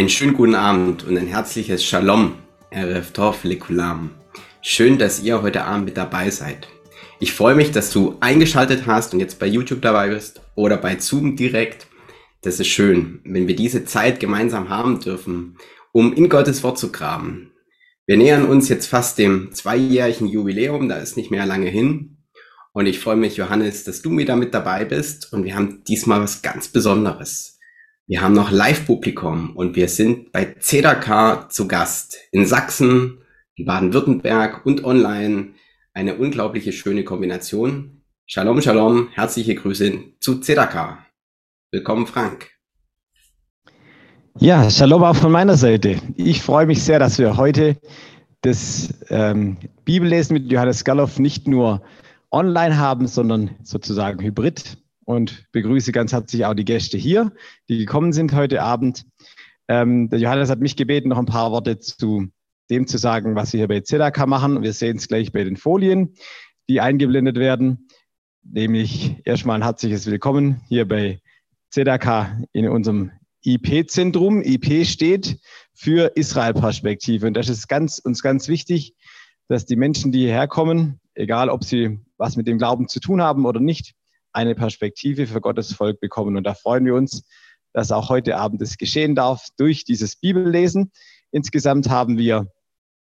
Einen 0.00 0.08
schönen 0.08 0.32
guten 0.32 0.54
Abend 0.54 1.04
und 1.04 1.18
ein 1.18 1.26
herzliches 1.26 1.84
Shalom, 1.84 2.32
Erev 2.70 3.12
Tov 3.12 3.44
Lekulam. 3.44 4.12
Schön, 4.62 4.96
dass 4.96 5.22
ihr 5.22 5.42
heute 5.42 5.64
Abend 5.64 5.84
mit 5.84 5.98
dabei 5.98 6.30
seid. 6.30 6.68
Ich 7.18 7.34
freue 7.34 7.54
mich, 7.54 7.70
dass 7.70 7.92
du 7.92 8.16
eingeschaltet 8.20 8.86
hast 8.86 9.12
und 9.12 9.20
jetzt 9.20 9.38
bei 9.38 9.44
YouTube 9.44 9.82
dabei 9.82 10.08
bist 10.08 10.40
oder 10.54 10.78
bei 10.78 10.98
Zoom 10.98 11.36
direkt. 11.36 11.86
Das 12.40 12.58
ist 12.58 12.68
schön, 12.68 13.20
wenn 13.24 13.46
wir 13.46 13.54
diese 13.54 13.84
Zeit 13.84 14.20
gemeinsam 14.20 14.70
haben 14.70 15.00
dürfen, 15.00 15.58
um 15.92 16.14
in 16.14 16.30
Gottes 16.30 16.62
Wort 16.62 16.78
zu 16.78 16.90
graben. 16.90 17.52
Wir 18.06 18.16
nähern 18.16 18.46
uns 18.46 18.70
jetzt 18.70 18.86
fast 18.86 19.18
dem 19.18 19.52
zweijährigen 19.52 20.28
Jubiläum, 20.28 20.88
da 20.88 20.96
ist 20.96 21.18
nicht 21.18 21.30
mehr 21.30 21.44
lange 21.44 21.68
hin. 21.68 22.16
Und 22.72 22.86
ich 22.86 23.00
freue 23.00 23.16
mich, 23.16 23.36
Johannes, 23.36 23.84
dass 23.84 24.00
du 24.00 24.16
wieder 24.16 24.36
mit 24.36 24.54
dabei 24.54 24.86
bist. 24.86 25.30
Und 25.34 25.44
wir 25.44 25.54
haben 25.54 25.84
diesmal 25.84 26.22
was 26.22 26.40
ganz 26.40 26.68
Besonderes. 26.68 27.59
Wir 28.10 28.22
haben 28.22 28.34
noch 28.34 28.50
Live-Publikum 28.50 29.54
und 29.54 29.76
wir 29.76 29.88
sind 29.88 30.32
bei 30.32 30.56
CEDAK 30.58 31.52
zu 31.52 31.68
Gast 31.68 32.18
in 32.32 32.44
Sachsen, 32.44 33.18
in 33.54 33.66
Baden-Württemberg 33.66 34.66
und 34.66 34.82
online. 34.82 35.50
Eine 35.94 36.16
unglaubliche 36.16 36.72
schöne 36.72 37.04
Kombination. 37.04 38.02
Shalom, 38.26 38.62
Shalom, 38.62 39.10
herzliche 39.12 39.54
Grüße 39.54 39.92
zu 40.18 40.40
CEDAK. 40.40 40.98
Willkommen, 41.70 42.08
Frank. 42.08 42.50
Ja, 44.40 44.68
Shalom 44.68 45.04
auch 45.04 45.14
von 45.14 45.30
meiner 45.30 45.56
Seite. 45.56 45.98
Ich 46.16 46.42
freue 46.42 46.66
mich 46.66 46.82
sehr, 46.82 46.98
dass 46.98 47.16
wir 47.20 47.36
heute 47.36 47.76
das 48.40 48.92
ähm, 49.10 49.56
Bibellesen 49.84 50.34
mit 50.34 50.50
Johannes 50.50 50.82
Galloff 50.82 51.20
nicht 51.20 51.46
nur 51.46 51.80
online 52.32 52.76
haben, 52.76 53.06
sondern 53.06 53.50
sozusagen 53.62 54.20
hybrid. 54.20 54.79
Und 55.04 55.46
begrüße 55.52 55.92
ganz 55.92 56.12
herzlich 56.12 56.44
auch 56.44 56.54
die 56.54 56.64
Gäste 56.64 56.98
hier, 56.98 57.32
die 57.68 57.78
gekommen 57.78 58.12
sind 58.12 58.32
heute 58.32 58.62
Abend. 58.62 59.06
Ähm, 59.68 60.10
der 60.10 60.18
Johannes 60.18 60.50
hat 60.50 60.60
mich 60.60 60.76
gebeten, 60.76 61.08
noch 61.08 61.18
ein 61.18 61.26
paar 61.26 61.52
Worte 61.52 61.78
zu 61.78 62.28
dem 62.70 62.86
zu 62.86 62.98
sagen, 62.98 63.34
was 63.34 63.52
wir 63.52 63.58
hier 63.58 63.68
bei 63.68 63.80
ZDK 63.80 64.26
machen. 64.26 64.62
Wir 64.62 64.72
sehen 64.72 64.96
es 64.96 65.08
gleich 65.08 65.32
bei 65.32 65.44
den 65.44 65.56
Folien, 65.56 66.14
die 66.68 66.80
eingeblendet 66.80 67.36
werden. 67.36 67.88
Nämlich 68.42 69.16
erstmal 69.24 69.56
ein 69.56 69.62
herzliches 69.62 70.06
Willkommen 70.06 70.60
hier 70.68 70.86
bei 70.86 71.20
ZDK 71.70 72.46
in 72.52 72.68
unserem 72.68 73.10
IP-Zentrum. 73.44 74.42
IP 74.42 74.86
steht 74.86 75.38
für 75.74 76.12
Israel-Perspektive. 76.14 77.26
Und 77.26 77.34
das 77.34 77.48
ist 77.48 77.68
ganz, 77.68 77.98
uns 77.98 78.22
ganz 78.22 78.48
wichtig, 78.48 78.94
dass 79.48 79.66
die 79.66 79.76
Menschen, 79.76 80.12
die 80.12 80.20
hierher 80.20 80.46
kommen, 80.46 81.00
egal 81.14 81.48
ob 81.48 81.64
sie 81.64 81.98
was 82.16 82.36
mit 82.36 82.46
dem 82.46 82.58
Glauben 82.58 82.88
zu 82.88 83.00
tun 83.00 83.20
haben 83.20 83.46
oder 83.46 83.60
nicht, 83.60 83.94
eine 84.32 84.54
Perspektive 84.54 85.26
für 85.26 85.40
Gottes 85.40 85.72
Volk 85.72 86.00
bekommen. 86.00 86.36
Und 86.36 86.44
da 86.44 86.54
freuen 86.54 86.84
wir 86.84 86.94
uns, 86.94 87.24
dass 87.72 87.92
auch 87.92 88.08
heute 88.08 88.36
Abend 88.36 88.62
es 88.62 88.78
geschehen 88.78 89.14
darf 89.14 89.46
durch 89.56 89.84
dieses 89.84 90.16
Bibellesen. 90.16 90.92
Insgesamt 91.30 91.88
haben 91.88 92.18
wir 92.18 92.50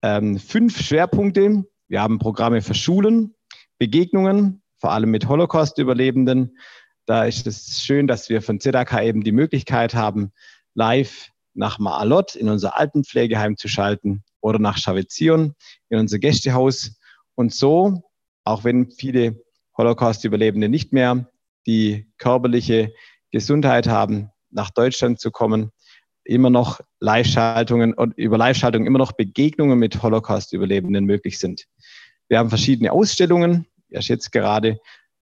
ähm, 0.03 0.39
fünf 0.39 0.81
Schwerpunkte. 0.81 1.65
Wir 1.89 2.03
haben 2.03 2.19
Programme 2.19 2.63
für 2.63 2.75
Schulen, 2.75 3.35
Begegnungen, 3.79 4.63
vor 4.79 4.93
allem 4.93 5.11
mit 5.11 5.29
Holocaust-Überlebenden. 5.29 6.59
Da 7.07 7.25
ist 7.25 7.47
es 7.47 7.83
schön, 7.83 8.07
dass 8.07 8.29
wir 8.29 8.43
von 8.43 8.61
ZDK 8.61 9.03
eben 9.03 9.23
die 9.23 9.33
Möglichkeit 9.33 9.95
haben, 9.95 10.33
live 10.75 11.31
nach 11.55 11.79
Maalot 11.79 12.35
in 12.35 12.49
unser 12.49 12.79
Altenpflegeheim 12.79 13.57
zu 13.57 13.69
schalten 13.69 14.25
oder 14.41 14.59
nach 14.59 14.79
Shavetzion 14.79 15.55
in 15.89 15.99
unser 15.99 16.19
Gästehaus 16.19 16.99
und 17.35 17.55
so 17.55 18.03
auch 18.45 18.65
wenn 18.65 18.91
viele 18.91 19.43
Holocaust-Überlebende 19.77 20.69
nicht 20.69 20.93
mehr 20.93 21.31
die 21.67 22.07
körperliche 22.19 22.93
Gesundheit 23.31 23.89
haben, 23.89 24.31
nach 24.51 24.71
Deutschland 24.71 25.21
zu 25.21 25.31
kommen, 25.31 25.71
immer 26.25 26.51
noch 26.51 26.81
Live-Schaltungen 27.01 27.95
und 27.95 28.17
über 28.17 28.39
Live-Schaltungen 28.39 28.87
immer 28.87 28.99
noch 28.99 29.13
Begegnungen 29.13 29.79
mit 29.79 30.03
Holocaust-Überlebenden 30.03 31.05
möglich 31.05 31.39
sind. 31.39 31.67
Wir 32.29 32.39
haben 32.39 32.49
verschiedene 32.49 32.93
Ausstellungen, 32.93 33.67
erst 33.89 34.09
jetzt 34.09 34.33
gerade 34.33 34.79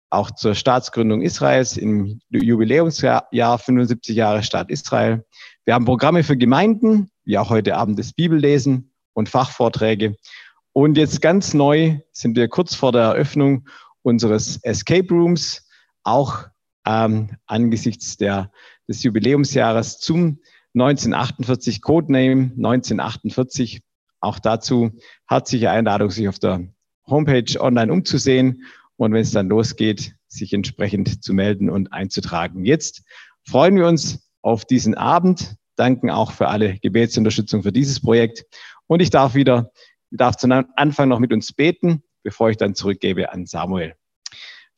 auch 0.10 0.32
zur 0.32 0.56
Staatsgründung 0.56 1.22
Israels 1.22 1.78
im 1.78 2.22
Jubiläumsjahr 2.30 3.28
75 3.32 4.16
Jahre 4.16 4.44
Staat 4.44 4.70
Israel. 4.70 5.26
Wir 5.66 5.74
haben 5.74 5.86
Programme 5.86 6.24
für 6.24 6.38
Gemeinden, 6.38 7.10
wie 7.26 7.38
auch 7.38 7.50
heute 7.50 7.76
Abend 7.76 8.00
das 8.00 8.14
Bibellesen 8.14 8.92
und 9.14 9.30
Fachvorträge. 9.30 10.16
Und 10.72 10.98
jetzt 10.98 11.22
ganz 11.22 11.54
neu 11.54 12.00
sind 12.12 12.38
wir 12.38 12.48
kurz 12.48 12.76
vor 12.76 12.92
der 12.92 13.02
Eröffnung 13.02 13.68
unseres 14.06 14.58
Escape 14.62 15.10
Rooms, 15.10 15.68
auch 16.04 16.46
ähm, 16.86 17.32
angesichts 17.48 18.18
der, 18.18 18.52
des 18.88 19.02
Jubiläumsjahres 19.04 19.98
zum 19.98 20.40
1948 20.76 21.82
Codename 21.82 22.52
1948. 22.56 23.82
Auch 24.20 24.40
dazu 24.40 24.92
herzliche 25.28 25.72
Einladung, 25.72 26.12
sich 26.12 26.28
auf 26.28 26.40
der 26.40 26.68
Homepage 27.08 27.60
online 27.60 27.92
umzusehen 27.92 28.64
und 28.98 29.14
wenn 29.14 29.22
es 29.22 29.32
dann 29.32 29.50
losgeht, 29.50 30.16
sich 30.28 30.54
entsprechend 30.54 31.24
zu 31.24 31.34
melden 31.34 31.70
und 31.70 31.92
einzutragen. 31.92 32.66
Jetzt 32.66 33.04
freuen 33.48 33.76
wir 33.76 33.88
uns 33.88 34.30
auf 34.42 34.66
diesen 34.66 34.96
Abend, 34.96 35.56
danken 35.76 36.10
auch 36.10 36.32
für 36.32 36.48
alle 36.48 36.78
Gebetsunterstützung 36.80 37.64
für 37.64 37.72
dieses 37.72 38.00
Projekt 38.00 38.46
und 38.88 39.02
ich 39.02 39.10
darf 39.10 39.34
wieder 39.36 39.72
darf 40.12 40.38
zu 40.38 40.48
Anfang 40.76 41.10
noch 41.10 41.20
mit 41.20 41.34
uns 41.34 41.52
beten, 41.52 42.04
bevor 42.26 42.50
ich 42.50 42.58
dann 42.58 42.74
zurückgebe 42.74 43.32
an 43.32 43.46
Samuel. 43.46 43.96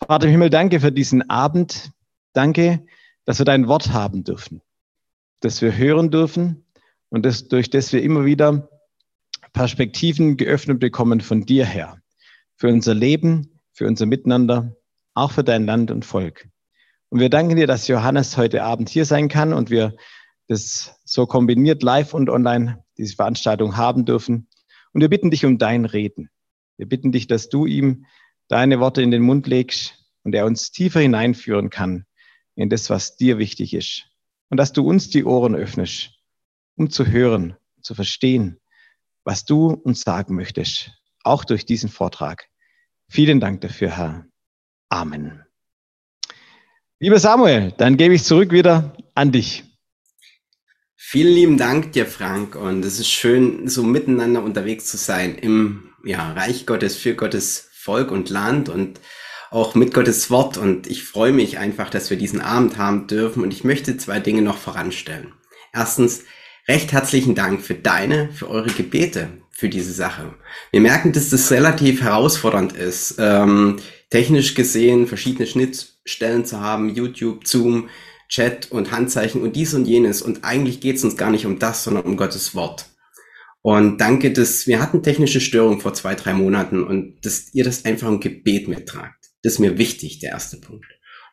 Vater 0.05 0.25
im 0.25 0.31
Himmel, 0.31 0.49
danke 0.49 0.81
für 0.81 0.91
diesen 0.91 1.27
Abend. 1.29 1.91
Danke, 2.33 2.85
dass 3.23 3.39
wir 3.39 3.45
dein 3.45 3.67
Wort 3.67 3.93
haben 3.93 4.23
dürfen, 4.25 4.61
dass 5.39 5.61
wir 5.61 5.75
hören 5.75 6.11
dürfen 6.11 6.65
und 7.09 7.25
dass, 7.25 7.47
durch 7.47 7.69
das 7.69 7.93
wir 7.93 8.03
immer 8.03 8.25
wieder 8.25 8.69
Perspektiven 9.53 10.35
geöffnet 10.35 10.79
bekommen 10.79 11.21
von 11.21 11.45
dir 11.45 11.65
her. 11.65 11.97
Für 12.57 12.67
unser 12.67 12.93
Leben, 12.93 13.59
für 13.71 13.87
unser 13.87 14.05
Miteinander, 14.05 14.75
auch 15.13 15.31
für 15.31 15.43
dein 15.43 15.65
Land 15.65 15.89
und 15.89 16.03
Volk. 16.03 16.49
Und 17.09 17.21
wir 17.21 17.29
danken 17.29 17.55
dir, 17.55 17.65
dass 17.65 17.87
Johannes 17.87 18.35
heute 18.35 18.63
Abend 18.63 18.89
hier 18.89 19.05
sein 19.05 19.29
kann 19.29 19.53
und 19.53 19.69
wir 19.69 19.95
das 20.47 20.99
so 21.05 21.25
kombiniert 21.25 21.81
live 21.81 22.13
und 22.13 22.29
online 22.29 22.83
diese 22.97 23.15
Veranstaltung 23.15 23.77
haben 23.77 24.03
dürfen. 24.03 24.49
Und 24.91 24.99
wir 24.99 25.09
bitten 25.09 25.31
dich 25.31 25.45
um 25.45 25.57
dein 25.57 25.85
Reden. 25.85 26.29
Wir 26.77 26.87
bitten 26.87 27.11
dich, 27.11 27.27
dass 27.27 27.49
du 27.49 27.65
ihm 27.65 28.05
deine 28.47 28.79
Worte 28.79 29.01
in 29.01 29.11
den 29.11 29.23
Mund 29.23 29.47
legst 29.47 29.95
und 30.23 30.33
er 30.33 30.45
uns 30.45 30.71
tiefer 30.71 30.99
hineinführen 30.99 31.69
kann 31.69 32.05
in 32.55 32.69
das, 32.69 32.89
was 32.89 33.17
dir 33.17 33.37
wichtig 33.37 33.73
ist. 33.73 34.05
Und 34.49 34.57
dass 34.57 34.73
du 34.73 34.87
uns 34.87 35.09
die 35.09 35.25
Ohren 35.25 35.55
öffnest, 35.55 36.11
um 36.75 36.89
zu 36.89 37.07
hören, 37.07 37.57
zu 37.81 37.95
verstehen, 37.95 38.59
was 39.23 39.45
du 39.45 39.71
uns 39.71 40.01
sagen 40.01 40.35
möchtest, 40.35 40.91
auch 41.23 41.43
durch 41.43 41.65
diesen 41.65 41.89
Vortrag. 41.89 42.47
Vielen 43.09 43.39
Dank 43.39 43.61
dafür, 43.61 43.97
Herr. 43.97 44.25
Amen. 44.89 45.43
Lieber 46.99 47.19
Samuel, 47.19 47.73
dann 47.77 47.97
gebe 47.97 48.15
ich 48.15 48.23
zurück 48.23 48.51
wieder 48.51 48.95
an 49.13 49.31
dich. 49.31 49.63
Vielen 50.95 51.33
lieben 51.33 51.57
Dank 51.57 51.91
dir, 51.91 52.05
Frank. 52.05 52.55
Und 52.55 52.83
es 52.83 52.99
ist 52.99 53.09
schön, 53.09 53.67
so 53.67 53.83
miteinander 53.83 54.43
unterwegs 54.43 54.87
zu 54.87 54.97
sein 54.97 55.35
im 55.35 55.93
ja, 56.07 56.31
Reich 56.33 56.65
Gottes, 56.65 56.95
für 56.97 57.15
Gottes 57.15 57.69
Volk 57.73 58.11
und 58.11 58.29
Land 58.29 58.69
und 58.69 58.99
auch 59.51 59.75
mit 59.75 59.93
Gottes 59.93 60.29
Wort. 60.29 60.57
Und 60.57 60.87
ich 60.87 61.03
freue 61.03 61.31
mich 61.31 61.57
einfach, 61.57 61.89
dass 61.89 62.09
wir 62.09 62.17
diesen 62.17 62.41
Abend 62.41 62.77
haben 62.77 63.07
dürfen. 63.07 63.43
Und 63.43 63.53
ich 63.53 63.63
möchte 63.63 63.97
zwei 63.97 64.19
Dinge 64.19 64.41
noch 64.41 64.57
voranstellen. 64.57 65.33
Erstens, 65.73 66.23
recht 66.67 66.91
herzlichen 66.91 67.35
Dank 67.35 67.61
für 67.61 67.75
deine, 67.75 68.29
für 68.31 68.49
eure 68.49 68.69
Gebete 68.69 69.29
für 69.51 69.69
diese 69.69 69.91
Sache. 69.91 70.35
Wir 70.71 70.81
merken, 70.81 71.13
dass 71.13 71.29
das 71.29 71.51
relativ 71.51 72.01
herausfordernd 72.01 72.73
ist, 72.73 73.15
ähm, 73.17 73.77
technisch 74.11 74.53
gesehen 74.53 75.07
verschiedene 75.07 75.47
Schnittstellen 75.47 76.45
zu 76.45 76.61
haben, 76.61 76.93
YouTube, 76.93 77.47
Zoom, 77.47 77.89
Chat 78.29 78.71
und 78.71 78.91
Handzeichen 78.91 79.41
und 79.41 79.55
dies 79.55 79.73
und 79.73 79.85
jenes. 79.85 80.21
Und 80.21 80.43
eigentlich 80.43 80.79
geht 80.79 80.97
es 80.97 81.03
uns 81.03 81.17
gar 81.17 81.31
nicht 81.31 81.45
um 81.47 81.57
das, 81.57 81.83
sondern 81.83 82.03
um 82.03 82.17
Gottes 82.17 82.53
Wort. 82.53 82.85
Und 83.69 83.97
danke, 83.97 84.31
dass 84.31 84.65
wir 84.65 84.79
hatten 84.79 85.03
technische 85.03 85.41
Störungen 85.41 85.81
vor 85.81 85.93
zwei, 85.93 86.15
drei 86.15 86.33
Monaten 86.33 86.85
und 86.85 87.25
dass 87.25 87.53
ihr 87.53 87.65
das 87.65 87.83
einfach 87.83 88.07
im 88.07 88.21
Gebet 88.21 88.69
mittragt. 88.69 89.25
Das 89.43 89.55
ist 89.55 89.59
mir 89.59 89.77
wichtig, 89.77 90.19
der 90.19 90.31
erste 90.31 90.55
Punkt. 90.55 90.85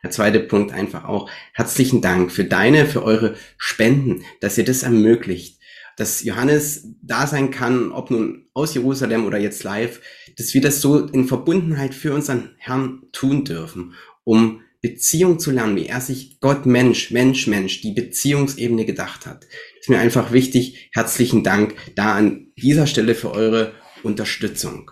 Der 0.03 0.11
zweite 0.11 0.41
Punkt 0.41 0.73
einfach 0.73 1.05
auch 1.05 1.31
herzlichen 1.53 2.01
Dank 2.01 2.33
für 2.33 2.43
deine, 2.43 2.87
für 2.87 3.05
eure 3.05 3.37
Spenden, 3.57 4.25
dass 4.41 4.59
ihr 4.59 4.65
das 4.65 4.83
ermöglicht, 4.83 5.61
dass 5.97 6.25
Johannes 6.25 6.89
da 7.03 7.29
sein 7.29 7.53
kann, 7.53 7.93
ob 7.93 8.11
nun 8.11 8.49
aus 8.53 8.75
Jerusalem 8.75 9.27
oder 9.27 9.39
jetzt 9.39 9.63
live, 9.63 10.01
dass 10.37 10.55
wir 10.55 10.61
das 10.61 10.81
so 10.81 11.07
in 11.07 11.29
Verbundenheit 11.29 11.95
für 11.95 12.13
unseren 12.13 12.57
Herrn 12.59 13.03
tun 13.13 13.45
dürfen, 13.45 13.95
um 14.25 14.61
Beziehung 14.85 15.39
zu 15.39 15.51
lernen, 15.51 15.77
wie 15.77 15.87
er 15.87 16.03
sich 16.03 16.41
Gott, 16.41 16.67
Mensch, 16.67 17.11
Mensch, 17.11 17.47
Mensch, 17.47 17.81
die 17.81 17.93
Beziehungsebene 17.93 18.85
gedacht 18.85 19.25
hat. 19.25 19.47
Ist 19.81 19.89
mir 19.89 19.99
einfach 19.99 20.31
wichtig. 20.31 20.91
Herzlichen 20.93 21.43
Dank 21.43 21.75
da 21.97 22.17
an 22.17 22.53
dieser 22.59 22.87
Stelle 22.87 23.15
für 23.15 23.31
eure 23.31 23.73
Unterstützung. 24.03 24.91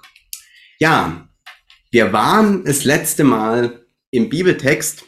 Ja, 0.78 1.28
wir 1.90 2.10
waren 2.10 2.64
das 2.64 2.84
letzte 2.86 3.22
Mal 3.22 3.84
im 4.10 4.30
Bibeltext 4.30 5.04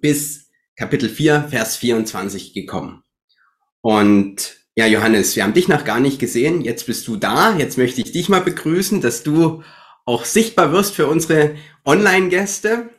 bis 0.00 0.50
Kapitel 0.76 1.08
4, 1.08 1.48
Vers 1.50 1.76
24 1.78 2.54
gekommen. 2.54 3.02
Und 3.80 4.54
ja, 4.76 4.86
Johannes, 4.86 5.34
wir 5.34 5.42
haben 5.42 5.54
dich 5.54 5.66
noch 5.66 5.84
gar 5.84 5.98
nicht 5.98 6.20
gesehen. 6.20 6.60
Jetzt 6.60 6.86
bist 6.86 7.08
du 7.08 7.16
da. 7.16 7.58
Jetzt 7.58 7.76
möchte 7.76 8.02
ich 8.02 8.12
dich 8.12 8.28
mal 8.28 8.40
begrüßen, 8.40 9.00
dass 9.00 9.24
du 9.24 9.64
auch 10.04 10.24
sichtbar 10.24 10.70
wirst 10.70 10.94
für 10.94 11.08
unsere 11.08 11.56
Online-Gäste. 11.84 12.90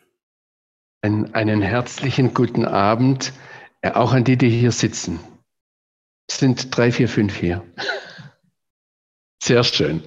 Ein, 1.01 1.33
einen 1.35 1.61
herzlichen 1.61 2.33
guten 2.33 2.65
Abend, 2.65 3.33
äh, 3.81 3.91
auch 3.91 4.13
an 4.13 4.23
die, 4.23 4.37
die 4.37 4.49
hier 4.49 4.71
sitzen. 4.71 5.19
Es 6.27 6.39
sind 6.39 6.75
drei, 6.75 6.91
vier, 6.91 7.07
fünf 7.07 7.35
hier. 7.35 7.63
Sehr 9.43 9.63
schön. 9.63 10.03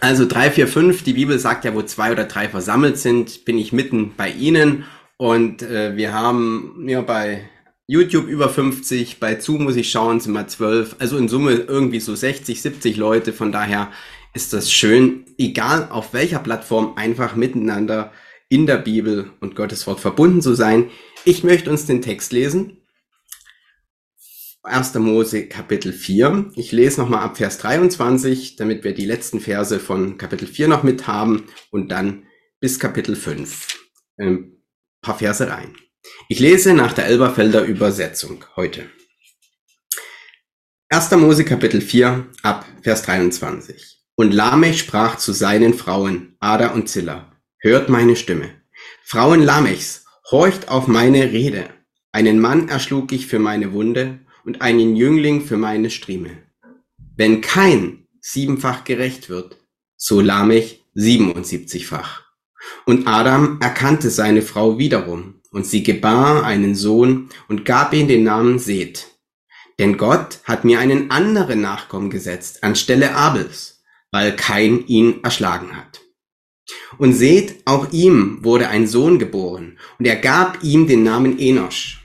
Also 0.00 0.26
drei, 0.26 0.50
vier, 0.50 0.66
fünf. 0.66 1.04
Die 1.04 1.12
Bibel 1.12 1.38
sagt 1.38 1.64
ja, 1.64 1.74
wo 1.74 1.82
zwei 1.82 2.10
oder 2.12 2.24
drei 2.24 2.48
versammelt 2.48 2.98
sind, 2.98 3.44
bin 3.44 3.58
ich 3.58 3.72
mitten 3.72 4.14
bei 4.16 4.30
Ihnen. 4.30 4.84
Und 5.16 5.62
äh, 5.62 5.96
wir 5.96 6.12
haben 6.12 6.86
ja 6.88 7.02
bei 7.02 7.48
YouTube 7.86 8.26
über 8.26 8.48
50, 8.48 9.20
bei 9.20 9.38
Zoom 9.38 9.64
muss 9.64 9.76
ich 9.76 9.90
schauen, 9.90 10.20
sind 10.20 10.32
wir 10.32 10.48
12. 10.48 10.96
Also 10.98 11.18
in 11.18 11.28
Summe 11.28 11.52
irgendwie 11.52 12.00
so 12.00 12.14
60, 12.14 12.62
70 12.62 12.96
Leute. 12.96 13.32
Von 13.32 13.52
daher 13.52 13.92
ist 14.32 14.52
das 14.52 14.72
schön, 14.72 15.26
egal 15.38 15.88
auf 15.90 16.12
welcher 16.14 16.38
Plattform, 16.38 16.94
einfach 16.96 17.36
miteinander 17.36 18.10
in 18.48 18.66
der 18.66 18.78
Bibel 18.78 19.30
und 19.40 19.56
Gottes 19.56 19.86
Wort 19.86 20.00
verbunden 20.00 20.42
zu 20.42 20.54
sein. 20.54 20.90
Ich 21.24 21.44
möchte 21.44 21.70
uns 21.70 21.86
den 21.86 22.02
Text 22.02 22.32
lesen. 22.32 22.78
1. 24.62 24.94
Mose 24.94 25.46
Kapitel 25.46 25.92
4. 25.92 26.52
Ich 26.56 26.72
lese 26.72 27.00
nochmal 27.00 27.22
ab 27.22 27.36
Vers 27.36 27.58
23, 27.58 28.56
damit 28.56 28.82
wir 28.82 28.94
die 28.94 29.04
letzten 29.04 29.40
Verse 29.40 29.78
von 29.78 30.16
Kapitel 30.16 30.48
4 30.48 30.68
noch 30.68 30.82
mit 30.82 31.06
haben 31.06 31.44
und 31.70 31.90
dann 31.90 32.26
bis 32.60 32.78
Kapitel 32.78 33.14
5. 33.14 33.78
Ein 34.16 34.26
ähm, 34.26 34.62
paar 35.02 35.18
Verse 35.18 35.46
rein. 35.46 35.76
Ich 36.28 36.40
lese 36.40 36.72
nach 36.72 36.94
der 36.94 37.06
Elberfelder 37.06 37.62
Übersetzung 37.64 38.44
heute. 38.56 38.88
1. 40.88 41.10
Mose 41.12 41.44
Kapitel 41.44 41.82
4 41.82 42.26
ab 42.42 42.64
Vers 42.82 43.02
23. 43.02 44.02
Und 44.14 44.32
Lamech 44.32 44.78
sprach 44.78 45.16
zu 45.16 45.32
seinen 45.32 45.74
Frauen, 45.74 46.36
Ada 46.40 46.68
und 46.68 46.88
Zilla, 46.88 47.33
hört 47.64 47.88
meine 47.88 48.14
Stimme. 48.14 48.50
Frauen 49.02 49.42
Lamechs, 49.42 50.04
horcht 50.30 50.68
auf 50.68 50.86
meine 50.86 51.32
Rede. 51.32 51.70
Einen 52.12 52.38
Mann 52.38 52.68
erschlug 52.68 53.10
ich 53.10 53.26
für 53.26 53.38
meine 53.38 53.72
Wunde 53.72 54.20
und 54.44 54.60
einen 54.60 54.94
Jüngling 54.94 55.40
für 55.40 55.56
meine 55.56 55.88
Strieme. 55.88 56.42
Wenn 57.16 57.40
kein 57.40 58.06
siebenfach 58.20 58.84
gerecht 58.84 59.30
wird, 59.30 59.56
so 59.96 60.20
Lamech 60.20 60.84
siebenundsiebzigfach. 60.92 62.24
Und 62.84 63.08
Adam 63.08 63.58
erkannte 63.62 64.10
seine 64.10 64.42
Frau 64.42 64.78
wiederum, 64.78 65.40
und 65.50 65.66
sie 65.66 65.82
gebar 65.82 66.44
einen 66.44 66.74
Sohn 66.74 67.30
und 67.48 67.64
gab 67.64 67.94
ihm 67.94 68.08
den 68.08 68.24
Namen 68.24 68.58
Seth. 68.58 69.06
Denn 69.78 69.96
Gott 69.96 70.40
hat 70.44 70.64
mir 70.64 70.80
einen 70.80 71.10
anderen 71.10 71.62
Nachkommen 71.62 72.10
gesetzt 72.10 72.62
anstelle 72.62 73.14
Abels, 73.14 73.82
weil 74.10 74.36
kein 74.36 74.86
ihn 74.86 75.24
erschlagen 75.24 75.76
hat. 75.76 76.03
Und 76.98 77.12
Seth, 77.12 77.56
auch 77.64 77.92
ihm 77.92 78.38
wurde 78.42 78.68
ein 78.68 78.86
Sohn 78.86 79.18
geboren, 79.18 79.78
und 79.98 80.06
er 80.06 80.16
gab 80.16 80.62
ihm 80.62 80.86
den 80.86 81.02
Namen 81.02 81.38
Enosch. 81.38 82.00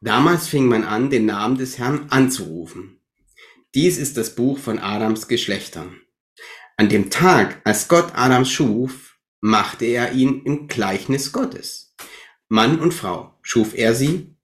Damals 0.00 0.48
fing 0.48 0.66
man 0.66 0.84
an, 0.84 1.10
den 1.10 1.26
Namen 1.26 1.56
des 1.56 1.78
Herrn 1.78 2.06
anzurufen. 2.10 2.98
Dies 3.74 3.98
ist 3.98 4.16
das 4.16 4.34
Buch 4.34 4.58
von 4.58 4.78
Adams 4.78 5.28
Geschlechtern. 5.28 6.00
An 6.76 6.88
dem 6.88 7.10
Tag, 7.10 7.60
als 7.64 7.86
Gott 7.88 8.12
Adam 8.14 8.44
schuf, 8.44 9.16
machte 9.40 9.84
er 9.84 10.12
ihn 10.12 10.42
im 10.44 10.66
Gleichnis 10.66 11.32
Gottes. 11.32 11.94
Mann 12.48 12.80
und 12.80 12.92
Frau 12.92 13.38
schuf 13.42 13.74
er 13.74 13.94
sie, 13.94 14.36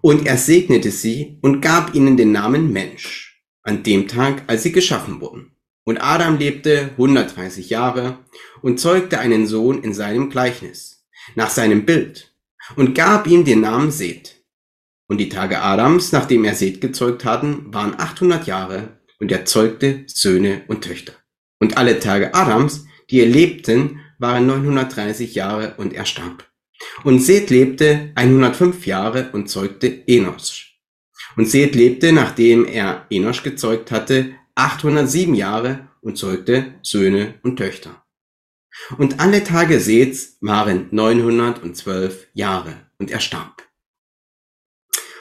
und 0.00 0.26
er 0.26 0.36
segnete 0.36 0.90
sie 0.90 1.38
und 1.42 1.60
gab 1.60 1.94
ihnen 1.94 2.16
den 2.16 2.32
Namen 2.32 2.72
Mensch, 2.72 3.44
an 3.62 3.82
dem 3.82 4.08
Tag, 4.08 4.44
als 4.46 4.62
sie 4.62 4.72
geschaffen 4.72 5.20
wurden. 5.20 5.51
Und 5.84 5.98
Adam 5.98 6.38
lebte 6.38 6.90
130 6.92 7.70
Jahre 7.70 8.18
und 8.60 8.78
zeugte 8.78 9.18
einen 9.18 9.46
Sohn 9.46 9.82
in 9.82 9.94
seinem 9.94 10.30
Gleichnis, 10.30 11.04
nach 11.34 11.50
seinem 11.50 11.84
Bild, 11.84 12.32
und 12.76 12.94
gab 12.94 13.26
ihm 13.26 13.44
den 13.44 13.62
Namen 13.62 13.90
Seth. 13.90 14.44
Und 15.08 15.18
die 15.18 15.28
Tage 15.28 15.60
Adams, 15.60 16.12
nachdem 16.12 16.44
er 16.44 16.54
Seth 16.54 16.80
gezeugt 16.80 17.24
hatten, 17.24 17.74
waren 17.74 17.98
800 17.98 18.46
Jahre 18.46 19.00
und 19.18 19.32
er 19.32 19.44
zeugte 19.44 20.04
Söhne 20.06 20.62
und 20.68 20.84
Töchter. 20.84 21.12
Und 21.58 21.76
alle 21.76 21.98
Tage 21.98 22.34
Adams, 22.34 22.86
die 23.10 23.20
er 23.20 23.26
lebten, 23.26 24.00
waren 24.18 24.46
930 24.46 25.34
Jahre 25.34 25.74
und 25.76 25.92
er 25.92 26.06
starb. 26.06 26.48
Und 27.04 27.20
Seth 27.20 27.50
lebte 27.50 28.12
105 28.14 28.86
Jahre 28.86 29.30
und 29.32 29.48
zeugte 29.48 30.06
Enos. 30.06 30.62
Und 31.36 31.48
Seth 31.48 31.74
lebte, 31.74 32.12
nachdem 32.12 32.64
er 32.64 33.06
Enos 33.10 33.42
gezeugt 33.42 33.90
hatte, 33.90 34.34
807 34.54 35.34
Jahre 35.34 35.88
und 36.00 36.18
zeugte 36.18 36.74
Söhne 36.82 37.34
und 37.42 37.56
Töchter. 37.56 38.04
Und 38.98 39.20
alle 39.20 39.44
Tage 39.44 39.80
Seths 39.80 40.36
waren 40.40 40.88
912 40.90 42.28
Jahre 42.34 42.74
und 42.98 43.10
er 43.10 43.20
starb. 43.20 43.62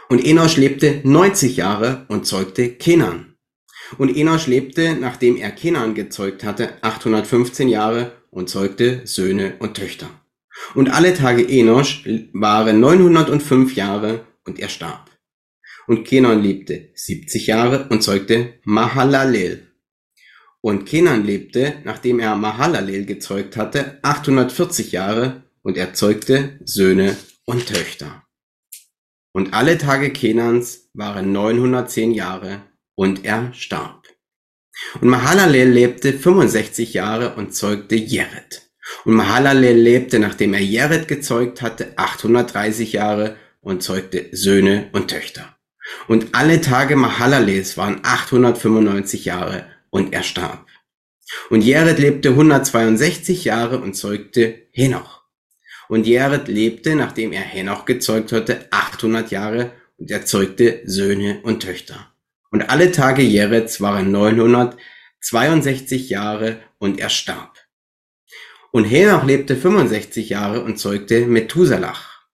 Und 0.10 0.26
Enosch 0.26 0.58
lebte 0.58 1.02
90 1.04 1.58
Jahre 1.58 2.06
und 2.10 2.26
zeugte 2.26 2.70
Kenan. 2.74 3.36
Und 3.98 4.16
Enosch 4.16 4.48
lebte, 4.48 4.96
nachdem 4.96 5.38
er 5.38 5.52
Kenan 5.52 5.96
gezeugt 5.96 6.44
hatte, 6.44 6.74
815 6.82 7.70
Jahre 7.70 8.12
und 8.30 8.50
zeugte 8.50 9.06
Söhne 9.06 9.56
und 9.60 9.76
Töchter. 9.76 10.10
Und 10.76 10.90
alle 10.90 11.14
Tage 11.14 11.48
Enosch 11.48 12.06
waren 12.34 12.80
905 12.80 13.76
Jahre 13.76 14.26
und 14.46 14.60
er 14.60 14.70
starb. 14.70 15.11
Und 15.88 16.06
Kenan 16.06 16.42
lebte 16.42 16.90
70 16.94 17.48
Jahre 17.48 17.88
und 17.90 18.04
zeugte 18.04 18.54
Mahalalel. 18.64 19.68
Und 20.62 20.86
Kenan 20.86 21.26
lebte, 21.26 21.76
nachdem 21.84 22.20
er 22.20 22.36
Mahalalel 22.36 23.06
gezeugt 23.06 23.58
hatte, 23.58 24.00
840 24.04 24.92
Jahre 24.92 25.44
und 25.64 25.78
er 25.78 25.94
zeugte 25.94 26.60
Söhne 26.64 27.18
und 27.46 27.68
Töchter. 27.68 28.24
Und 29.34 29.54
alle 29.54 29.78
Tage 29.78 30.12
Kenans 30.12 30.90
waren 30.94 31.32
910 31.32 32.12
Jahre 32.12 32.62
und 32.96 33.26
er 33.26 33.54
starb. 33.54 34.08
Und 35.00 35.08
Mahalalel 35.10 35.70
lebte 35.70 36.14
65 36.14 36.94
Jahre 36.94 37.36
und 37.36 37.56
zeugte 37.56 37.96
Jered. 37.96 38.70
Und 39.06 39.14
Mahalalel 39.14 39.78
lebte, 39.78 40.20
nachdem 40.20 40.54
er 40.54 40.62
Jered 40.62 41.08
gezeugt 41.08 41.62
hatte, 41.62 41.94
830 41.96 42.94
Jahre 42.94 43.38
und 43.62 43.84
zeugte 43.84 44.28
Söhne 44.32 44.90
und 44.92 45.10
Töchter. 45.10 45.56
Und 46.08 46.34
alle 46.34 46.62
Tage 46.62 46.96
Mahalalels 46.96 47.78
waren 47.78 48.00
895 48.04 49.26
Jahre 49.26 49.66
und 49.90 50.14
er 50.14 50.24
starb. 50.24 50.66
Und 51.50 51.62
Jered 51.62 52.00
lebte 52.00 52.30
162 52.30 53.46
Jahre 53.46 53.80
und 53.80 53.94
zeugte 53.94 54.68
Henoch. 54.72 55.22
Und 55.88 56.08
Jared 56.08 56.48
lebte, 56.48 56.96
nachdem 56.96 57.32
er 57.34 57.42
Henoch 57.42 57.86
gezeugt 57.86 58.32
hatte, 58.32 58.68
800 58.72 59.32
Jahre 59.32 59.72
und 59.98 60.10
er 60.10 60.26
zeugte 60.26 60.82
Söhne 60.86 61.42
und 61.44 61.62
Töchter. 61.62 62.12
Und 62.50 62.70
alle 62.70 62.92
Tage 62.92 63.22
Jereds 63.22 63.82
waren 63.82 64.12
962 64.12 66.10
Jahre 66.10 66.62
und 66.80 67.00
er 67.00 67.10
starb. 67.10 67.58
Und 68.72 68.86
Henoch 68.86 69.26
lebte 69.26 69.56
65 69.56 70.30
Jahre 70.30 70.64
und 70.64 70.78
zeugte 70.78 71.26
Methuselach. 71.26 72.26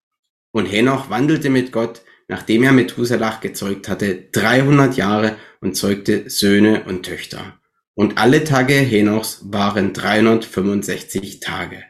Und 0.51 0.67
Henoch 0.67 1.09
wandelte 1.09 1.49
mit 1.49 1.71
Gott, 1.71 2.01
nachdem 2.27 2.63
er 2.63 2.71
Methuselach 2.71 3.41
gezeugt 3.41 3.87
hatte, 3.89 4.29
300 4.31 4.97
Jahre 4.97 5.37
und 5.61 5.75
zeugte 5.75 6.29
Söhne 6.29 6.83
und 6.85 7.03
Töchter. 7.03 7.59
Und 7.93 8.17
alle 8.17 8.43
Tage 8.43 8.73
Henochs 8.73 9.41
waren 9.45 9.93
365 9.93 11.39
Tage. 11.39 11.83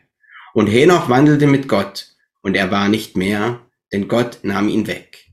Und 0.54 0.68
Henoch 0.68 1.10
wandelte 1.10 1.48
mit 1.48 1.68
Gott, 1.68 2.16
und 2.42 2.56
er 2.56 2.72
war 2.72 2.88
nicht 2.88 3.18
mehr, 3.18 3.68
denn 3.92 4.08
Gott 4.08 4.40
nahm 4.44 4.70
ihn 4.70 4.88
weg. 4.88 5.28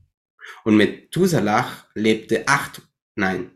Und 0.63 0.75
Methuselach 0.75 1.85
lebte 1.93 2.47
acht, 2.47 2.81
nein, 3.15 3.51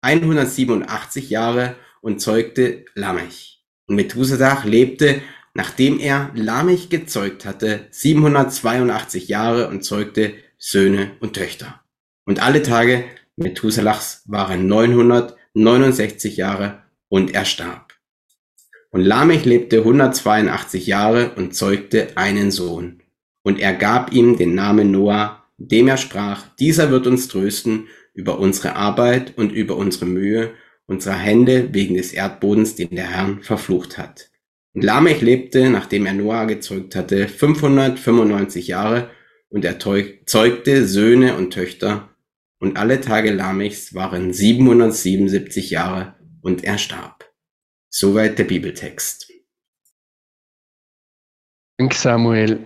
187 0.00 1.30
Jahre 1.30 1.76
und 2.00 2.20
zeugte 2.20 2.84
Lamech. 2.94 3.62
Und 3.86 3.96
Methuselach 3.96 4.64
lebte, 4.64 5.20
nachdem 5.54 5.98
er 5.98 6.30
Lamech 6.34 6.88
gezeugt 6.88 7.44
hatte, 7.44 7.86
782 7.90 9.28
Jahre 9.28 9.68
und 9.68 9.84
zeugte 9.84 10.34
Söhne 10.64 11.16
und 11.18 11.34
Töchter. 11.34 11.80
Und 12.24 12.40
alle 12.40 12.62
Tage 12.62 13.04
Methuselachs 13.34 14.22
waren 14.26 14.68
969 14.68 16.36
Jahre 16.36 16.84
und 17.08 17.34
er 17.34 17.44
starb. 17.44 17.94
Und 18.90 19.00
Lamech 19.00 19.44
lebte 19.44 19.78
182 19.78 20.86
Jahre 20.86 21.32
und 21.34 21.56
zeugte 21.56 22.16
einen 22.16 22.52
Sohn. 22.52 23.02
Und 23.42 23.58
er 23.58 23.74
gab 23.74 24.12
ihm 24.12 24.36
den 24.36 24.54
Namen 24.54 24.92
Noah, 24.92 25.42
dem 25.58 25.88
er 25.88 25.96
sprach, 25.96 26.46
dieser 26.60 26.92
wird 26.92 27.08
uns 27.08 27.26
trösten 27.26 27.88
über 28.14 28.38
unsere 28.38 28.76
Arbeit 28.76 29.36
und 29.36 29.50
über 29.50 29.76
unsere 29.76 30.06
Mühe, 30.06 30.52
unserer 30.86 31.18
Hände 31.18 31.74
wegen 31.74 31.96
des 31.96 32.12
Erdbodens, 32.12 32.76
den 32.76 32.90
der 32.90 33.10
Herrn 33.10 33.42
verflucht 33.42 33.98
hat. 33.98 34.30
Und 34.74 34.84
Lamech 34.84 35.22
lebte, 35.22 35.70
nachdem 35.70 36.06
er 36.06 36.14
Noah 36.14 36.46
gezeugt 36.46 36.94
hatte, 36.94 37.26
595 37.26 38.68
Jahre 38.68 39.10
und 39.52 39.64
er 39.64 39.78
zeugte 39.78 40.86
Söhne 40.86 41.36
und 41.36 41.52
Töchter. 41.52 42.08
und 42.58 42.76
alle 42.76 43.00
Tage 43.00 43.32
Lamechs 43.32 43.92
waren 43.92 44.32
777 44.32 45.70
Jahre 45.70 46.14
und 46.42 46.62
er 46.62 46.78
starb. 46.78 47.28
Soweit 47.90 48.38
der 48.38 48.44
Bibeltext. 48.44 49.28
Dank 51.76 51.92
Samuel. 51.92 52.60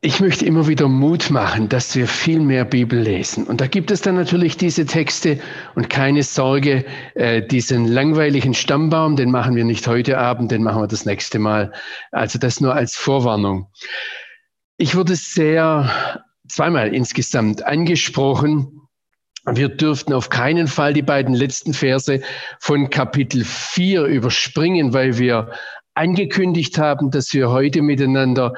Ich 0.00 0.18
möchte 0.18 0.44
immer 0.44 0.66
wieder 0.66 0.88
Mut 0.88 1.30
machen, 1.30 1.68
dass 1.68 1.94
wir 1.94 2.08
viel 2.08 2.40
mehr 2.40 2.64
Bibel 2.64 2.98
lesen. 2.98 3.46
Und 3.46 3.60
da 3.60 3.68
gibt 3.68 3.92
es 3.92 4.00
dann 4.00 4.16
natürlich 4.16 4.56
diese 4.56 4.84
Texte 4.84 5.38
und 5.76 5.88
keine 5.88 6.24
Sorge, 6.24 6.84
äh, 7.14 7.46
diesen 7.46 7.86
langweiligen 7.86 8.54
Stammbaum, 8.54 9.14
den 9.14 9.30
machen 9.30 9.54
wir 9.54 9.64
nicht 9.64 9.86
heute 9.86 10.18
Abend, 10.18 10.50
den 10.50 10.64
machen 10.64 10.82
wir 10.82 10.88
das 10.88 11.06
nächste 11.06 11.38
Mal. 11.38 11.70
Also 12.10 12.40
das 12.40 12.60
nur 12.60 12.74
als 12.74 12.96
Vorwarnung. 12.96 13.68
Ich 14.82 14.96
wurde 14.96 15.14
sehr 15.14 16.24
zweimal 16.48 16.92
insgesamt 16.92 17.64
angesprochen. 17.64 18.80
Wir 19.46 19.68
dürften 19.68 20.12
auf 20.12 20.28
keinen 20.28 20.66
Fall 20.66 20.92
die 20.92 21.02
beiden 21.02 21.36
letzten 21.36 21.72
Verse 21.72 22.20
von 22.58 22.90
Kapitel 22.90 23.44
4 23.44 24.06
überspringen, 24.06 24.92
weil 24.92 25.18
wir 25.18 25.52
angekündigt 25.94 26.78
haben, 26.78 27.12
dass 27.12 27.32
wir 27.32 27.50
heute 27.50 27.80
miteinander 27.80 28.54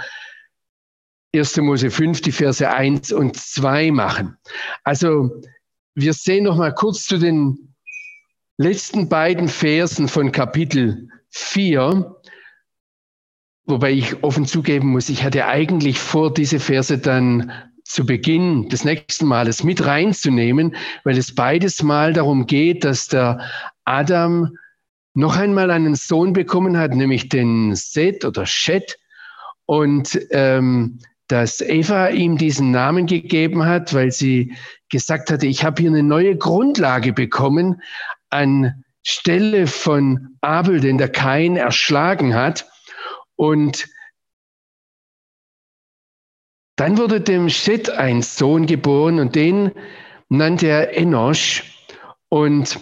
1. 1.36 1.58
Mose 1.58 1.90
5, 1.90 2.22
die 2.22 2.32
Verse 2.32 2.70
1 2.70 3.12
und 3.12 3.36
2 3.36 3.90
machen. 3.90 4.38
Also 4.82 5.42
wir 5.94 6.14
sehen 6.14 6.44
noch 6.44 6.56
mal 6.56 6.72
kurz 6.72 7.04
zu 7.04 7.18
den 7.18 7.74
letzten 8.56 9.10
beiden 9.10 9.48
Versen 9.48 10.08
von 10.08 10.32
Kapitel 10.32 11.06
4, 11.28 12.13
wobei 13.66 13.92
ich 13.92 14.22
offen 14.22 14.46
zugeben 14.46 14.88
muss, 14.88 15.08
ich 15.08 15.24
hatte 15.24 15.46
eigentlich 15.46 15.98
vor, 15.98 16.32
diese 16.32 16.60
Verse 16.60 16.98
dann 16.98 17.52
zu 17.84 18.06
Beginn 18.06 18.68
des 18.68 18.84
nächsten 18.84 19.26
Males 19.26 19.62
mit 19.62 19.84
reinzunehmen, 19.84 20.74
weil 21.04 21.18
es 21.18 21.34
beides 21.34 21.82
Mal 21.82 22.12
darum 22.12 22.46
geht, 22.46 22.84
dass 22.84 23.08
der 23.08 23.40
Adam 23.84 24.56
noch 25.14 25.36
einmal 25.36 25.70
einen 25.70 25.94
Sohn 25.94 26.32
bekommen 26.32 26.76
hat, 26.76 26.94
nämlich 26.94 27.28
den 27.28 27.74
Seth 27.74 28.24
oder 28.24 28.46
Shet. 28.46 28.98
Und 29.66 30.18
ähm, 30.30 30.98
dass 31.28 31.60
Eva 31.60 32.08
ihm 32.08 32.36
diesen 32.36 32.70
Namen 32.70 33.06
gegeben 33.06 33.64
hat, 33.64 33.94
weil 33.94 34.10
sie 34.10 34.54
gesagt 34.90 35.30
hatte, 35.30 35.46
ich 35.46 35.64
habe 35.64 35.80
hier 35.80 35.90
eine 35.90 36.02
neue 36.02 36.36
Grundlage 36.36 37.12
bekommen 37.12 37.80
an 38.28 38.84
Stelle 39.02 39.66
von 39.66 40.36
Abel, 40.40 40.80
den 40.80 40.98
der 40.98 41.08
Kain 41.08 41.56
erschlagen 41.56 42.34
hat. 42.34 42.66
Und 43.36 43.88
dann 46.76 46.98
wurde 46.98 47.20
dem 47.20 47.48
Seth 47.48 47.90
ein 47.90 48.22
Sohn 48.22 48.66
geboren 48.66 49.18
und 49.20 49.34
den 49.34 49.72
nannte 50.28 50.66
er 50.66 50.96
Enosch. 50.96 51.62
Und 52.28 52.78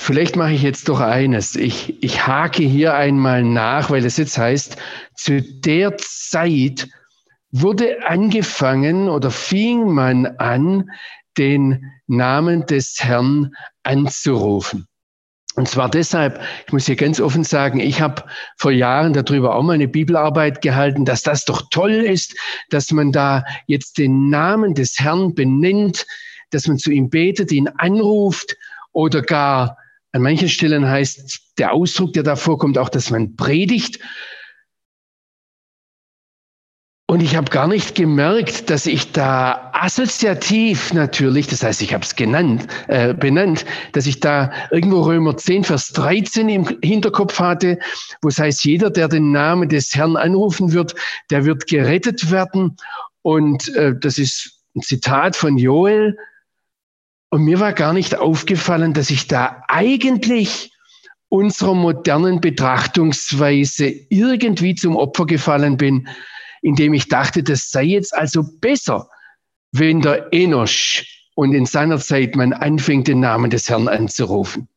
Vielleicht 0.00 0.36
mache 0.36 0.52
ich 0.52 0.62
jetzt 0.62 0.88
doch 0.88 1.00
eines. 1.00 1.54
Ich, 1.54 2.02
ich 2.02 2.26
hake 2.26 2.62
hier 2.62 2.94
einmal 2.94 3.42
nach, 3.42 3.90
weil 3.90 4.06
es 4.06 4.16
jetzt 4.16 4.38
heißt, 4.38 4.78
zu 5.14 5.42
der 5.42 5.98
Zeit 5.98 6.88
wurde 7.50 8.08
angefangen 8.08 9.10
oder 9.10 9.30
fing 9.30 9.92
man 9.92 10.24
an, 10.38 10.90
den 11.36 11.92
Namen 12.06 12.64
des 12.64 12.96
Herrn 13.00 13.54
anzurufen. 13.82 14.87
Und 15.58 15.68
zwar 15.68 15.90
deshalb, 15.90 16.40
ich 16.68 16.72
muss 16.72 16.86
hier 16.86 16.94
ganz 16.94 17.20
offen 17.20 17.42
sagen, 17.42 17.80
ich 17.80 18.00
habe 18.00 18.22
vor 18.58 18.70
Jahren 18.70 19.12
darüber 19.12 19.56
auch 19.56 19.64
mal 19.64 19.72
eine 19.72 19.88
Bibelarbeit 19.88 20.62
gehalten, 20.62 21.04
dass 21.04 21.22
das 21.22 21.44
doch 21.44 21.62
toll 21.70 21.90
ist, 21.90 22.36
dass 22.70 22.92
man 22.92 23.10
da 23.10 23.42
jetzt 23.66 23.98
den 23.98 24.30
Namen 24.30 24.74
des 24.74 25.00
Herrn 25.00 25.34
benennt, 25.34 26.06
dass 26.50 26.68
man 26.68 26.78
zu 26.78 26.92
ihm 26.92 27.10
betet, 27.10 27.50
ihn 27.50 27.66
anruft 27.66 28.56
oder 28.92 29.20
gar 29.20 29.76
an 30.12 30.22
manchen 30.22 30.48
Stellen 30.48 30.88
heißt 30.88 31.54
der 31.58 31.72
Ausdruck, 31.72 32.12
der 32.12 32.22
da 32.22 32.36
vorkommt, 32.36 32.78
auch, 32.78 32.88
dass 32.88 33.10
man 33.10 33.34
predigt. 33.34 33.98
Und 37.10 37.22
ich 37.22 37.36
habe 37.36 37.50
gar 37.50 37.68
nicht 37.68 37.94
gemerkt, 37.94 38.68
dass 38.68 38.84
ich 38.84 39.12
da 39.12 39.70
assoziativ 39.72 40.92
natürlich, 40.92 41.46
das 41.46 41.62
heißt, 41.62 41.80
ich 41.80 41.94
habe 41.94 42.04
es 42.04 42.16
genannt, 42.16 42.66
äh, 42.86 43.14
benannt, 43.14 43.64
dass 43.92 44.04
ich 44.04 44.20
da 44.20 44.52
irgendwo 44.70 45.00
Römer 45.00 45.34
10, 45.34 45.64
Vers 45.64 45.88
13 45.92 46.50
im 46.50 46.78
Hinterkopf 46.82 47.40
hatte, 47.40 47.78
wo 48.20 48.28
es 48.28 48.38
heißt, 48.38 48.62
jeder, 48.66 48.90
der 48.90 49.08
den 49.08 49.32
Namen 49.32 49.70
des 49.70 49.94
Herrn 49.94 50.18
anrufen 50.18 50.72
wird, 50.74 50.94
der 51.30 51.46
wird 51.46 51.66
gerettet 51.66 52.30
werden. 52.30 52.76
Und 53.22 53.74
äh, 53.74 53.94
das 53.98 54.18
ist 54.18 54.60
ein 54.76 54.82
Zitat 54.82 55.34
von 55.34 55.56
Joel, 55.56 56.14
und 57.30 57.42
mir 57.42 57.60
war 57.60 57.72
gar 57.72 57.92
nicht 57.92 58.16
aufgefallen, 58.16 58.94
dass 58.94 59.10
ich 59.10 59.28
da 59.28 59.62
eigentlich 59.68 60.72
unserer 61.28 61.74
modernen 61.74 62.40
Betrachtungsweise 62.40 63.86
irgendwie 64.08 64.74
zum 64.74 64.96
Opfer 64.96 65.26
gefallen 65.26 65.76
bin, 65.76 66.08
indem 66.62 66.94
ich 66.94 67.08
dachte, 67.08 67.42
das 67.42 67.70
sei 67.70 67.84
jetzt 67.84 68.14
also 68.14 68.42
besser, 68.60 69.08
wenn 69.72 70.00
der 70.00 70.32
Enosch 70.32 71.30
und 71.34 71.54
in 71.54 71.66
seiner 71.66 71.98
Zeit 71.98 72.34
man 72.34 72.52
anfängt, 72.52 73.08
den 73.08 73.20
Namen 73.20 73.50
des 73.50 73.68
Herrn 73.68 73.88
anzurufen. 73.88 74.68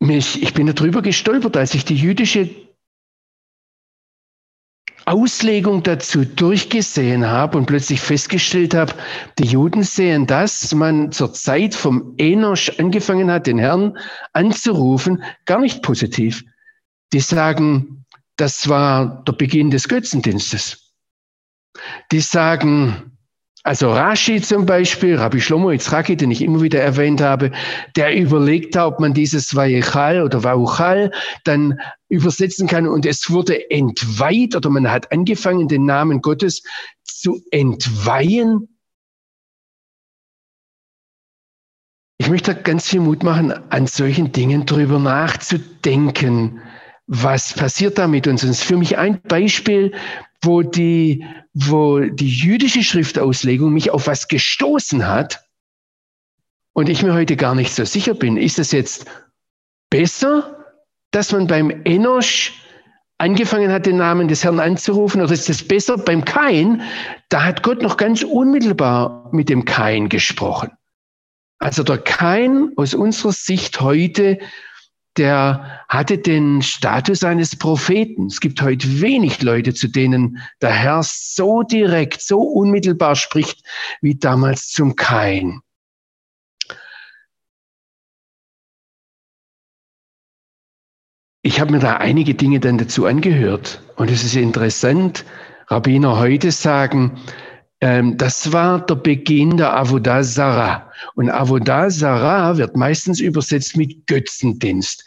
Mich, 0.00 0.42
ich 0.42 0.54
bin 0.54 0.66
darüber 0.66 1.02
gestolpert, 1.02 1.56
als 1.56 1.74
ich 1.74 1.84
die 1.84 1.94
jüdische 1.94 2.50
Auslegung 5.04 5.82
dazu 5.82 6.24
durchgesehen 6.24 7.26
habe 7.26 7.58
und 7.58 7.66
plötzlich 7.66 8.00
festgestellt 8.00 8.74
habe, 8.74 8.94
die 9.38 9.44
Juden 9.44 9.82
sehen 9.82 10.26
dass 10.26 10.74
man 10.74 11.10
zur 11.12 11.32
Zeit 11.32 11.74
vom 11.74 12.14
Enosch 12.16 12.70
angefangen 12.78 13.30
hat, 13.30 13.46
den 13.46 13.58
Herrn 13.58 13.98
anzurufen, 14.32 15.22
gar 15.46 15.60
nicht 15.60 15.82
positiv. 15.82 16.44
Die 17.12 17.20
sagen, 17.20 17.99
das 18.40 18.68
war 18.68 19.22
der 19.24 19.32
Beginn 19.32 19.70
des 19.70 19.88
Götzendienstes. 19.88 20.94
Die 22.10 22.20
sagen, 22.20 23.18
also 23.62 23.92
Rashi 23.92 24.40
zum 24.40 24.64
Beispiel, 24.64 25.16
Rabbi 25.16 25.40
Shlomo 25.40 25.70
Yitzhaki, 25.70 26.16
den 26.16 26.30
ich 26.30 26.40
immer 26.40 26.62
wieder 26.62 26.80
erwähnt 26.80 27.20
habe, 27.20 27.52
der 27.96 28.16
überlegt, 28.16 28.76
ob 28.78 28.98
man 28.98 29.12
dieses 29.12 29.54
Vayechal 29.54 30.22
oder 30.22 30.42
Vauchal 30.42 31.12
dann 31.44 31.78
übersetzen 32.08 32.66
kann 32.66 32.88
und 32.88 33.04
es 33.04 33.30
wurde 33.30 33.70
entweiht 33.70 34.56
oder 34.56 34.70
man 34.70 34.90
hat 34.90 35.12
angefangen, 35.12 35.68
den 35.68 35.84
Namen 35.84 36.22
Gottes 36.22 36.62
zu 37.04 37.42
entweihen. 37.50 38.68
Ich 42.16 42.30
möchte 42.30 42.54
ganz 42.54 42.88
viel 42.88 43.00
Mut 43.00 43.22
machen, 43.22 43.52
an 43.70 43.86
solchen 43.86 44.32
Dingen 44.32 44.64
drüber 44.64 44.98
nachzudenken. 44.98 46.60
Was 47.12 47.54
passiert 47.54 47.98
da 47.98 48.06
mit 48.06 48.28
uns? 48.28 48.44
Und 48.44 48.50
es 48.50 48.60
ist 48.60 48.64
für 48.64 48.76
mich 48.76 48.96
ein 48.96 49.20
Beispiel, 49.22 49.92
wo 50.42 50.62
die, 50.62 51.26
wo 51.52 51.98
die 51.98 52.28
jüdische 52.28 52.84
Schriftauslegung 52.84 53.72
mich 53.72 53.90
auf 53.90 54.06
was 54.06 54.28
gestoßen 54.28 55.08
hat 55.08 55.40
und 56.72 56.88
ich 56.88 57.02
mir 57.02 57.12
heute 57.12 57.34
gar 57.34 57.56
nicht 57.56 57.74
so 57.74 57.84
sicher 57.84 58.14
bin. 58.14 58.36
Ist 58.36 58.60
es 58.60 58.70
jetzt 58.70 59.06
besser, 59.90 60.64
dass 61.10 61.32
man 61.32 61.48
beim 61.48 61.82
Enosch 61.84 62.52
angefangen 63.18 63.72
hat, 63.72 63.86
den 63.86 63.96
Namen 63.96 64.28
des 64.28 64.44
Herrn 64.44 64.60
anzurufen, 64.60 65.20
oder 65.20 65.32
ist 65.32 65.50
es 65.50 65.66
besser 65.66 65.98
beim 65.98 66.24
Kain? 66.24 66.80
Da 67.28 67.42
hat 67.42 67.64
Gott 67.64 67.82
noch 67.82 67.96
ganz 67.96 68.22
unmittelbar 68.22 69.30
mit 69.32 69.48
dem 69.48 69.64
Kain 69.64 70.08
gesprochen. 70.08 70.70
Also 71.58 71.82
der 71.82 71.98
Kain 71.98 72.70
aus 72.76 72.94
unserer 72.94 73.32
Sicht 73.32 73.80
heute 73.80 74.38
der 75.16 75.80
hatte 75.88 76.18
den 76.18 76.62
Status 76.62 77.24
eines 77.24 77.56
Propheten. 77.56 78.26
Es 78.26 78.40
gibt 78.40 78.62
heute 78.62 79.00
wenig 79.00 79.42
Leute, 79.42 79.74
zu 79.74 79.88
denen 79.88 80.38
der 80.62 80.70
Herr 80.70 81.02
so 81.02 81.62
direkt, 81.62 82.22
so 82.22 82.40
unmittelbar 82.40 83.16
spricht, 83.16 83.64
wie 84.00 84.14
damals 84.14 84.68
zum 84.68 84.96
Kain. 84.96 85.60
Ich 91.42 91.58
habe 91.58 91.72
mir 91.72 91.78
da 91.78 91.96
einige 91.96 92.34
Dinge 92.34 92.60
dann 92.60 92.76
dazu 92.76 93.06
angehört 93.06 93.82
und 93.96 94.10
es 94.10 94.24
ist 94.24 94.36
interessant, 94.36 95.24
Rabbiner 95.68 96.18
heute 96.18 96.52
sagen, 96.52 97.18
das 97.80 98.52
war 98.52 98.84
der 98.84 98.96
Beginn 98.96 99.56
der 99.56 99.74
Avodah 99.74 100.22
Sarah. 100.22 100.92
Und 101.14 101.30
Avodah 101.30 101.90
Sarah 101.90 102.58
wird 102.58 102.76
meistens 102.76 103.20
übersetzt 103.20 103.74
mit 103.74 104.06
Götzendienst. 104.06 105.02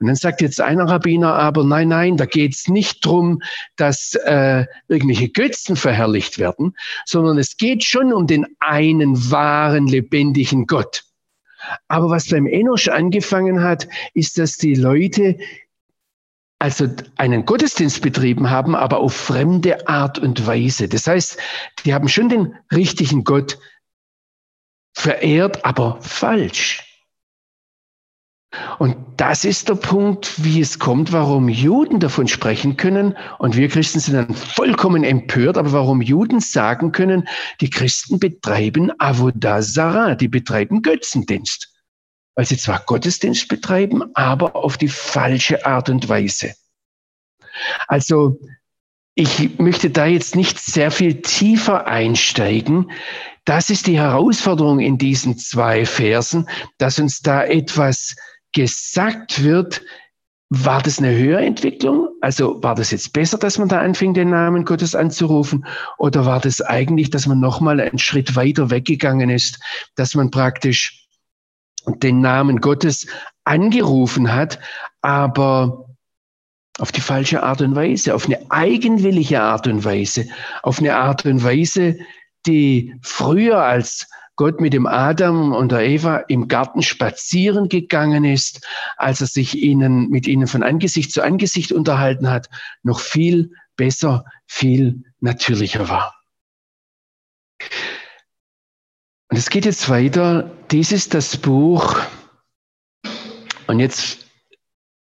Und 0.00 0.08
dann 0.08 0.16
sagt 0.16 0.40
jetzt 0.40 0.60
einer 0.60 0.88
Rabbiner 0.88 1.34
aber, 1.34 1.62
nein, 1.62 1.88
nein, 1.88 2.16
da 2.16 2.26
geht 2.26 2.54
es 2.54 2.66
nicht 2.66 3.04
drum, 3.06 3.42
dass 3.76 4.14
äh, 4.24 4.64
irgendwelche 4.88 5.28
Götzen 5.28 5.76
verherrlicht 5.76 6.40
werden, 6.40 6.74
sondern 7.04 7.38
es 7.38 7.56
geht 7.56 7.84
schon 7.84 8.12
um 8.12 8.26
den 8.26 8.44
einen 8.58 9.30
wahren, 9.30 9.86
lebendigen 9.86 10.66
Gott. 10.66 11.04
Aber 11.86 12.10
was 12.10 12.28
beim 12.28 12.46
Enosch 12.46 12.88
angefangen 12.88 13.62
hat, 13.62 13.86
ist, 14.14 14.38
dass 14.38 14.56
die 14.56 14.74
Leute 14.74 15.38
also 16.58 16.88
einen 17.16 17.44
Gottesdienst 17.44 18.00
betrieben 18.02 18.50
haben, 18.50 18.74
aber 18.74 18.98
auf 18.98 19.14
fremde 19.14 19.88
Art 19.88 20.18
und 20.18 20.46
Weise. 20.46 20.88
Das 20.88 21.06
heißt, 21.06 21.38
die 21.84 21.92
haben 21.92 22.08
schon 22.08 22.28
den 22.28 22.54
richtigen 22.72 23.24
Gott 23.24 23.58
verehrt, 24.94 25.64
aber 25.64 25.98
falsch. 26.00 26.82
Und 28.78 28.96
das 29.18 29.44
ist 29.44 29.68
der 29.68 29.74
Punkt, 29.74 30.42
wie 30.42 30.60
es 30.60 30.78
kommt, 30.78 31.12
warum 31.12 31.48
Juden 31.50 32.00
davon 32.00 32.26
sprechen 32.26 32.78
können 32.78 33.14
und 33.38 33.56
wir 33.56 33.68
Christen 33.68 34.00
sind 34.00 34.14
dann 34.14 34.34
vollkommen 34.34 35.04
empört, 35.04 35.58
aber 35.58 35.72
warum 35.72 36.00
Juden 36.00 36.40
sagen 36.40 36.92
können, 36.92 37.28
die 37.60 37.68
Christen 37.68 38.18
betreiben 38.18 38.92
Avodazara, 38.98 40.14
die 40.14 40.28
betreiben 40.28 40.80
Götzendienst 40.80 41.75
weil 42.36 42.46
sie 42.46 42.58
zwar 42.58 42.80
Gottesdienst 42.80 43.48
betreiben, 43.48 44.04
aber 44.14 44.54
auf 44.54 44.76
die 44.76 44.88
falsche 44.88 45.66
Art 45.66 45.88
und 45.88 46.08
Weise. 46.08 46.54
Also 47.88 48.38
ich 49.14 49.58
möchte 49.58 49.88
da 49.90 50.06
jetzt 50.06 50.36
nicht 50.36 50.58
sehr 50.60 50.90
viel 50.90 51.22
tiefer 51.22 51.86
einsteigen. 51.86 52.92
Das 53.46 53.70
ist 53.70 53.86
die 53.86 53.98
Herausforderung 53.98 54.78
in 54.78 54.98
diesen 54.98 55.38
zwei 55.38 55.86
Versen, 55.86 56.48
dass 56.76 56.98
uns 56.98 57.22
da 57.22 57.42
etwas 57.42 58.14
gesagt 58.52 59.42
wird. 59.42 59.82
War 60.50 60.82
das 60.82 60.98
eine 60.98 61.16
höhere 61.16 61.44
Entwicklung? 61.44 62.08
Also 62.20 62.62
war 62.62 62.74
das 62.74 62.90
jetzt 62.90 63.14
besser, 63.14 63.38
dass 63.38 63.58
man 63.58 63.68
da 63.68 63.80
anfing, 63.80 64.12
den 64.12 64.30
Namen 64.30 64.66
Gottes 64.66 64.94
anzurufen? 64.94 65.64
Oder 65.96 66.26
war 66.26 66.40
das 66.40 66.60
eigentlich, 66.60 67.08
dass 67.08 67.26
man 67.26 67.40
nochmal 67.40 67.80
einen 67.80 67.98
Schritt 67.98 68.36
weiter 68.36 68.70
weggegangen 68.70 69.30
ist, 69.30 69.58
dass 69.96 70.14
man 70.14 70.30
praktisch 70.30 71.05
den 71.86 72.20
Namen 72.20 72.60
Gottes 72.60 73.06
angerufen 73.44 74.32
hat, 74.32 74.58
aber 75.02 75.86
auf 76.78 76.92
die 76.92 77.00
falsche 77.00 77.42
Art 77.42 77.62
und 77.62 77.74
Weise, 77.74 78.14
auf 78.14 78.26
eine 78.26 78.38
eigenwillige 78.50 79.40
Art 79.40 79.66
und 79.66 79.84
Weise, 79.84 80.26
auf 80.62 80.78
eine 80.78 80.96
Art 80.96 81.24
und 81.24 81.42
Weise, 81.42 81.98
die 82.46 82.94
früher 83.02 83.62
als 83.62 84.08
Gott 84.36 84.60
mit 84.60 84.74
dem 84.74 84.86
Adam 84.86 85.52
und 85.52 85.72
der 85.72 85.86
Eva 85.86 86.18
im 86.28 86.46
Garten 86.46 86.82
spazieren 86.82 87.70
gegangen 87.70 88.24
ist, 88.24 88.66
als 88.98 89.22
er 89.22 89.26
sich 89.26 89.56
ihnen, 89.56 90.10
mit 90.10 90.26
ihnen 90.26 90.46
von 90.46 90.62
Angesicht 90.62 91.10
zu 91.10 91.22
Angesicht 91.22 91.72
unterhalten 91.72 92.28
hat, 92.28 92.50
noch 92.82 93.00
viel 93.00 93.52
besser, 93.76 94.26
viel 94.46 95.04
natürlicher 95.20 95.88
war. 95.88 96.14
Und 99.28 99.36
es 99.36 99.50
geht 99.50 99.64
jetzt 99.64 99.88
weiter. 99.88 100.50
Dies 100.70 100.92
ist 100.92 101.14
das 101.14 101.36
Buch. 101.36 102.00
Und 103.66 103.80
jetzt 103.80 104.26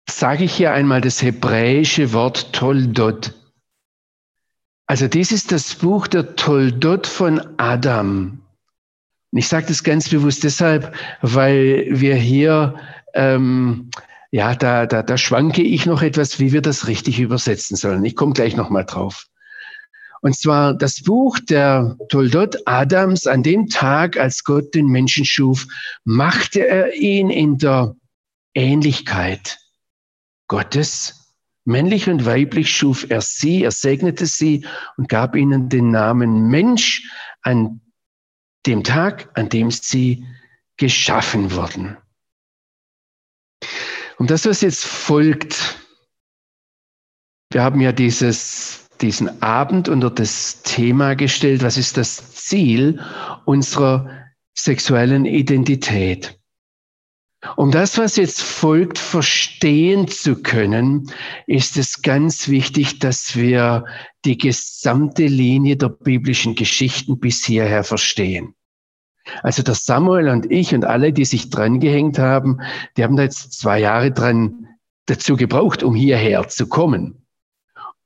sage 0.09 0.43
ich 0.43 0.53
hier 0.53 0.73
einmal 0.73 1.01
das 1.01 1.21
hebräische 1.21 2.13
Wort 2.13 2.53
Toldot. 2.53 3.33
Also 4.85 5.07
dies 5.07 5.31
ist 5.31 5.51
das 5.51 5.75
Buch 5.75 6.07
der 6.07 6.35
Toldot 6.35 7.07
von 7.07 7.41
Adam. 7.57 8.41
Und 9.31 9.39
ich 9.39 9.47
sage 9.47 9.67
das 9.67 9.83
ganz 9.83 10.09
bewusst 10.09 10.43
deshalb, 10.43 10.93
weil 11.21 11.87
wir 11.89 12.15
hier, 12.15 12.75
ähm, 13.13 13.89
ja, 14.31 14.53
da, 14.53 14.85
da, 14.85 15.01
da 15.01 15.17
schwanke 15.17 15.61
ich 15.61 15.85
noch 15.85 16.01
etwas, 16.01 16.39
wie 16.39 16.51
wir 16.51 16.61
das 16.61 16.87
richtig 16.87 17.19
übersetzen 17.19 17.77
sollen. 17.77 18.03
Ich 18.03 18.15
komme 18.15 18.33
gleich 18.33 18.55
nochmal 18.55 18.85
drauf. 18.85 19.27
Und 20.21 20.37
zwar 20.37 20.75
das 20.75 21.01
Buch 21.01 21.39
der 21.39 21.97
Toldot 22.09 22.55
Adams 22.65 23.25
an 23.25 23.41
dem 23.41 23.67
Tag, 23.67 24.17
als 24.17 24.43
Gott 24.43 24.73
den 24.75 24.85
Menschen 24.87 25.25
schuf, 25.25 25.67
machte 26.03 26.65
er 26.65 26.93
ihn 26.93 27.29
in 27.29 27.57
der 27.57 27.95
Ähnlichkeit 28.53 29.59
Gottes. 30.47 31.17
Männlich 31.63 32.09
und 32.09 32.25
weiblich 32.25 32.75
schuf 32.75 33.09
er 33.09 33.21
sie, 33.21 33.63
er 33.63 33.71
segnete 33.71 34.25
sie 34.25 34.65
und 34.97 35.09
gab 35.09 35.35
ihnen 35.35 35.69
den 35.69 35.91
Namen 35.91 36.47
Mensch 36.49 37.09
an 37.41 37.81
dem 38.65 38.83
Tag, 38.83 39.29
an 39.35 39.49
dem 39.49 39.71
sie 39.71 40.25
geschaffen 40.77 41.51
wurden. 41.51 41.97
Und 44.17 44.29
das, 44.29 44.45
was 44.45 44.61
jetzt 44.61 44.85
folgt, 44.85 45.79
wir 47.51 47.63
haben 47.63 47.81
ja 47.81 47.91
dieses 47.91 48.89
diesen 49.01 49.41
Abend 49.41 49.89
unter 49.89 50.09
das 50.09 50.61
Thema 50.63 51.15
gestellt, 51.15 51.63
was 51.63 51.77
ist 51.77 51.97
das 51.97 52.33
Ziel 52.33 53.01
unserer 53.45 54.09
sexuellen 54.53 55.25
Identität. 55.25 56.37
Um 57.55 57.71
das, 57.71 57.97
was 57.97 58.17
jetzt 58.17 58.43
folgt, 58.43 58.99
verstehen 58.99 60.07
zu 60.07 60.43
können, 60.43 61.09
ist 61.47 61.75
es 61.77 62.03
ganz 62.03 62.49
wichtig, 62.49 62.99
dass 62.99 63.35
wir 63.35 63.85
die 64.25 64.37
gesamte 64.37 65.25
Linie 65.25 65.75
der 65.75 65.89
biblischen 65.89 66.53
Geschichten 66.53 67.19
bis 67.19 67.43
hierher 67.43 67.83
verstehen. 67.83 68.53
Also 69.41 69.63
der 69.63 69.73
Samuel 69.73 70.29
und 70.29 70.51
ich 70.51 70.75
und 70.75 70.85
alle, 70.85 71.13
die 71.13 71.25
sich 71.25 71.49
dran 71.49 71.79
gehängt 71.79 72.19
haben, 72.19 72.59
die 72.95 73.03
haben 73.03 73.15
da 73.15 73.23
jetzt 73.23 73.53
zwei 73.53 73.79
Jahre 73.79 74.11
dran 74.11 74.67
dazu 75.07 75.35
gebraucht, 75.35 75.81
um 75.81 75.95
hierher 75.95 76.47
zu 76.47 76.67
kommen. 76.67 77.20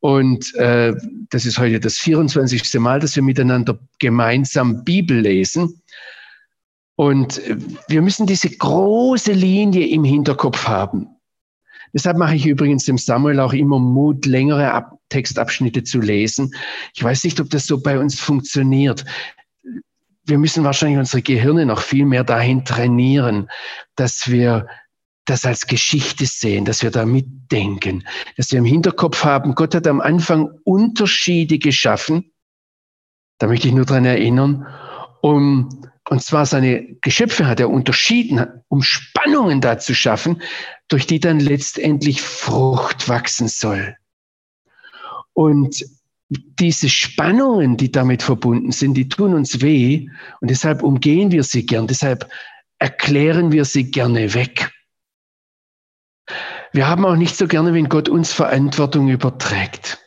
Und 0.06 0.54
äh, 0.54 0.94
das 1.32 1.48
ist 1.48 1.58
heute 1.58 1.80
das 1.80 1.98
24. 1.98 2.80
Mal, 2.80 3.00
dass 3.00 3.16
wir 3.16 3.24
miteinander 3.24 3.80
gemeinsam 3.98 4.84
Bibel 4.84 5.20
lesen. 5.20 5.82
Und 6.96 7.42
wir 7.88 8.04
müssen 8.04 8.28
diese 8.28 8.52
große 8.52 9.32
Linie 9.32 9.88
im 9.88 10.04
Hinterkopf 10.04 10.68
haben. 10.68 11.08
Deshalb 11.92 12.20
mache 12.20 12.36
ich 12.36 12.46
übrigens 12.46 12.86
dem 12.86 13.00
Samuel 13.00 13.40
auch 13.40 13.54
immer 13.54 13.80
Mut, 13.80 14.28
längere 14.28 14.74
Ab 14.74 15.00
Textabschnitte 15.10 15.84
zu 15.84 16.00
lesen. 16.00 16.54
Ich 16.94 17.04
weiß 17.04 17.24
nicht, 17.24 17.40
ob 17.40 17.50
das 17.50 17.66
so 17.66 17.82
bei 17.82 17.98
uns 17.98 18.20
funktioniert. 18.20 19.06
Wir 20.26 20.38
müssen 20.38 20.64
wahrscheinlich 20.64 21.00
unsere 21.00 21.24
Gehirne 21.24 21.66
noch 21.66 21.82
viel 21.82 22.06
mehr 22.06 22.24
dahin 22.24 22.64
trainieren, 22.64 23.50
dass 23.96 24.30
wir 24.30 24.68
das 25.26 25.46
als 25.46 25.68
Geschichte 25.68 26.26
sehen, 26.26 26.66
dass 26.66 26.84
wir 26.84 26.92
da 26.92 27.06
mitdenken, 27.06 28.08
dass 28.38 28.52
wir 28.52 28.60
im 28.60 28.66
Hinterkopf 28.66 29.24
haben, 29.24 29.56
Gott 29.56 29.76
hat 29.76 29.88
am 29.88 30.02
Anfang 30.02 30.50
Unterschiede 30.64 31.60
geschaffen. 31.60 32.32
Da 33.40 33.48
möchte 33.48 33.68
ich 33.68 33.74
nur 33.74 33.86
dran 33.86 34.06
erinnern. 34.06 34.66
Um, 35.22 35.88
und 36.08 36.22
zwar 36.22 36.46
seine 36.46 36.96
Geschöpfe 37.02 37.48
hat 37.48 37.60
er 37.60 37.72
unterschieden, 37.72 38.46
um 38.68 38.84
Spannungen 38.84 39.60
da 39.60 39.80
zu 39.80 39.96
schaffen, 39.96 40.42
durch 40.88 41.08
die 41.08 41.20
dann 41.20 41.40
letztendlich 41.40 42.22
Frucht 42.22 43.10
wachsen 43.10 43.48
soll. 43.48 43.96
Und 45.34 45.84
diese 46.30 46.90
Spannungen, 46.90 47.78
die 47.78 47.92
damit 47.92 48.24
verbunden 48.24 48.72
sind, 48.72 48.94
die 48.96 49.10
tun 49.10 49.34
uns 49.34 49.62
weh 49.62 50.08
und 50.42 50.50
deshalb 50.50 50.84
umgehen 50.84 51.32
wir 51.32 51.44
sie 51.44 51.66
gern, 51.66 51.88
deshalb 51.88 52.30
erklären 52.80 53.52
wir 53.52 53.66
sie 53.66 53.90
gerne 53.90 54.34
weg. 54.34 54.72
Wir 56.76 56.90
haben 56.90 57.06
auch 57.06 57.16
nicht 57.16 57.38
so 57.38 57.48
gerne, 57.48 57.74
wenn 57.74 57.88
Gott 57.88 58.10
uns 58.10 58.34
Verantwortung 58.34 59.08
überträgt. 59.08 59.98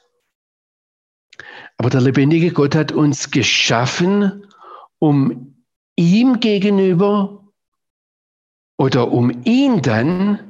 Aber 1.79 1.89
der 1.89 2.03
lebendige 2.03 2.53
Gott 2.53 2.75
hat 2.75 2.93
uns 2.93 3.31
geschaffen, 3.31 4.47
um 4.99 5.65
ihm 5.97 6.41
gegenüber 6.41 7.43
oder 8.77 9.11
um 9.11 9.31
ihn 9.45 9.81
dann 9.81 10.41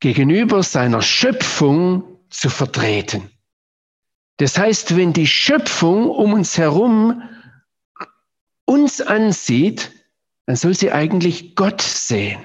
gegenüber 0.00 0.64
seiner 0.64 1.00
Schöpfung 1.00 2.18
zu 2.28 2.50
vertreten. 2.50 3.30
Das 4.38 4.58
heißt, 4.58 4.96
wenn 4.96 5.12
die 5.12 5.28
Schöpfung 5.28 6.10
um 6.10 6.32
uns 6.32 6.58
herum 6.58 7.22
uns 8.64 9.00
ansieht, 9.00 9.92
dann 10.46 10.56
soll 10.56 10.74
sie 10.74 10.90
eigentlich 10.90 11.54
Gott 11.54 11.82
sehen. 11.82 12.44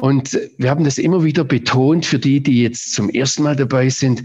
Und 0.00 0.38
wir 0.58 0.70
haben 0.70 0.84
das 0.84 0.98
immer 0.98 1.24
wieder 1.24 1.44
betont 1.44 2.06
für 2.06 2.18
die, 2.18 2.40
die 2.40 2.62
jetzt 2.62 2.94
zum 2.94 3.10
ersten 3.10 3.42
Mal 3.42 3.56
dabei 3.56 3.88
sind. 3.88 4.22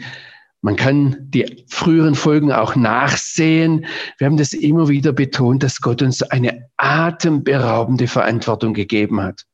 Man 0.62 0.76
kann 0.76 1.18
die 1.20 1.66
früheren 1.68 2.16
Folgen 2.16 2.52
auch 2.52 2.76
nachsehen. 2.76 3.86
Wir 4.18 4.28
haben 4.28 4.38
das 4.38 4.54
immer 4.54 4.88
wieder 4.88 5.12
betont, 5.12 5.64
dass 5.64 5.82
Gott 5.82 6.02
uns 6.02 6.22
eine 6.22 6.70
atemberaubende 6.78 8.08
Verantwortung 8.08 8.74
gegeben 8.74 9.20
hat. 9.22 9.46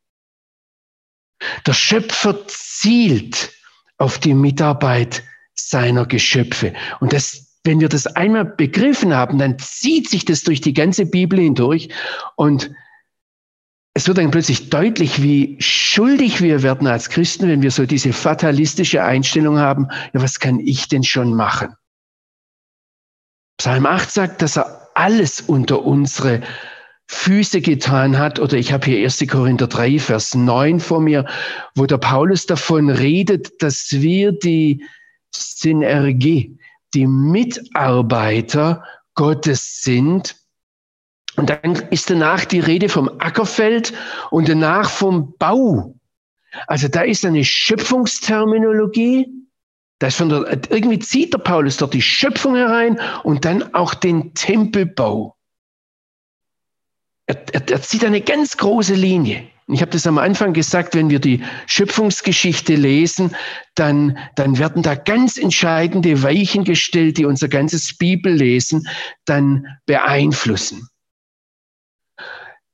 Der 1.66 1.74
Schöpfer 1.74 2.38
zielt 2.48 3.52
auf 3.98 4.20
die 4.20 4.34
Mitarbeit 4.34 5.24
seiner 5.56 6.06
Geschöpfe. 6.06 6.74
Und 7.00 7.14
das, 7.14 7.60
wenn 7.64 7.80
wir 7.80 7.90
das 7.90 8.08
einmal 8.08 8.46
begriffen 8.46 9.14
haben, 9.14 9.38
dann 9.40 9.58
zieht 9.58 10.10
sich 10.10 10.26
das 10.26 10.44
durch 10.44 10.60
die 10.60 10.74
ganze 10.74 11.06
Bibel 11.06 11.40
hindurch. 11.40 11.90
Und 12.36 12.72
es 14.00 14.08
wird 14.08 14.18
dann 14.18 14.32
plötzlich 14.32 14.70
deutlich, 14.70 15.22
wie 15.22 15.58
schuldig 15.60 16.42
wir 16.42 16.64
werden 16.64 16.88
als 16.88 17.10
Christen, 17.10 17.50
wenn 17.50 17.62
wir 17.62 17.70
so 17.70 17.86
diese 17.86 18.14
fatalistische 18.14 19.04
Einstellung 19.04 19.60
haben, 19.60 19.90
ja, 20.14 20.22
was 20.22 20.40
kann 20.40 20.62
ich 20.62 20.88
denn 20.88 21.04
schon 21.04 21.34
machen? 21.34 21.76
Psalm 23.58 23.86
8 23.86 24.10
sagt, 24.10 24.42
dass 24.42 24.58
er 24.58 24.88
alles 24.96 25.42
unter 25.42 25.84
unsere 25.84 26.40
Füße 27.08 27.60
getan 27.60 28.18
hat, 28.18 28.40
oder 28.40 28.56
ich 28.56 28.72
habe 28.72 28.86
hier 28.86 29.04
1. 29.04 29.26
Korinther 29.30 29.68
3, 29.68 30.00
Vers 30.00 30.34
9 30.34 30.80
vor 30.80 31.02
mir, 31.02 31.26
wo 31.76 31.86
der 31.86 31.98
Paulus 31.98 32.46
davon 32.46 32.90
redet, 32.90 33.62
dass 33.62 33.88
wir 33.92 34.32
die 34.32 34.82
Synergie, 35.36 36.58
die 36.94 37.06
Mitarbeiter 37.06 38.82
Gottes 39.14 39.82
sind. 39.82 40.38
Und 41.40 41.50
dann 41.52 41.76
ist 41.90 42.10
danach 42.10 42.44
die 42.44 42.60
Rede 42.60 42.90
vom 42.90 43.10
Ackerfeld 43.18 43.94
und 44.30 44.50
danach 44.50 44.90
vom 44.90 45.36
Bau. 45.38 45.96
Also 46.68 46.90
da 46.90 47.04
ist 47.04 47.24
eine 47.24 47.46
Schöpfungsterminologie. 47.46 49.26
Da 50.00 50.08
ist 50.08 50.18
von 50.18 50.28
der, 50.28 50.60
irgendwie 50.70 51.00
zieht 51.00 51.34
der 51.34 51.38
Paulus 51.38 51.78
dort 51.78 51.94
die 51.94 52.02
Schöpfung 52.02 52.58
herein 52.58 53.00
und 53.24 53.46
dann 53.46 53.74
auch 53.74 53.94
den 53.94 54.34
Tempelbau. 54.34 55.38
Er, 57.26 57.38
er, 57.54 57.72
er 57.72 57.82
zieht 57.84 58.04
eine 58.04 58.20
ganz 58.20 58.58
große 58.58 58.96
Linie. 58.96 59.48
Ich 59.70 59.80
habe 59.80 59.92
das 59.92 60.06
am 60.08 60.18
Anfang 60.18 60.52
gesagt, 60.52 60.94
wenn 60.94 61.10
wir 61.10 61.20
die 61.20 61.42
Schöpfungsgeschichte 61.68 62.76
lesen, 62.76 63.34
dann, 63.76 64.18
dann 64.36 64.58
werden 64.58 64.84
da 64.84 64.96
ganz 64.96 65.38
entscheidende 65.38 66.22
Weichen 66.22 66.66
gestellt, 66.66 67.18
die 67.18 67.24
unser 67.24 67.48
ganzes 67.48 67.98
Bibellesen 67.98 68.90
dann 69.24 69.66
beeinflussen. 69.86 70.90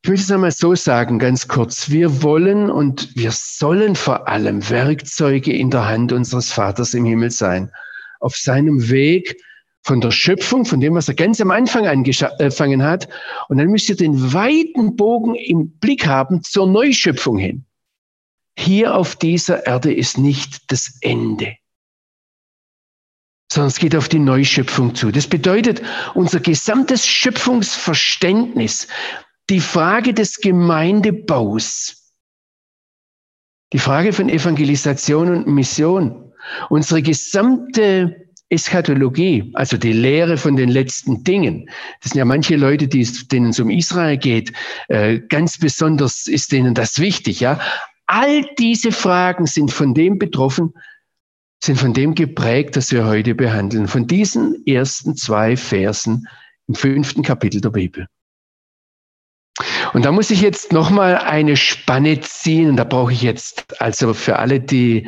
Ich 0.06 0.10
will 0.10 0.20
es 0.20 0.32
einmal 0.32 0.52
so 0.52 0.76
sagen, 0.76 1.18
ganz 1.18 1.48
kurz. 1.48 1.90
Wir 1.90 2.22
wollen 2.22 2.70
und 2.70 3.16
wir 3.16 3.32
sollen 3.32 3.96
vor 3.96 4.28
allem 4.28 4.70
Werkzeuge 4.70 5.52
in 5.52 5.72
der 5.72 5.88
Hand 5.88 6.14
unseres 6.14 6.52
Vaters 6.52 6.94
im 6.94 7.06
Himmel 7.06 7.32
sein. 7.32 7.72
Auf 8.20 8.36
seinem 8.36 8.92
Weg 8.92 9.42
von 9.82 10.02
der 10.02 10.12
Schöpfung, 10.12 10.64
von 10.64 10.80
dem, 10.80 10.94
was 10.94 11.08
er 11.08 11.16
ganz 11.16 11.42
am 11.42 11.50
Anfang 11.50 11.88
angefangen 11.88 12.84
hat. 12.84 13.10
Und 13.50 13.58
dann 13.58 13.70
müsst 13.70 13.90
ihr 13.90 13.96
den 13.96 14.32
weiten 14.32 14.96
Bogen 14.96 15.34
im 15.34 15.72
Blick 15.80 16.06
haben 16.06 16.44
zur 16.44 16.68
Neuschöpfung 16.68 17.40
hin. 17.40 17.66
Hier 18.56 18.94
auf 18.94 19.16
dieser 19.16 19.66
Erde 19.66 19.92
ist 19.92 20.20
nicht 20.20 20.72
das 20.72 21.00
Ende, 21.02 21.56
sondern 23.52 23.70
es 23.70 23.80
geht 23.80 23.96
auf 23.96 24.08
die 24.08 24.20
Neuschöpfung 24.20 24.94
zu. 24.94 25.10
Das 25.10 25.26
bedeutet, 25.26 25.82
unser 26.14 26.42
gesamtes 26.42 27.08
Schöpfungsverständnis, 27.08 28.88
die 29.50 29.60
Frage 29.60 30.14
des 30.14 30.38
Gemeindebaus, 30.38 32.12
die 33.74 33.80
Frage 33.80 34.14
von 34.14 34.30
Evangelisation 34.30 35.30
und 35.30 35.48
Mission, 35.48 36.34
unsere 36.70 37.02
gesamte 37.02 38.26
Eschatologie, 38.50 39.52
also 39.54 39.76
die 39.78 39.94
Lehre 39.94 40.38
von 40.38 40.56
den 40.56 40.70
letzten 40.70 41.24
Dingen. 41.24 41.70
Das 42.02 42.12
sind 42.12 42.20
ja 42.20 42.26
manche 42.26 42.56
Leute, 42.56 42.88
die, 42.88 43.04
denen 43.32 43.50
es 43.50 43.60
um 43.60 43.70
Israel 43.70 44.18
geht. 44.18 44.54
Äh, 44.88 45.20
ganz 45.20 45.58
besonders 45.58 46.28
ist 46.28 46.52
denen 46.52 46.76
das 46.76 47.00
wichtig, 47.00 47.40
ja. 47.40 47.60
All 48.06 48.46
diese 48.60 48.92
Fragen 48.92 49.48
sind 49.48 49.72
von 49.72 49.96
dem 49.96 50.20
betroffen, 50.20 50.74
sind 51.64 51.80
von 51.80 51.94
dem 51.94 52.14
geprägt, 52.14 52.76
das 52.76 52.92
wir 52.92 53.06
heute 53.06 53.34
behandeln. 53.34 53.88
Von 53.88 54.06
diesen 54.06 54.64
ersten 54.68 55.16
zwei 55.16 55.58
Versen 55.58 56.28
im 56.68 56.76
fünften 56.76 57.24
Kapitel 57.24 57.62
der 57.62 57.72
Bibel. 57.72 58.08
Und 59.94 60.06
da 60.06 60.12
muss 60.12 60.32
ich 60.32 60.42
jetzt 60.42 60.72
nochmal 60.72 61.18
eine 61.18 61.58
Spanne 61.58 62.20
ziehen. 62.22 62.70
Und 62.70 62.78
da 62.78 62.84
brauche 62.84 63.14
ich 63.14 63.22
jetzt, 63.22 63.66
also 63.82 64.14
für 64.14 64.40
alle, 64.40 64.60
die, 64.60 65.08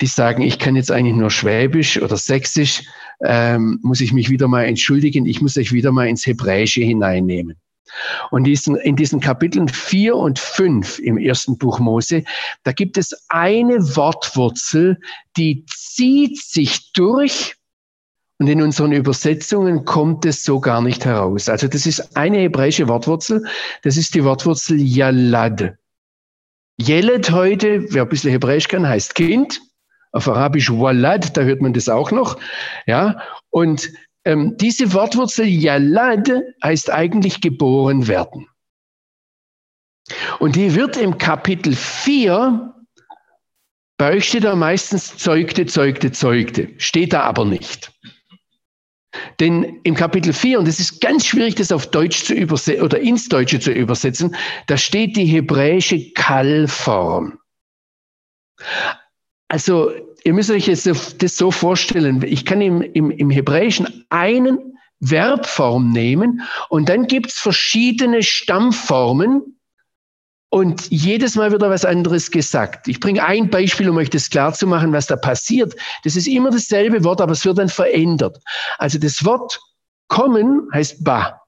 die 0.00 0.06
sagen, 0.06 0.42
ich 0.42 0.58
kann 0.58 0.76
jetzt 0.76 0.90
eigentlich 0.90 1.16
nur 1.16 1.30
Schwäbisch 1.30 2.00
oder 2.00 2.16
Sächsisch, 2.16 2.82
ähm, 3.24 3.80
muss 3.82 4.00
ich 4.00 4.12
mich 4.12 4.30
wieder 4.30 4.48
mal 4.48 4.64
entschuldigen. 4.64 5.26
Ich 5.26 5.40
muss 5.40 5.56
euch 5.56 5.72
wieder 5.72 5.92
mal 5.92 6.08
ins 6.08 6.26
Hebräische 6.26 6.82
hineinnehmen. 6.82 7.56
Und 8.30 8.44
diesen, 8.44 8.76
in 8.76 8.96
diesen 8.96 9.20
Kapiteln 9.20 9.68
vier 9.68 10.16
und 10.16 10.38
fünf 10.38 10.98
im 10.98 11.18
ersten 11.18 11.56
Buch 11.56 11.78
Mose, 11.78 12.22
da 12.62 12.72
gibt 12.72 12.98
es 12.98 13.14
eine 13.28 13.96
Wortwurzel, 13.96 14.98
die 15.36 15.64
zieht 15.66 16.38
sich 16.38 16.92
durch 16.92 17.57
und 18.38 18.46
in 18.46 18.62
unseren 18.62 18.92
Übersetzungen 18.92 19.84
kommt 19.84 20.24
es 20.24 20.44
so 20.44 20.60
gar 20.60 20.80
nicht 20.80 21.04
heraus. 21.04 21.48
Also 21.48 21.66
das 21.66 21.86
ist 21.86 22.16
eine 22.16 22.38
hebräische 22.38 22.86
Wortwurzel. 22.86 23.44
Das 23.82 23.96
ist 23.96 24.14
die 24.14 24.24
Wortwurzel 24.24 24.80
Yalad. 24.80 25.76
Yeled 26.80 27.30
heute, 27.32 27.92
wer 27.92 28.02
ein 28.02 28.08
bisschen 28.08 28.30
Hebräisch 28.30 28.68
kann, 28.68 28.88
heißt 28.88 29.16
Kind. 29.16 29.60
Auf 30.12 30.28
Arabisch 30.28 30.70
Walad, 30.70 31.36
da 31.36 31.42
hört 31.42 31.60
man 31.60 31.72
das 31.72 31.88
auch 31.88 32.12
noch. 32.12 32.38
Ja, 32.86 33.20
und 33.50 33.90
ähm, 34.24 34.56
diese 34.56 34.92
Wortwurzel 34.92 35.46
Yalad 35.46 36.30
heißt 36.62 36.90
eigentlich 36.90 37.40
geboren 37.40 38.06
werden. 38.06 38.46
Und 40.38 40.54
die 40.54 40.74
wird 40.76 40.96
im 40.96 41.18
Kapitel 41.18 41.74
4, 41.74 42.74
bei 43.98 44.12
euch 44.12 44.28
steht 44.28 44.44
da 44.44 44.54
meistens 44.54 45.16
zeugte, 45.16 45.66
zeugte, 45.66 46.12
zeugte, 46.12 46.70
steht 46.78 47.12
da 47.12 47.22
aber 47.22 47.44
nicht. 47.44 47.92
Denn 49.40 49.80
im 49.84 49.94
Kapitel 49.94 50.32
4, 50.32 50.58
und 50.58 50.68
es 50.68 50.80
ist 50.80 51.00
ganz 51.00 51.26
schwierig, 51.26 51.54
das 51.54 51.72
auf 51.72 51.90
Deutsch 51.90 52.24
zu 52.24 52.34
übersetzen 52.34 52.82
oder 52.82 53.00
ins 53.00 53.28
Deutsche 53.28 53.58
zu 53.58 53.72
übersetzen, 53.72 54.36
da 54.66 54.76
steht 54.76 55.16
die 55.16 55.24
hebräische 55.24 56.12
Kallform. 56.12 57.38
Also, 59.48 59.92
ihr 60.24 60.34
müsst 60.34 60.50
euch 60.50 60.66
jetzt 60.66 60.86
das 61.22 61.36
so 61.36 61.50
vorstellen. 61.50 62.22
Ich 62.22 62.44
kann 62.44 62.60
im, 62.60 62.82
im, 62.82 63.10
im 63.10 63.30
Hebräischen 63.30 64.04
einen 64.10 64.78
Verbform 65.00 65.90
nehmen 65.92 66.42
und 66.68 66.88
dann 66.88 67.06
gibt 67.06 67.28
es 67.28 67.38
verschiedene 67.38 68.22
Stammformen, 68.22 69.57
und 70.50 70.90
jedes 70.90 71.36
Mal 71.36 71.50
wird 71.50 71.62
da 71.62 71.68
was 71.68 71.84
anderes 71.84 72.30
gesagt. 72.30 72.88
Ich 72.88 73.00
bringe 73.00 73.24
ein 73.24 73.50
Beispiel, 73.50 73.88
um 73.90 73.98
euch 73.98 74.08
das 74.08 74.30
klar 74.30 74.54
zu 74.54 74.66
machen, 74.66 74.92
was 74.92 75.06
da 75.06 75.16
passiert. 75.16 75.74
Das 76.04 76.16
ist 76.16 76.26
immer 76.26 76.50
dasselbe 76.50 77.04
Wort, 77.04 77.20
aber 77.20 77.32
es 77.32 77.44
wird 77.44 77.58
dann 77.58 77.68
verändert. 77.68 78.38
Also 78.78 78.98
das 78.98 79.24
Wort 79.24 79.60
kommen 80.08 80.68
heißt 80.72 81.04
ba. 81.04 81.42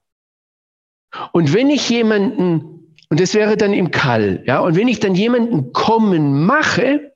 Und 1.32 1.54
wenn 1.54 1.70
ich 1.70 1.88
jemanden, 1.88 2.94
und 3.08 3.20
das 3.20 3.32
wäre 3.34 3.56
dann 3.56 3.72
im 3.72 3.90
Kall, 3.90 4.42
ja, 4.46 4.60
und 4.60 4.76
wenn 4.76 4.86
ich 4.86 5.00
dann 5.00 5.14
jemanden 5.14 5.72
kommen 5.72 6.44
mache, 6.44 7.12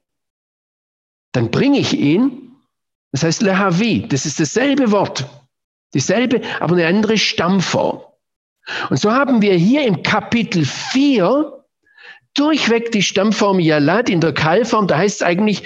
dann 1.32 1.50
bringe 1.50 1.78
ich 1.78 1.92
ihn, 1.92 2.56
das 3.12 3.22
heißt 3.22 3.42
lehavi, 3.42 4.08
das 4.08 4.24
ist 4.24 4.40
dasselbe 4.40 4.90
Wort, 4.90 5.26
dieselbe, 5.92 6.40
aber 6.60 6.74
eine 6.74 6.86
andere 6.86 7.18
Stammform. 7.18 8.00
Und 8.88 8.96
so 8.96 9.12
haben 9.12 9.42
wir 9.42 9.54
hier 9.54 9.86
im 9.86 10.02
Kapitel 10.02 10.64
4 10.64 11.63
durchweg 12.34 12.92
die 12.92 13.02
Stammform 13.02 13.60
Yalad 13.60 14.10
in 14.10 14.20
der 14.20 14.34
Kallform. 14.34 14.86
Da 14.86 14.98
heißt 14.98 15.16
es 15.16 15.22
eigentlich, 15.22 15.62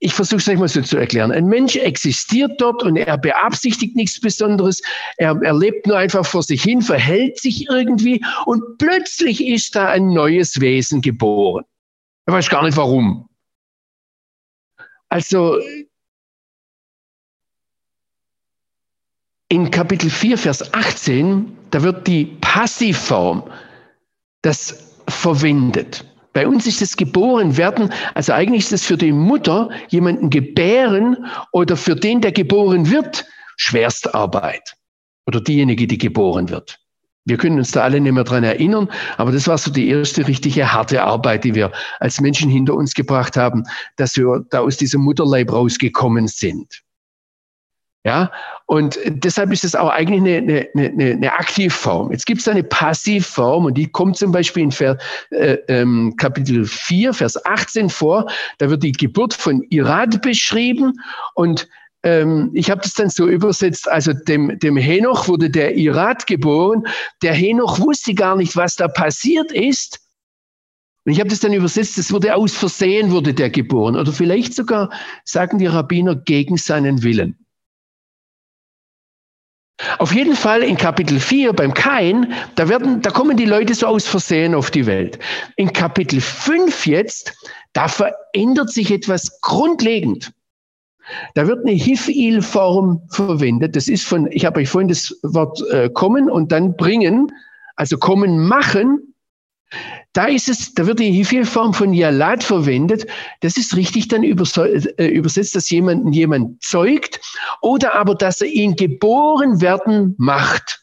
ich 0.00 0.14
versuche 0.14 0.38
es 0.38 0.48
euch 0.48 0.58
mal 0.58 0.68
so 0.68 0.82
zu 0.82 0.96
erklären. 0.96 1.30
Ein 1.30 1.46
Mensch 1.46 1.76
existiert 1.76 2.60
dort 2.60 2.82
und 2.82 2.96
er 2.96 3.16
beabsichtigt 3.16 3.94
nichts 3.94 4.20
Besonderes. 4.20 4.82
Er, 5.16 5.40
er 5.40 5.54
lebt 5.54 5.86
nur 5.86 5.96
einfach 5.96 6.26
vor 6.26 6.42
sich 6.42 6.62
hin, 6.62 6.82
verhält 6.82 7.38
sich 7.38 7.68
irgendwie 7.68 8.24
und 8.46 8.78
plötzlich 8.78 9.46
ist 9.46 9.76
da 9.76 9.88
ein 9.90 10.08
neues 10.08 10.60
Wesen 10.60 11.02
geboren. 11.02 11.64
Er 12.26 12.34
weiß 12.34 12.48
gar 12.48 12.64
nicht 12.64 12.76
warum. 12.76 13.28
Also 15.08 15.58
in 19.48 19.70
Kapitel 19.70 20.10
4, 20.10 20.38
Vers 20.38 20.74
18, 20.74 21.56
da 21.70 21.82
wird 21.82 22.08
die 22.08 22.24
Passivform, 22.40 23.44
das 24.40 24.91
verwendet. 25.12 26.04
Bei 26.32 26.48
uns 26.48 26.66
ist 26.66 26.80
es 26.80 26.96
geboren 26.96 27.56
werden, 27.56 27.92
also 28.14 28.32
eigentlich 28.32 28.64
ist 28.64 28.72
es 28.72 28.84
für 28.84 28.96
die 28.96 29.12
Mutter 29.12 29.68
jemanden 29.88 30.30
gebären 30.30 31.26
oder 31.52 31.76
für 31.76 31.94
den, 31.94 32.20
der 32.22 32.32
geboren 32.32 32.90
wird, 32.90 33.26
Schwerstarbeit. 33.56 34.74
Oder 35.26 35.40
diejenige, 35.40 35.86
die 35.86 35.98
geboren 35.98 36.48
wird. 36.48 36.78
Wir 37.24 37.36
können 37.36 37.58
uns 37.58 37.70
da 37.70 37.82
alle 37.82 38.00
nicht 38.00 38.12
mehr 38.12 38.24
dran 38.24 38.42
erinnern, 38.42 38.88
aber 39.16 39.30
das 39.30 39.46
war 39.46 39.56
so 39.56 39.70
die 39.70 39.88
erste 39.88 40.26
richtige 40.26 40.72
harte 40.72 41.02
Arbeit, 41.02 41.44
die 41.44 41.54
wir 41.54 41.70
als 42.00 42.20
Menschen 42.20 42.50
hinter 42.50 42.74
uns 42.74 42.94
gebracht 42.94 43.36
haben, 43.36 43.62
dass 43.96 44.16
wir 44.16 44.44
da 44.50 44.60
aus 44.60 44.76
diesem 44.76 45.02
Mutterleib 45.02 45.52
rausgekommen 45.52 46.26
sind. 46.26 46.82
Ja, 48.04 48.32
und 48.66 48.98
deshalb 49.06 49.52
ist 49.52 49.64
es 49.64 49.74
auch 49.74 49.88
eigentlich 49.88 50.20
eine, 50.20 50.68
eine, 50.74 50.92
eine, 50.92 51.12
eine 51.12 51.32
Aktivform. 51.32 52.12
Jetzt 52.12 52.26
gibt 52.26 52.40
es 52.40 52.48
eine 52.48 52.62
Passivform 52.62 53.66
und 53.66 53.74
die 53.74 53.90
kommt 53.90 54.16
zum 54.16 54.32
Beispiel 54.32 54.64
in 54.64 54.72
Ver, 54.72 54.98
äh, 55.30 55.58
ähm, 55.68 56.14
Kapitel 56.16 56.64
4, 56.64 57.12
Vers 57.12 57.44
18 57.44 57.90
vor. 57.90 58.30
Da 58.58 58.70
wird 58.70 58.82
die 58.82 58.92
Geburt 58.92 59.34
von 59.34 59.62
Irad 59.70 60.22
beschrieben 60.22 60.92
und 61.34 61.68
ähm, 62.04 62.50
ich 62.52 62.70
habe 62.70 62.80
das 62.80 62.94
dann 62.94 63.10
so 63.10 63.28
übersetzt, 63.28 63.88
also 63.88 64.12
dem, 64.12 64.58
dem 64.58 64.76
Henoch 64.76 65.28
wurde 65.28 65.50
der 65.50 65.76
Irad 65.76 66.26
geboren. 66.26 66.84
Der 67.22 67.32
Henoch 67.32 67.78
wusste 67.78 68.14
gar 68.14 68.36
nicht, 68.36 68.56
was 68.56 68.76
da 68.76 68.88
passiert 68.88 69.52
ist. 69.52 70.00
Und 71.04 71.12
ich 71.12 71.20
habe 71.20 71.30
das 71.30 71.40
dann 71.40 71.52
übersetzt, 71.52 71.98
es 71.98 72.12
wurde 72.12 72.34
aus 72.34 72.54
Versehen, 72.54 73.10
wurde 73.10 73.34
der 73.34 73.50
geboren. 73.50 73.96
Oder 73.96 74.12
vielleicht 74.12 74.54
sogar, 74.54 74.90
sagen 75.24 75.58
die 75.58 75.66
Rabbiner, 75.66 76.14
gegen 76.14 76.56
seinen 76.56 77.02
Willen. 77.02 77.41
Auf 79.98 80.14
jeden 80.14 80.36
Fall 80.36 80.62
in 80.62 80.76
Kapitel 80.76 81.18
4 81.18 81.52
beim 81.52 81.74
Kain, 81.74 82.32
da 82.54 82.68
werden, 82.68 83.02
da 83.02 83.10
kommen 83.10 83.36
die 83.36 83.46
Leute 83.46 83.74
so 83.74 83.86
aus 83.86 84.06
Versehen 84.06 84.54
auf 84.54 84.70
die 84.70 84.86
Welt. 84.86 85.18
In 85.56 85.72
Kapitel 85.72 86.20
5 86.20 86.86
jetzt, 86.86 87.34
da 87.72 87.88
verändert 87.88 88.70
sich 88.70 88.90
etwas 88.90 89.40
grundlegend. 89.40 90.32
Da 91.34 91.48
wird 91.48 91.66
eine 91.66 91.72
Hifil-Form 91.72 93.02
verwendet. 93.08 93.74
Das 93.74 93.88
ist 93.88 94.04
von, 94.04 94.28
ich 94.30 94.44
habe 94.44 94.60
euch 94.60 94.68
vorhin 94.68 94.88
das 94.88 95.18
Wort 95.22 95.60
äh, 95.70 95.90
kommen 95.90 96.30
und 96.30 96.52
dann 96.52 96.76
bringen, 96.76 97.32
also 97.74 97.98
kommen 97.98 98.46
machen. 98.46 99.11
Da 100.12 100.26
ist 100.26 100.48
es, 100.48 100.74
da 100.74 100.86
wird 100.86 101.00
die 101.00 101.12
Hifil-Form 101.12 101.72
von 101.72 101.94
Yalat 101.94 102.44
verwendet. 102.44 103.06
Das 103.40 103.56
ist 103.56 103.76
richtig 103.76 104.08
dann 104.08 104.22
äh, 104.22 105.06
übersetzt, 105.06 105.56
dass 105.56 105.70
jemanden 105.70 106.12
jemand 106.12 106.62
zeugt 106.62 107.20
oder 107.62 107.94
aber, 107.94 108.14
dass 108.14 108.40
er 108.40 108.48
ihn 108.48 108.76
geboren 108.76 109.60
werden 109.60 110.14
macht. 110.18 110.82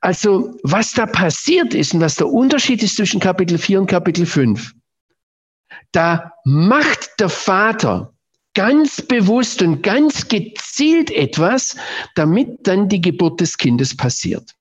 Also, 0.00 0.56
was 0.62 0.92
da 0.92 1.06
passiert 1.06 1.74
ist 1.74 1.94
und 1.94 2.00
was 2.00 2.16
der 2.16 2.28
Unterschied 2.28 2.82
ist 2.82 2.96
zwischen 2.96 3.20
Kapitel 3.20 3.58
4 3.58 3.80
und 3.80 3.86
Kapitel 3.86 4.26
5, 4.26 4.72
da 5.92 6.32
macht 6.44 7.10
der 7.18 7.28
Vater 7.28 8.12
ganz 8.54 9.02
bewusst 9.02 9.62
und 9.62 9.82
ganz 9.82 10.28
gezielt 10.28 11.10
etwas, 11.10 11.76
damit 12.14 12.66
dann 12.66 12.88
die 12.88 13.00
Geburt 13.00 13.40
des 13.40 13.58
Kindes 13.58 13.96
passiert. 13.96 14.55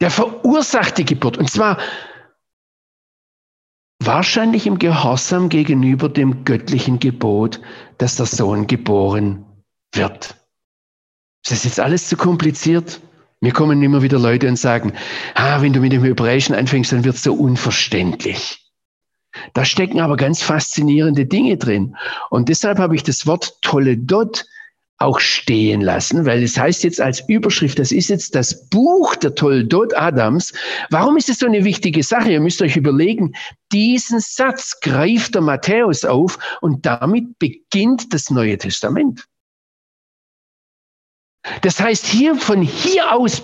Der 0.00 0.10
verursacht 0.10 0.98
die 0.98 1.04
Geburt 1.04 1.36
und 1.36 1.50
zwar 1.50 1.78
wahrscheinlich 4.02 4.66
im 4.66 4.78
Gehorsam 4.78 5.48
gegenüber 5.48 6.08
dem 6.08 6.44
göttlichen 6.44 6.98
Gebot, 6.98 7.60
dass 7.98 8.16
der 8.16 8.26
Sohn 8.26 8.66
geboren 8.66 9.44
wird. 9.94 10.36
Ist 11.44 11.52
das 11.52 11.64
jetzt 11.64 11.80
alles 11.80 12.08
zu 12.08 12.16
kompliziert? 12.16 13.00
Mir 13.40 13.52
kommen 13.52 13.82
immer 13.82 14.02
wieder 14.02 14.18
Leute 14.18 14.48
und 14.48 14.56
sagen, 14.56 14.92
ah, 15.34 15.62
wenn 15.62 15.72
du 15.72 15.80
mit 15.80 15.92
dem 15.92 16.04
Hebräischen 16.04 16.54
anfängst, 16.54 16.92
dann 16.92 17.04
wird 17.04 17.16
es 17.16 17.22
so 17.22 17.34
unverständlich. 17.34 18.70
Da 19.54 19.64
stecken 19.64 20.00
aber 20.00 20.16
ganz 20.16 20.42
faszinierende 20.42 21.24
Dinge 21.24 21.56
drin. 21.56 21.96
Und 22.30 22.48
deshalb 22.48 22.78
habe 22.78 22.96
ich 22.96 23.02
das 23.02 23.26
Wort 23.26 23.60
Toledot 23.62 24.44
auch 25.00 25.18
stehen 25.18 25.80
lassen, 25.80 26.26
weil 26.26 26.42
es 26.42 26.58
heißt 26.58 26.84
jetzt 26.84 27.00
als 27.00 27.26
Überschrift, 27.26 27.78
das 27.78 27.90
ist 27.90 28.08
jetzt 28.08 28.34
das 28.34 28.68
Buch 28.68 29.16
der 29.16 29.34
Toledot 29.34 29.96
Adams. 29.96 30.52
Warum 30.90 31.16
ist 31.16 31.30
es 31.30 31.38
so 31.38 31.46
eine 31.46 31.64
wichtige 31.64 32.02
Sache? 32.02 32.30
Ihr 32.30 32.40
müsst 32.40 32.60
euch 32.60 32.76
überlegen, 32.76 33.32
diesen 33.72 34.20
Satz 34.20 34.78
greift 34.80 35.34
der 35.34 35.40
Matthäus 35.40 36.04
auf 36.04 36.38
und 36.60 36.84
damit 36.84 37.38
beginnt 37.38 38.12
das 38.12 38.30
Neue 38.30 38.58
Testament. 38.58 39.26
Das 41.62 41.80
heißt, 41.80 42.04
hier 42.04 42.34
von 42.34 42.60
hier 42.60 43.14
aus 43.14 43.42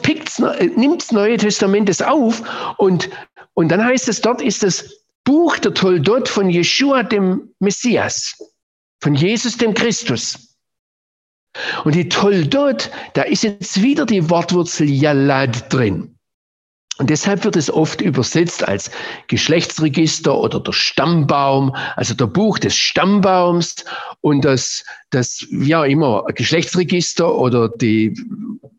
nimmt 0.77 1.03
das 1.03 1.13
Neue 1.13 1.39
Testament 1.39 1.89
es 1.89 2.03
auf 2.03 2.43
und, 2.77 3.09
und 3.55 3.71
dann 3.71 3.83
heißt 3.83 4.09
es, 4.09 4.21
dort 4.21 4.43
ist 4.43 4.63
das 4.63 5.07
Buch 5.25 5.57
der 5.57 5.73
Toldot 5.73 6.29
von 6.29 6.51
Jeshua, 6.51 7.03
dem 7.03 7.55
Messias, 7.61 8.37
von 9.01 9.15
Jesus, 9.15 9.57
dem 9.57 9.73
Christus. 9.73 10.46
Und 11.85 11.95
die 11.95 12.09
Toldot, 12.09 12.91
da 13.15 13.23
ist 13.23 13.45
jetzt 13.45 13.83
wieder 13.83 14.07
die 14.07 14.29
Wortwurzel 14.31 14.89
Yalad 14.89 15.73
drin. 15.73 16.17
Und 16.99 17.11
deshalb 17.11 17.45
wird 17.45 17.57
es 17.57 17.71
oft 17.71 18.01
übersetzt 18.01 18.67
als 18.67 18.91
Geschlechtsregister 19.29 20.39
oder 20.39 20.61
der 20.61 20.73
Stammbaum, 20.73 21.77
also 21.95 22.15
der 22.15 22.27
Buch 22.27 22.59
des 22.59 22.75
Stammbaums 22.75 23.85
und 24.23 24.45
das, 24.47 24.83
das, 25.11 25.47
ja 25.51 25.85
immer, 25.85 26.25
Geschlechtsregister 26.35 27.35
oder 27.35 27.69
die, 27.69 28.19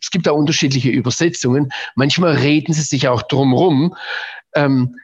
es 0.01 0.09
gibt 0.09 0.25
da 0.25 0.31
unterschiedliche 0.31 0.89
Übersetzungen. 0.89 1.71
Manchmal 1.95 2.33
reden 2.33 2.73
sie 2.73 2.81
sich 2.81 3.07
auch 3.07 3.21
drumrum. 3.21 3.95
Ähm, 4.55 4.95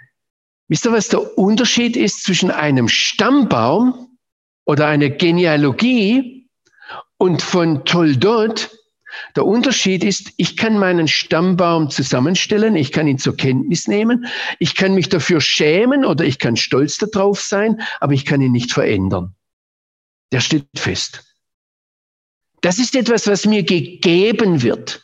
wisst 0.67 0.85
ihr, 0.85 0.91
was 0.91 1.09
der 1.09 1.37
Unterschied 1.37 1.95
ist 1.95 2.23
zwischen 2.23 2.49
einem 2.49 2.87
Stammbaum 2.87 4.17
oder 4.65 4.87
einer 4.87 5.09
Genealogie 5.09 6.42
und 7.23 7.41
von 7.41 7.85
Toldot? 7.85 8.69
Der 9.37 9.45
Unterschied 9.45 10.03
ist, 10.03 10.33
ich 10.35 10.57
kann 10.57 10.77
meinen 10.77 11.07
Stammbaum 11.07 11.89
zusammenstellen, 11.89 12.75
ich 12.75 12.91
kann 12.91 13.07
ihn 13.07 13.17
zur 13.17 13.37
Kenntnis 13.37 13.87
nehmen, 13.87 14.25
ich 14.59 14.75
kann 14.75 14.93
mich 14.93 15.07
dafür 15.07 15.39
schämen 15.39 16.03
oder 16.03 16.25
ich 16.25 16.37
kann 16.37 16.57
stolz 16.57 16.97
darauf 16.97 17.39
sein, 17.39 17.79
aber 18.01 18.11
ich 18.11 18.25
kann 18.25 18.41
ihn 18.41 18.51
nicht 18.51 18.73
verändern. 18.73 19.35
Der 20.33 20.41
steht 20.41 20.67
fest. 20.75 21.23
Das 22.59 22.77
ist 22.77 22.93
etwas, 22.93 23.25
was 23.25 23.45
mir 23.45 23.63
gegeben 23.63 24.61
wird. 24.61 25.01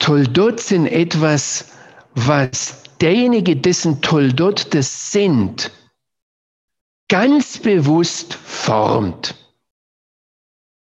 Toldot 0.00 0.58
sind 0.58 0.86
etwas, 0.88 1.70
was 2.16 2.82
derjenige, 3.00 3.54
dessen 3.54 4.02
Toldot 4.02 4.74
das 4.74 5.12
sind, 5.12 5.70
ganz 7.08 7.58
bewusst 7.58 8.34
formt 8.34 9.34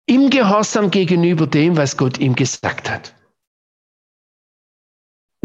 im 0.06 0.30
Gehorsam 0.30 0.90
gegenüber 0.90 1.46
dem, 1.46 1.76
was 1.76 1.96
Gott 1.96 2.18
ihm 2.18 2.34
gesagt 2.36 2.90
hat. 2.90 3.14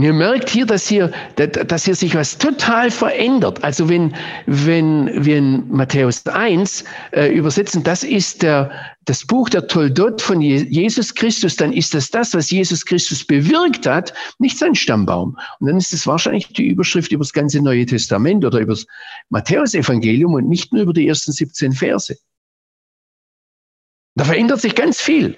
Und 0.02 0.06
ihr 0.06 0.14
merkt 0.14 0.50
hier, 0.50 0.66
dass 0.66 0.88
hier, 0.88 1.12
dass 1.36 1.86
hier 1.86 1.94
sich 1.94 2.16
was 2.16 2.36
total 2.36 2.90
verändert. 2.90 3.64
Also 3.64 3.88
wenn, 3.88 4.16
wenn 4.48 5.24
wir 5.24 5.38
in 5.38 5.70
Matthäus 5.70 6.26
1 6.26 6.84
äh, 7.12 7.28
übersetzen, 7.28 7.84
das 7.84 8.04
ist 8.04 8.42
der, 8.42 8.72
das 9.06 9.24
Buch 9.24 9.48
der 9.50 9.68
Toldot 9.68 10.20
von 10.20 10.42
Jesus 10.42 11.14
Christus, 11.14 11.56
dann 11.56 11.72
ist 11.72 11.94
das 11.94 12.10
das, 12.10 12.34
was 12.34 12.50
Jesus 12.50 12.84
Christus 12.84 13.24
bewirkt 13.24 13.86
hat, 13.86 14.12
nicht 14.40 14.58
sein 14.58 14.74
Stammbaum. 14.74 15.38
Und 15.60 15.68
dann 15.68 15.78
ist 15.78 15.94
es 15.94 16.08
wahrscheinlich 16.08 16.48
die 16.48 16.66
Überschrift 16.66 17.12
über 17.12 17.24
das 17.24 17.34
ganze 17.34 17.62
Neue 17.62 17.86
Testament 17.86 18.44
oder 18.44 18.58
über 18.58 18.74
das 18.74 18.88
Matthäus-Evangelium 19.30 20.34
und 20.34 20.50
nicht 20.50 20.74
nur 20.74 20.82
über 20.82 20.94
die 20.94 21.08
ersten 21.08 21.32
17 21.32 21.74
Verse. 21.74 22.18
Da 24.16 24.26
verändert 24.26 24.62
sich 24.62 24.74
ganz 24.74 25.00
viel. 25.00 25.38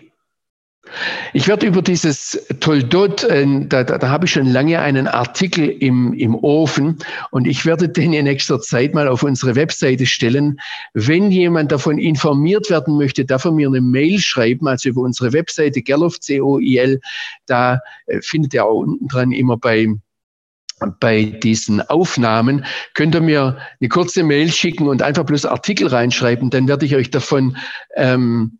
Ich 1.31 1.47
werde 1.47 1.65
über 1.65 1.81
dieses 1.81 2.45
Toldot, 2.59 3.23
äh, 3.23 3.45
da, 3.67 3.83
da, 3.83 3.97
da 3.97 4.09
habe 4.09 4.25
ich 4.25 4.31
schon 4.31 4.47
lange 4.47 4.79
einen 4.79 5.07
Artikel 5.07 5.69
im, 5.69 6.13
im 6.13 6.35
Ofen 6.35 6.97
und 7.31 7.47
ich 7.47 7.65
werde 7.65 7.87
den 7.89 8.13
in 8.13 8.25
nächster 8.25 8.59
Zeit 8.59 8.93
mal 8.93 9.07
auf 9.07 9.23
unsere 9.23 9.55
Webseite 9.55 10.05
stellen. 10.05 10.59
Wenn 10.93 11.31
jemand 11.31 11.71
davon 11.71 11.97
informiert 11.97 12.69
werden 12.69 12.97
möchte, 12.97 13.25
darf 13.25 13.45
er 13.45 13.53
mir 13.53 13.67
eine 13.67 13.81
Mail 13.81 14.19
schreiben, 14.19 14.67
also 14.67 14.89
über 14.89 15.01
unsere 15.01 15.31
Webseite 15.31 15.81
Gerloff, 15.81 16.19
C-O-I-L, 16.19 16.99
da 17.45 17.79
äh, 18.07 18.21
findet 18.21 18.53
ihr 18.53 18.65
auch 18.65 18.79
unten 18.79 19.07
dran 19.07 19.31
immer 19.31 19.57
bei 19.57 19.87
bei 20.99 21.23
diesen 21.23 21.81
Aufnahmen, 21.81 22.65
könnt 22.93 23.15
ihr 23.15 23.21
mir 23.21 23.57
eine 23.79 23.87
kurze 23.87 24.21
Mail 24.21 24.51
schicken 24.51 24.89
und 24.89 25.01
einfach 25.01 25.23
bloß 25.23 25.45
Artikel 25.45 25.87
reinschreiben, 25.87 26.49
dann 26.49 26.67
werde 26.67 26.85
ich 26.85 26.95
euch 26.95 27.09
davon 27.09 27.55
ähm, 27.95 28.57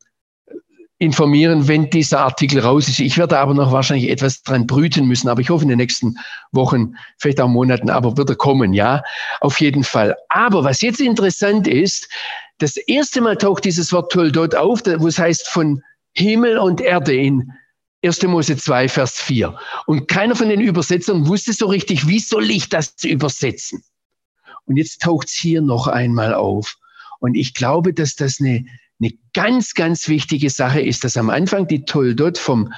informieren, 1.03 1.67
wenn 1.67 1.89
dieser 1.89 2.21
Artikel 2.21 2.59
raus 2.59 2.87
ist. 2.87 2.99
Ich 2.99 3.17
werde 3.17 3.37
aber 3.37 3.53
noch 3.53 3.71
wahrscheinlich 3.71 4.09
etwas 4.09 4.41
dran 4.41 4.65
brüten 4.65 5.05
müssen, 5.05 5.27
aber 5.27 5.41
ich 5.41 5.49
hoffe 5.49 5.63
in 5.63 5.69
den 5.69 5.77
nächsten 5.77 6.17
Wochen, 6.51 6.95
vielleicht 7.17 7.41
auch 7.41 7.47
Monaten, 7.47 7.89
aber 7.89 8.17
wird 8.17 8.29
er 8.29 8.35
kommen, 8.35 8.73
ja, 8.73 9.03
auf 9.41 9.59
jeden 9.59 9.83
Fall. 9.83 10.15
Aber 10.29 10.63
was 10.63 10.81
jetzt 10.81 11.01
interessant 11.01 11.67
ist, 11.67 12.09
das 12.57 12.77
erste 12.77 13.21
Mal 13.21 13.37
taucht 13.37 13.65
dieses 13.65 13.91
Wort 13.91 14.11
Toldot 14.11 14.55
auf, 14.55 14.81
wo 14.97 15.07
es 15.07 15.19
heißt 15.19 15.47
von 15.49 15.83
Himmel 16.13 16.57
und 16.57 16.79
Erde 16.79 17.15
in 17.15 17.51
1. 18.03 18.23
Mose 18.23 18.57
2, 18.57 18.89
Vers 18.89 19.13
4. 19.21 19.57
Und 19.85 20.07
keiner 20.07 20.35
von 20.35 20.49
den 20.49 20.61
Übersetzern 20.61 21.27
wusste 21.27 21.53
so 21.53 21.67
richtig, 21.67 22.07
wie 22.07 22.19
soll 22.19 22.49
ich 22.49 22.69
das 22.69 22.95
übersetzen? 23.03 23.83
Und 24.65 24.77
jetzt 24.77 25.01
taucht 25.01 25.27
es 25.27 25.33
hier 25.33 25.61
noch 25.61 25.87
einmal 25.87 26.33
auf. 26.33 26.77
Und 27.19 27.35
ich 27.35 27.53
glaube, 27.53 27.93
dass 27.93 28.15
das 28.15 28.39
eine 28.39 28.65
eine 29.03 29.13
ganz, 29.33 29.73
ganz 29.73 30.07
wichtige 30.07 30.49
Sache 30.49 30.81
ist, 30.81 31.03
dass 31.03 31.17
am 31.17 31.29
Anfang 31.29 31.67
die 31.67 31.85
Toldot 31.85 32.37
vom 32.37 32.73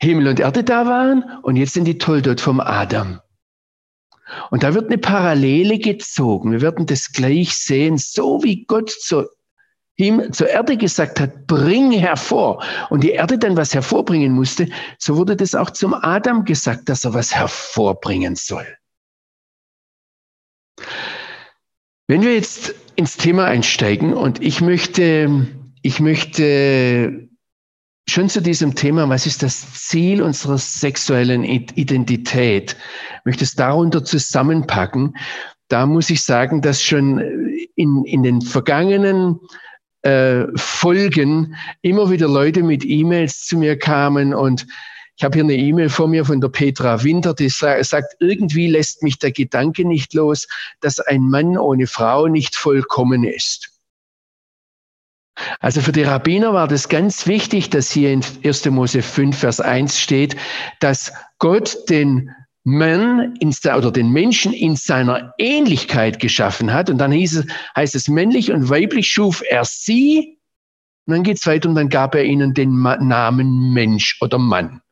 Himmel 0.00 0.28
und 0.28 0.40
Erde 0.40 0.64
da 0.64 0.86
waren 0.86 1.24
und 1.42 1.56
jetzt 1.56 1.74
sind 1.74 1.84
die 1.84 1.98
Toldot 1.98 2.40
vom 2.40 2.60
Adam. 2.60 3.20
Und 4.50 4.62
da 4.62 4.74
wird 4.74 4.86
eine 4.86 4.98
Parallele 4.98 5.78
gezogen. 5.78 6.52
Wir 6.52 6.60
werden 6.60 6.86
das 6.86 7.12
gleich 7.12 7.54
sehen, 7.54 7.98
so 7.98 8.42
wie 8.42 8.64
Gott 8.64 8.90
zur, 8.90 9.30
Himmel, 9.94 10.30
zur 10.32 10.48
Erde 10.48 10.76
gesagt 10.76 11.20
hat, 11.20 11.46
bring 11.46 11.92
hervor. 11.92 12.64
Und 12.90 13.04
die 13.04 13.10
Erde 13.10 13.38
dann 13.38 13.56
was 13.56 13.74
hervorbringen 13.74 14.32
musste, 14.32 14.68
so 14.98 15.16
wurde 15.16 15.36
das 15.36 15.54
auch 15.54 15.70
zum 15.70 15.94
Adam 15.94 16.44
gesagt, 16.44 16.88
dass 16.88 17.04
er 17.04 17.14
was 17.14 17.34
hervorbringen 17.34 18.36
soll. 18.36 18.66
Wenn 22.12 22.20
wir 22.20 22.34
jetzt 22.34 22.74
ins 22.96 23.16
Thema 23.16 23.46
einsteigen 23.46 24.12
und 24.12 24.42
ich 24.42 24.60
möchte, 24.60 25.46
ich 25.80 25.98
möchte 25.98 27.30
schon 28.06 28.28
zu 28.28 28.42
diesem 28.42 28.74
Thema, 28.74 29.08
was 29.08 29.24
ist 29.24 29.42
das 29.42 29.86
Ziel 29.86 30.20
unserer 30.20 30.58
sexuellen 30.58 31.42
Identität, 31.42 32.76
möchte 33.24 33.44
es 33.44 33.54
darunter 33.54 34.04
zusammenpacken. 34.04 35.16
Da 35.68 35.86
muss 35.86 36.10
ich 36.10 36.20
sagen, 36.20 36.60
dass 36.60 36.82
schon 36.82 37.18
in, 37.76 38.04
in 38.04 38.22
den 38.22 38.42
vergangenen 38.42 39.40
äh, 40.02 40.44
Folgen 40.54 41.56
immer 41.80 42.10
wieder 42.10 42.28
Leute 42.28 42.62
mit 42.62 42.84
E-Mails 42.84 43.46
zu 43.46 43.56
mir 43.56 43.78
kamen 43.78 44.34
und 44.34 44.66
Ich 45.22 45.24
habe 45.24 45.36
hier 45.36 45.44
eine 45.44 45.54
E-Mail 45.54 45.88
vor 45.88 46.08
mir 46.08 46.24
von 46.24 46.40
der 46.40 46.48
Petra 46.48 47.04
Winter, 47.04 47.32
die 47.32 47.48
sagt, 47.48 48.16
irgendwie 48.18 48.66
lässt 48.66 49.04
mich 49.04 49.20
der 49.20 49.30
Gedanke 49.30 49.86
nicht 49.86 50.14
los, 50.14 50.48
dass 50.80 50.98
ein 50.98 51.28
Mann 51.28 51.56
ohne 51.56 51.86
Frau 51.86 52.26
nicht 52.26 52.56
vollkommen 52.56 53.22
ist. 53.22 53.70
Also 55.60 55.80
für 55.80 55.92
die 55.92 56.02
Rabbiner 56.02 56.54
war 56.54 56.66
das 56.66 56.88
ganz 56.88 57.28
wichtig, 57.28 57.70
dass 57.70 57.92
hier 57.92 58.10
in 58.10 58.24
1. 58.42 58.64
Mose 58.70 59.00
5, 59.00 59.38
Vers 59.38 59.60
1 59.60 60.00
steht, 60.00 60.34
dass 60.80 61.12
Gott 61.38 61.88
den 61.88 62.34
Mann 62.64 63.36
in, 63.36 63.54
oder 63.76 63.92
den 63.92 64.10
Menschen 64.10 64.52
in 64.52 64.74
seiner 64.74 65.34
Ähnlichkeit 65.38 66.18
geschaffen 66.18 66.72
hat. 66.72 66.90
Und 66.90 66.98
dann 66.98 67.12
hieß 67.12 67.36
es, 67.36 67.46
heißt 67.76 67.94
es, 67.94 68.08
männlich 68.08 68.50
und 68.50 68.70
weiblich 68.70 69.12
schuf 69.12 69.40
er 69.48 69.64
sie. 69.64 70.40
Und 71.06 71.14
dann 71.14 71.22
geht 71.22 71.36
es 71.36 71.46
weiter 71.46 71.68
und 71.68 71.76
dann 71.76 71.90
gab 71.90 72.16
er 72.16 72.24
ihnen 72.24 72.54
den 72.54 72.82
Namen 72.82 73.72
Mensch 73.72 74.18
oder 74.20 74.38
Mann. 74.38 74.82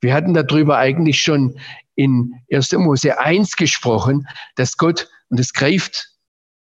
Wir 0.00 0.14
hatten 0.14 0.34
darüber 0.34 0.78
eigentlich 0.78 1.20
schon 1.20 1.58
in 1.94 2.34
1. 2.52 2.72
Mose 2.72 3.18
1 3.18 3.56
gesprochen, 3.56 4.28
dass 4.54 4.76
Gott, 4.76 5.08
und 5.28 5.40
das 5.40 5.52
greift 5.52 6.10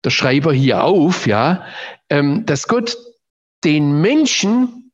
der 0.05 0.11
Schreiber 0.11 0.53
hier 0.53 0.85
auf, 0.85 1.27
ja, 1.27 1.65
ähm, 2.09 2.45
dass 2.47 2.67
Gott 2.67 2.97
den 3.65 4.01
Menschen 4.01 4.93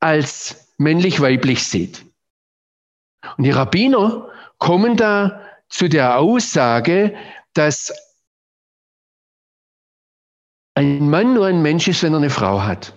als 0.00 0.72
männlich-weiblich 0.78 1.64
sieht. 1.64 2.04
Und 3.36 3.44
die 3.44 3.50
Rabbiner 3.50 4.28
kommen 4.58 4.96
da 4.96 5.42
zu 5.68 5.88
der 5.88 6.18
Aussage, 6.18 7.14
dass 7.52 7.92
ein 10.74 11.10
Mann 11.10 11.34
nur 11.34 11.46
ein 11.46 11.60
Mensch 11.60 11.88
ist, 11.88 12.02
wenn 12.02 12.14
er 12.14 12.18
eine 12.18 12.30
Frau 12.30 12.62
hat. 12.62 12.94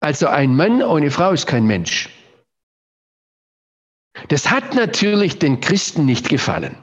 Also 0.00 0.26
ein 0.26 0.54
Mann 0.54 0.82
ohne 0.82 1.10
Frau 1.10 1.32
ist 1.32 1.46
kein 1.46 1.66
Mensch. 1.66 2.10
Das 4.28 4.50
hat 4.50 4.74
natürlich 4.74 5.38
den 5.38 5.60
Christen 5.60 6.06
nicht 6.06 6.28
gefallen. 6.28 6.76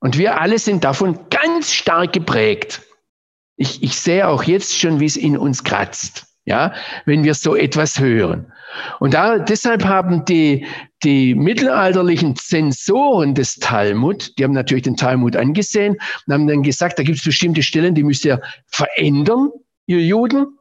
Und 0.00 0.18
wir 0.18 0.40
alle 0.40 0.58
sind 0.58 0.84
davon 0.84 1.18
ganz 1.30 1.72
stark 1.72 2.12
geprägt. 2.12 2.82
Ich, 3.56 3.82
ich 3.82 3.96
sehe 3.96 4.28
auch 4.28 4.42
jetzt 4.42 4.78
schon, 4.78 5.00
wie 5.00 5.06
es 5.06 5.16
in 5.16 5.38
uns 5.38 5.64
kratzt 5.64 6.26
ja, 6.44 6.74
wenn 7.06 7.24
wir 7.24 7.34
so 7.34 7.56
etwas 7.56 7.98
hören. 7.98 8.52
Und 8.98 9.14
da, 9.14 9.38
deshalb 9.38 9.84
haben 9.84 10.24
die, 10.24 10.66
die 11.04 11.34
mittelalterlichen 11.34 12.36
Zensoren 12.36 13.34
des 13.34 13.56
Talmud, 13.56 14.36
die 14.36 14.44
haben 14.44 14.52
natürlich 14.52 14.82
den 14.82 14.96
Talmud 14.96 15.36
angesehen 15.36 15.96
und 16.26 16.32
haben 16.32 16.46
dann 16.46 16.62
gesagt, 16.62 16.98
da 16.98 17.02
gibt 17.02 17.18
es 17.18 17.24
bestimmte 17.24 17.62
Stellen, 17.62 17.94
die 17.94 18.02
müsst 18.02 18.24
ihr 18.24 18.42
verändern, 18.66 19.50
ihr 19.86 20.00
Juden. 20.00 20.58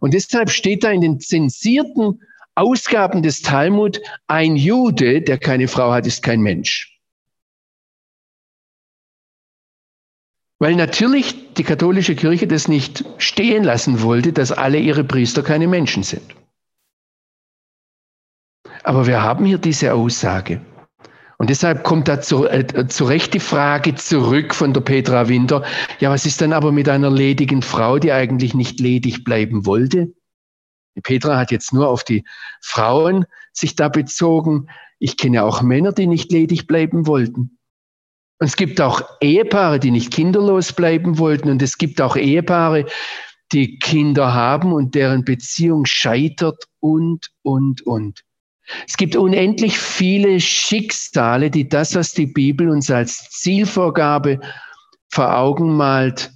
Und 0.00 0.12
deshalb 0.12 0.50
steht 0.50 0.84
da 0.84 0.90
in 0.90 1.00
den 1.00 1.20
zensierten 1.20 2.20
Ausgaben 2.54 3.22
des 3.22 3.42
Talmud, 3.42 4.00
ein 4.26 4.56
Jude, 4.56 5.22
der 5.22 5.38
keine 5.38 5.68
Frau 5.68 5.92
hat, 5.92 6.06
ist 6.06 6.22
kein 6.22 6.40
Mensch. 6.40 7.00
Weil 10.60 10.76
natürlich 10.76 11.54
die 11.54 11.64
katholische 11.64 12.14
Kirche 12.14 12.46
das 12.46 12.68
nicht 12.68 13.04
stehen 13.18 13.64
lassen 13.64 14.02
wollte, 14.02 14.32
dass 14.32 14.52
alle 14.52 14.78
ihre 14.78 15.04
Priester 15.04 15.42
keine 15.42 15.66
Menschen 15.66 16.02
sind. 16.04 16.34
Aber 18.84 19.06
wir 19.06 19.22
haben 19.22 19.44
hier 19.44 19.58
diese 19.58 19.92
Aussage. 19.94 20.60
Und 21.38 21.50
deshalb 21.50 21.82
kommt 21.82 22.06
da 22.06 22.20
zu, 22.20 22.46
äh, 22.46 22.86
zu 22.86 23.04
Recht 23.04 23.34
die 23.34 23.40
Frage 23.40 23.96
zurück 23.96 24.54
von 24.54 24.72
der 24.72 24.82
Petra 24.82 25.28
Winter, 25.28 25.64
ja, 25.98 26.10
was 26.10 26.26
ist 26.26 26.40
dann 26.40 26.52
aber 26.52 26.70
mit 26.70 26.88
einer 26.88 27.10
ledigen 27.10 27.60
Frau, 27.60 27.98
die 27.98 28.12
eigentlich 28.12 28.54
nicht 28.54 28.78
ledig 28.78 29.24
bleiben 29.24 29.66
wollte? 29.66 30.14
Die 30.96 31.00
Petra 31.00 31.36
hat 31.36 31.50
jetzt 31.50 31.72
nur 31.72 31.88
auf 31.88 32.04
die 32.04 32.24
Frauen 32.60 33.26
sich 33.52 33.76
da 33.76 33.88
bezogen. 33.88 34.68
Ich 34.98 35.16
kenne 35.16 35.44
auch 35.44 35.62
Männer, 35.62 35.92
die 35.92 36.06
nicht 36.06 36.30
ledig 36.32 36.66
bleiben 36.66 37.06
wollten. 37.06 37.58
Und 38.38 38.46
es 38.46 38.56
gibt 38.56 38.80
auch 38.80 39.02
Ehepaare, 39.20 39.78
die 39.78 39.90
nicht 39.90 40.12
kinderlos 40.12 40.72
bleiben 40.72 41.18
wollten. 41.18 41.50
Und 41.50 41.62
es 41.62 41.78
gibt 41.78 42.00
auch 42.00 42.16
Ehepaare, 42.16 42.86
die 43.52 43.78
Kinder 43.78 44.34
haben 44.34 44.72
und 44.72 44.94
deren 44.94 45.24
Beziehung 45.24 45.86
scheitert 45.86 46.64
und, 46.80 47.30
und, 47.42 47.82
und. 47.82 48.24
Es 48.88 48.96
gibt 48.96 49.14
unendlich 49.14 49.78
viele 49.78 50.40
Schicksale, 50.40 51.50
die 51.50 51.68
das, 51.68 51.94
was 51.94 52.12
die 52.12 52.26
Bibel 52.26 52.70
uns 52.70 52.90
als 52.90 53.30
Zielvorgabe 53.30 54.40
vor 55.10 55.36
Augen 55.36 55.76
malt, 55.76 56.32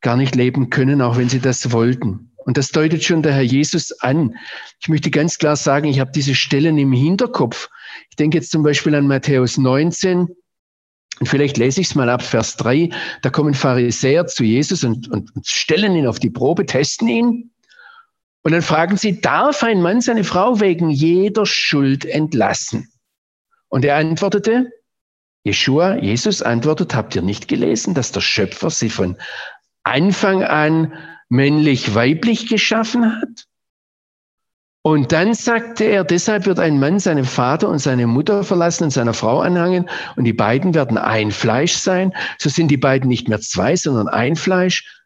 gar 0.00 0.16
nicht 0.16 0.34
leben 0.34 0.70
können, 0.70 1.02
auch 1.02 1.16
wenn 1.16 1.28
sie 1.28 1.40
das 1.40 1.72
wollten. 1.72 2.31
Und 2.44 2.56
das 2.56 2.68
deutet 2.68 3.04
schon 3.04 3.22
der 3.22 3.32
Herr 3.32 3.42
Jesus 3.42 3.92
an. 4.00 4.36
Ich 4.80 4.88
möchte 4.88 5.10
ganz 5.10 5.38
klar 5.38 5.56
sagen, 5.56 5.88
ich 5.88 6.00
habe 6.00 6.12
diese 6.12 6.34
Stellen 6.34 6.78
im 6.78 6.92
Hinterkopf. 6.92 7.68
Ich 8.10 8.16
denke 8.16 8.38
jetzt 8.38 8.50
zum 8.50 8.62
Beispiel 8.62 8.94
an 8.94 9.06
Matthäus 9.06 9.58
19, 9.58 10.28
und 11.20 11.26
vielleicht 11.26 11.56
lese 11.56 11.80
ich 11.80 11.88
es 11.88 11.94
mal 11.94 12.08
ab, 12.08 12.22
Vers 12.22 12.56
3. 12.56 12.90
Da 13.20 13.30
kommen 13.30 13.54
Pharisäer 13.54 14.26
zu 14.26 14.42
Jesus 14.42 14.82
und, 14.82 15.08
und, 15.08 15.30
stellen 15.44 15.94
ihn 15.94 16.08
auf 16.08 16.18
die 16.18 16.30
Probe, 16.30 16.66
testen 16.66 17.06
ihn. 17.06 17.50
Und 18.42 18.50
dann 18.50 18.62
fragen 18.62 18.96
sie, 18.96 19.20
darf 19.20 19.62
ein 19.62 19.82
Mann 19.82 20.00
seine 20.00 20.24
Frau 20.24 20.58
wegen 20.58 20.90
jeder 20.90 21.46
Schuld 21.46 22.04
entlassen? 22.04 22.88
Und 23.68 23.84
er 23.84 23.98
antwortete, 23.98 24.72
Jeshua, 25.44 25.96
Jesus 25.96 26.42
antwortet, 26.42 26.94
habt 26.94 27.14
ihr 27.14 27.22
nicht 27.22 27.46
gelesen, 27.46 27.94
dass 27.94 28.10
der 28.10 28.20
Schöpfer 28.20 28.70
sie 28.70 28.90
von 28.90 29.16
Anfang 29.84 30.42
an 30.42 30.92
männlich-weiblich 31.32 32.46
geschaffen 32.46 33.16
hat? 33.16 33.46
Und 34.84 35.12
dann 35.12 35.32
sagte 35.32 35.84
er, 35.84 36.04
deshalb 36.04 36.44
wird 36.44 36.58
ein 36.58 36.78
Mann 36.78 36.98
seinen 36.98 37.24
Vater 37.24 37.68
und 37.68 37.78
seine 37.78 38.06
Mutter 38.06 38.42
verlassen 38.44 38.84
und 38.84 38.90
seiner 38.90 39.14
Frau 39.14 39.40
anhangen 39.40 39.88
und 40.16 40.24
die 40.24 40.32
beiden 40.32 40.74
werden 40.74 40.98
ein 40.98 41.30
Fleisch 41.30 41.74
sein. 41.74 42.12
So 42.38 42.50
sind 42.50 42.68
die 42.68 42.76
beiden 42.76 43.08
nicht 43.08 43.28
mehr 43.28 43.40
zwei, 43.40 43.76
sondern 43.76 44.08
ein 44.08 44.36
Fleisch. 44.36 45.02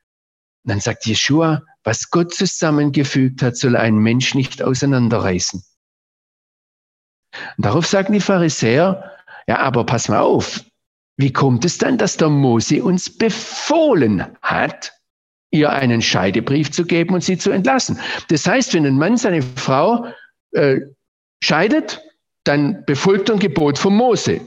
Und 0.65 0.71
dann 0.71 0.81
sagt 0.81 1.07
Jeshua, 1.07 1.63
was 1.85 2.11
Gott 2.11 2.35
zusammengefügt 2.35 3.43
hat, 3.43 3.57
soll 3.57 3.77
ein 3.77 3.97
Mensch 3.99 4.35
nicht 4.35 4.63
auseinanderreißen. 4.63 5.63
Und 7.57 7.67
darauf 7.67 7.87
sagen 7.87 8.15
die 8.15 8.21
Pharisäer, 8.21 9.13
ja, 9.47 9.59
aber 9.59 9.85
pass 9.85 10.09
mal 10.09 10.21
auf, 10.21 10.65
wie 11.19 11.33
kommt 11.33 11.65
es 11.67 11.79
dann, 11.79 11.99
dass 11.99 12.17
der 12.17 12.31
Mose 12.31 12.83
uns 12.83 13.17
befohlen 13.17 14.27
hat, 14.43 14.96
ihr 15.51 15.71
einen 15.71 16.03
Scheidebrief 16.03 16.71
zu 16.71 16.85
geben 16.85 17.15
und 17.15 17.25
sie 17.25 17.39
zu 17.39 17.51
entlassen. 17.51 17.99
Das 18.29 18.47
heißt, 18.47 18.75
wenn 18.75 18.87
ein 18.87 18.99
Mann 18.99 19.17
seine 19.17 19.43
Frau 19.43 20.07
äh, 20.53 20.81
scheidet, 21.43 22.03
dann 22.45 22.85
befolgt 22.85 23.29
er 23.29 23.37
ein 23.37 23.41
Gebot 23.41 23.79
von 23.79 23.95
Mose. 23.95 24.41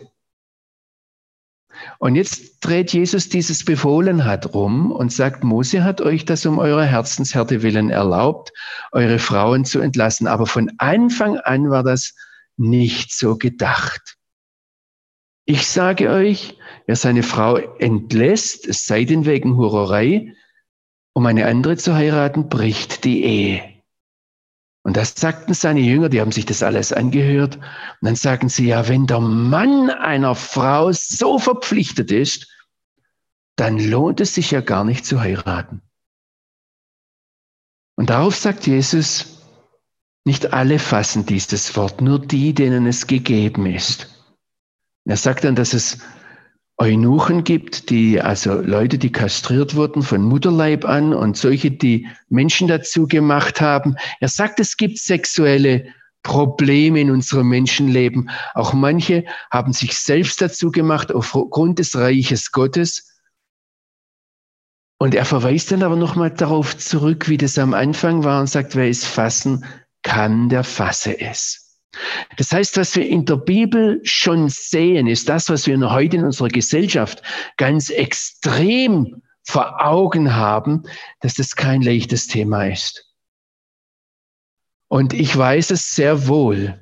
Und 1.98 2.16
jetzt 2.16 2.60
dreht 2.62 2.92
Jesus 2.92 3.30
dieses 3.30 3.64
Befohlen 3.64 4.26
hat 4.26 4.54
rum 4.54 4.92
und 4.92 5.12
sagt, 5.12 5.44
Mose 5.44 5.84
hat 5.84 6.02
euch 6.02 6.26
das 6.26 6.46
um 6.46 6.60
eure 6.60 6.86
Herzenshärte 6.86 7.62
willen 7.62 7.90
erlaubt, 7.90 8.52
eure 8.92 9.20
Frauen 9.20 9.66
zu 9.66 9.80
entlassen. 9.80 10.28
Aber 10.28 10.46
von 10.46 10.72
Anfang 10.78 11.38
an 11.38 11.70
war 11.70 11.84
das 11.84 12.16
nicht 12.58 13.14
so 13.14 13.38
gedacht. 13.38 14.18
Ich 15.46 15.68
sage 15.68 16.10
euch, 16.10 16.58
wer 16.86 16.96
seine 16.96 17.24
Frau 17.24 17.58
entlässt, 17.58 18.68
es 18.68 18.86
sei 18.86 19.06
denn 19.06 19.26
wegen 19.26 19.56
Hurerei, 19.56 20.34
um 21.20 21.26
eine 21.26 21.48
andere 21.48 21.76
zu 21.76 21.96
heiraten, 21.96 22.48
bricht 22.48 23.04
die 23.04 23.26
Ehe. 23.26 23.84
Und 24.84 24.96
das 24.96 25.16
sagten 25.16 25.54
seine 25.54 25.82
Jünger, 25.82 26.08
die 26.08 26.22
haben 26.22 26.32
sich 26.32 26.46
das 26.46 26.64
alles 26.64 26.94
angehört. 26.94 27.58
Und 27.58 27.64
dann 28.00 28.16
sagen 28.16 28.48
sie, 28.48 28.68
ja, 28.68 28.88
wenn 28.88 29.06
der 29.06 29.20
Mann 29.20 29.90
einer 29.90 30.34
Frau 30.34 30.94
so 30.94 31.38
verpflichtet 31.38 32.14
ist, 32.14 32.48
dann 33.58 33.78
lohnt 33.78 34.22
es 34.22 34.34
sich 34.34 34.52
ja 34.52 34.62
gar 34.62 34.86
nicht 34.86 35.06
zu 35.06 35.20
heiraten. 35.20 35.82
Und 37.98 38.12
darauf 38.12 38.38
sagt 38.38 38.66
Jesus, 38.66 39.44
nicht 40.24 40.54
alle 40.54 40.80
fassen 40.80 41.26
dieses 41.26 41.76
Wort, 41.76 42.00
nur 42.00 42.20
die, 42.20 42.54
denen 42.54 42.88
es 42.88 43.08
gegeben 43.08 43.66
ist. 43.66 44.08
er 45.04 45.18
sagt 45.18 45.44
dann, 45.44 45.56
dass 45.56 45.74
es 45.74 45.98
Eunuchen 46.82 47.44
gibt, 47.44 47.90
die, 47.90 48.22
also 48.22 48.54
Leute, 48.54 48.98
die 48.98 49.12
kastriert 49.12 49.76
wurden 49.76 50.02
von 50.02 50.22
Mutterleib 50.22 50.86
an 50.86 51.14
und 51.14 51.36
solche, 51.36 51.72
die 51.72 52.08
Menschen 52.30 52.70
dazu 52.70 53.06
gemacht 53.06 53.60
haben. 53.60 53.98
Er 54.22 54.30
sagt, 54.30 54.62
es 54.62 54.78
gibt 54.78 54.98
sexuelle 54.98 55.94
Probleme 56.24 57.02
in 57.02 57.12
unserem 57.12 57.50
Menschenleben. 57.50 58.30
Auch 58.54 58.72
manche 58.72 59.26
haben 59.52 59.74
sich 59.74 59.98
selbst 59.98 60.42
dazu 60.42 60.72
gemacht 60.72 61.14
aufgrund 61.14 61.80
des 61.80 61.98
Reiches 61.98 62.54
Gottes. 62.54 63.20
Und 64.98 65.16
er 65.16 65.26
verweist 65.26 65.72
dann 65.72 65.84
aber 65.84 65.98
nochmal 65.98 66.32
darauf 66.32 66.78
zurück, 66.78 67.28
wie 67.28 67.38
das 67.38 67.58
am 67.58 67.74
Anfang 67.74 68.24
war 68.24 68.40
und 68.40 68.48
sagt, 68.48 68.78
wer 68.78 68.88
es 68.88 69.06
fassen 69.06 69.66
kann, 70.02 70.48
der 70.48 70.64
fasse 70.64 71.20
es. 71.20 71.69
Das 72.38 72.52
heißt, 72.52 72.78
was 72.78 72.96
wir 72.96 73.08
in 73.08 73.26
der 73.26 73.38
Bibel 73.38 74.00
schon 74.04 74.50
sehen, 74.50 75.08
ist 75.08 75.28
das, 75.28 75.50
was 75.50 75.68
wir 75.68 75.78
heute 75.92 76.18
in 76.18 76.26
unserer 76.26 76.50
Gesellschaft 76.50 77.24
ganz 77.58 77.90
extrem 77.90 79.22
vor 79.44 79.84
Augen 79.84 80.36
haben, 80.36 80.84
dass 81.22 81.34
das 81.34 81.56
kein 81.56 81.82
leichtes 81.82 82.28
Thema 82.28 82.68
ist. 82.68 83.06
Und 84.88 85.14
ich 85.14 85.36
weiß 85.36 85.72
es 85.72 85.96
sehr 85.96 86.28
wohl, 86.28 86.80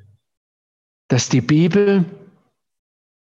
dass 1.08 1.28
die 1.28 1.40
Bibel, 1.40 2.04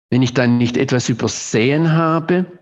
wenn 0.10 0.22
ich 0.22 0.34
dann 0.34 0.58
nicht 0.58 0.78
etwas 0.78 1.10
übersehen 1.10 1.94
habe, 1.94 2.57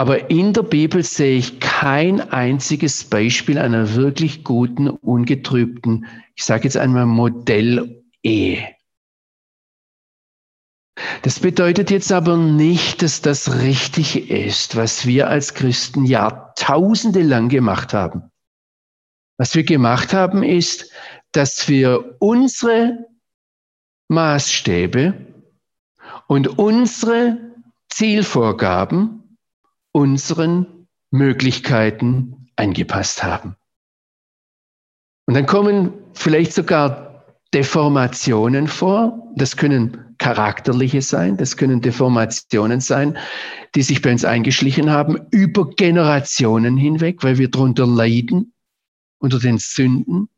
aber 0.00 0.30
in 0.30 0.54
der 0.54 0.62
Bibel 0.62 1.02
sehe 1.02 1.36
ich 1.36 1.60
kein 1.60 2.22
einziges 2.32 3.04
Beispiel 3.04 3.58
einer 3.58 3.96
wirklich 3.96 4.44
guten, 4.44 4.88
ungetrübten, 4.88 6.06
ich 6.34 6.42
sage 6.42 6.64
jetzt 6.64 6.78
einmal 6.78 7.04
Modell-Ehe. 7.04 8.66
Das 11.20 11.38
bedeutet 11.40 11.90
jetzt 11.90 12.12
aber 12.12 12.38
nicht, 12.38 13.02
dass 13.02 13.20
das 13.20 13.60
richtig 13.60 14.30
ist, 14.30 14.74
was 14.74 15.04
wir 15.04 15.28
als 15.28 15.52
Christen 15.52 16.06
Jahrtausende 16.06 17.20
lang 17.20 17.50
gemacht 17.50 17.92
haben. 17.92 18.22
Was 19.36 19.54
wir 19.54 19.64
gemacht 19.64 20.14
haben, 20.14 20.42
ist, 20.42 20.90
dass 21.32 21.68
wir 21.68 22.16
unsere 22.20 23.04
Maßstäbe 24.08 25.12
und 26.26 26.58
unsere 26.58 27.36
Zielvorgaben 27.90 29.19
unseren 29.92 30.86
Möglichkeiten 31.10 32.48
angepasst 32.56 33.22
haben. 33.22 33.56
Und 35.26 35.34
dann 35.34 35.46
kommen 35.46 35.92
vielleicht 36.14 36.52
sogar 36.52 37.24
Deformationen 37.54 38.68
vor. 38.68 39.32
Das 39.36 39.56
können 39.56 40.16
charakterliche 40.18 41.02
sein, 41.02 41.36
das 41.36 41.56
können 41.56 41.80
Deformationen 41.80 42.80
sein, 42.80 43.16
die 43.74 43.82
sich 43.82 44.02
bei 44.02 44.12
uns 44.12 44.24
eingeschlichen 44.24 44.90
haben 44.90 45.26
über 45.30 45.70
Generationen 45.70 46.76
hinweg, 46.76 47.22
weil 47.22 47.38
wir 47.38 47.50
darunter 47.50 47.86
leiden, 47.86 48.52
unter 49.18 49.38
den 49.38 49.58
Sünden 49.58 50.28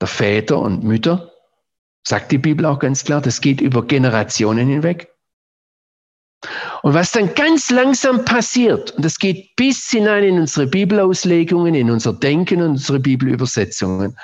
der 0.00 0.08
Väter 0.08 0.58
und 0.58 0.82
Mütter. 0.82 1.32
Sagt 2.06 2.32
die 2.32 2.38
Bibel 2.38 2.66
auch 2.66 2.80
ganz 2.80 3.04
klar, 3.04 3.20
das 3.20 3.40
geht 3.40 3.60
über 3.60 3.86
Generationen 3.86 4.68
hinweg. 4.68 5.13
Und 6.82 6.94
was 6.94 7.12
dann 7.12 7.34
ganz 7.34 7.70
langsam 7.70 8.24
passiert, 8.24 8.92
und 8.92 9.04
das 9.04 9.18
geht 9.18 9.56
bis 9.56 9.88
hinein 9.88 10.24
in 10.24 10.38
unsere 10.38 10.66
Bibelauslegungen, 10.66 11.74
in 11.74 11.90
unser 11.90 12.12
Denken 12.12 12.60
und 12.60 12.70
unsere 12.70 13.00
Bibelübersetzungen, 13.00 14.16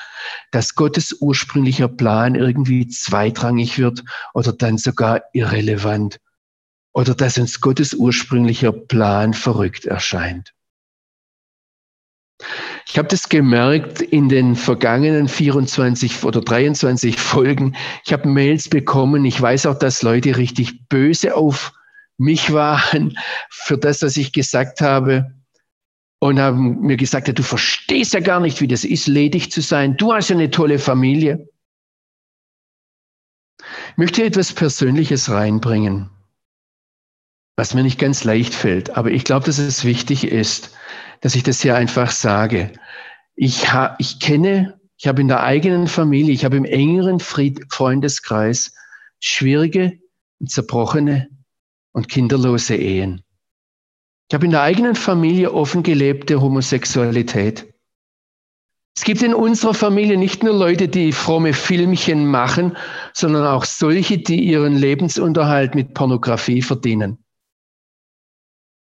dass 0.50 0.74
Gottes 0.74 1.16
ursprünglicher 1.20 1.88
Plan 1.88 2.34
irgendwie 2.34 2.86
zweitrangig 2.88 3.78
wird 3.78 4.04
oder 4.34 4.52
dann 4.52 4.78
sogar 4.78 5.22
irrelevant 5.32 6.18
oder 6.92 7.14
dass 7.14 7.38
uns 7.38 7.60
Gottes 7.60 7.94
ursprünglicher 7.94 8.72
Plan 8.72 9.32
verrückt 9.32 9.86
erscheint. 9.86 10.52
Ich 12.86 12.98
habe 12.98 13.08
das 13.08 13.28
gemerkt 13.28 14.00
in 14.00 14.28
den 14.28 14.56
vergangenen 14.56 15.28
24 15.28 16.24
oder 16.24 16.40
23 16.40 17.16
Folgen. 17.16 17.76
Ich 18.04 18.12
habe 18.12 18.28
Mails 18.28 18.68
bekommen. 18.68 19.24
Ich 19.24 19.40
weiß 19.40 19.66
auch, 19.66 19.78
dass 19.78 20.02
Leute 20.02 20.36
richtig 20.36 20.88
böse 20.88 21.36
auf 21.36 21.72
mich 22.20 22.52
waren 22.52 23.18
für 23.48 23.78
das, 23.78 24.02
was 24.02 24.16
ich 24.18 24.32
gesagt 24.32 24.82
habe 24.82 25.34
und 26.20 26.38
haben 26.38 26.80
mir 26.80 26.98
gesagt, 26.98 27.28
ja, 27.28 27.32
du 27.32 27.42
verstehst 27.42 28.12
ja 28.12 28.20
gar 28.20 28.40
nicht, 28.40 28.60
wie 28.60 28.68
das 28.68 28.84
ist, 28.84 29.06
ledig 29.06 29.50
zu 29.50 29.62
sein. 29.62 29.96
Du 29.96 30.12
hast 30.12 30.28
ja 30.28 30.36
eine 30.36 30.50
tolle 30.50 30.78
Familie. 30.78 31.48
Ich 33.58 33.96
möchte 33.96 34.22
etwas 34.22 34.52
Persönliches 34.52 35.30
reinbringen, 35.30 36.10
was 37.56 37.72
mir 37.72 37.82
nicht 37.82 37.98
ganz 37.98 38.22
leicht 38.24 38.54
fällt, 38.54 38.96
aber 38.96 39.10
ich 39.10 39.24
glaube, 39.24 39.46
dass 39.46 39.58
es 39.58 39.84
wichtig 39.84 40.24
ist, 40.24 40.76
dass 41.22 41.34
ich 41.34 41.42
das 41.42 41.62
hier 41.62 41.74
einfach 41.74 42.10
sage. 42.10 42.72
Ich, 43.34 43.72
ha, 43.72 43.96
ich 43.98 44.20
kenne, 44.20 44.78
ich 44.98 45.08
habe 45.08 45.22
in 45.22 45.28
der 45.28 45.42
eigenen 45.42 45.86
Familie, 45.86 46.34
ich 46.34 46.44
habe 46.44 46.58
im 46.58 46.66
engeren 46.66 47.18
Fried 47.18 47.72
Freundeskreis 47.72 48.74
schwierige 49.20 49.98
und 50.38 50.50
zerbrochene 50.50 51.28
und 51.92 52.08
kinderlose 52.08 52.76
Ehen. 52.76 53.22
Ich 54.28 54.34
habe 54.34 54.44
in 54.44 54.52
der 54.52 54.62
eigenen 54.62 54.94
Familie 54.94 55.52
offen 55.52 55.82
gelebte 55.82 56.40
Homosexualität. 56.40 57.66
Es 58.96 59.04
gibt 59.04 59.22
in 59.22 59.34
unserer 59.34 59.74
Familie 59.74 60.16
nicht 60.16 60.42
nur 60.42 60.52
Leute, 60.52 60.88
die 60.88 61.12
fromme 61.12 61.52
Filmchen 61.52 62.26
machen, 62.26 62.76
sondern 63.12 63.46
auch 63.46 63.64
solche, 63.64 64.18
die 64.18 64.42
ihren 64.42 64.76
Lebensunterhalt 64.76 65.74
mit 65.74 65.94
Pornografie 65.94 66.62
verdienen. 66.62 67.24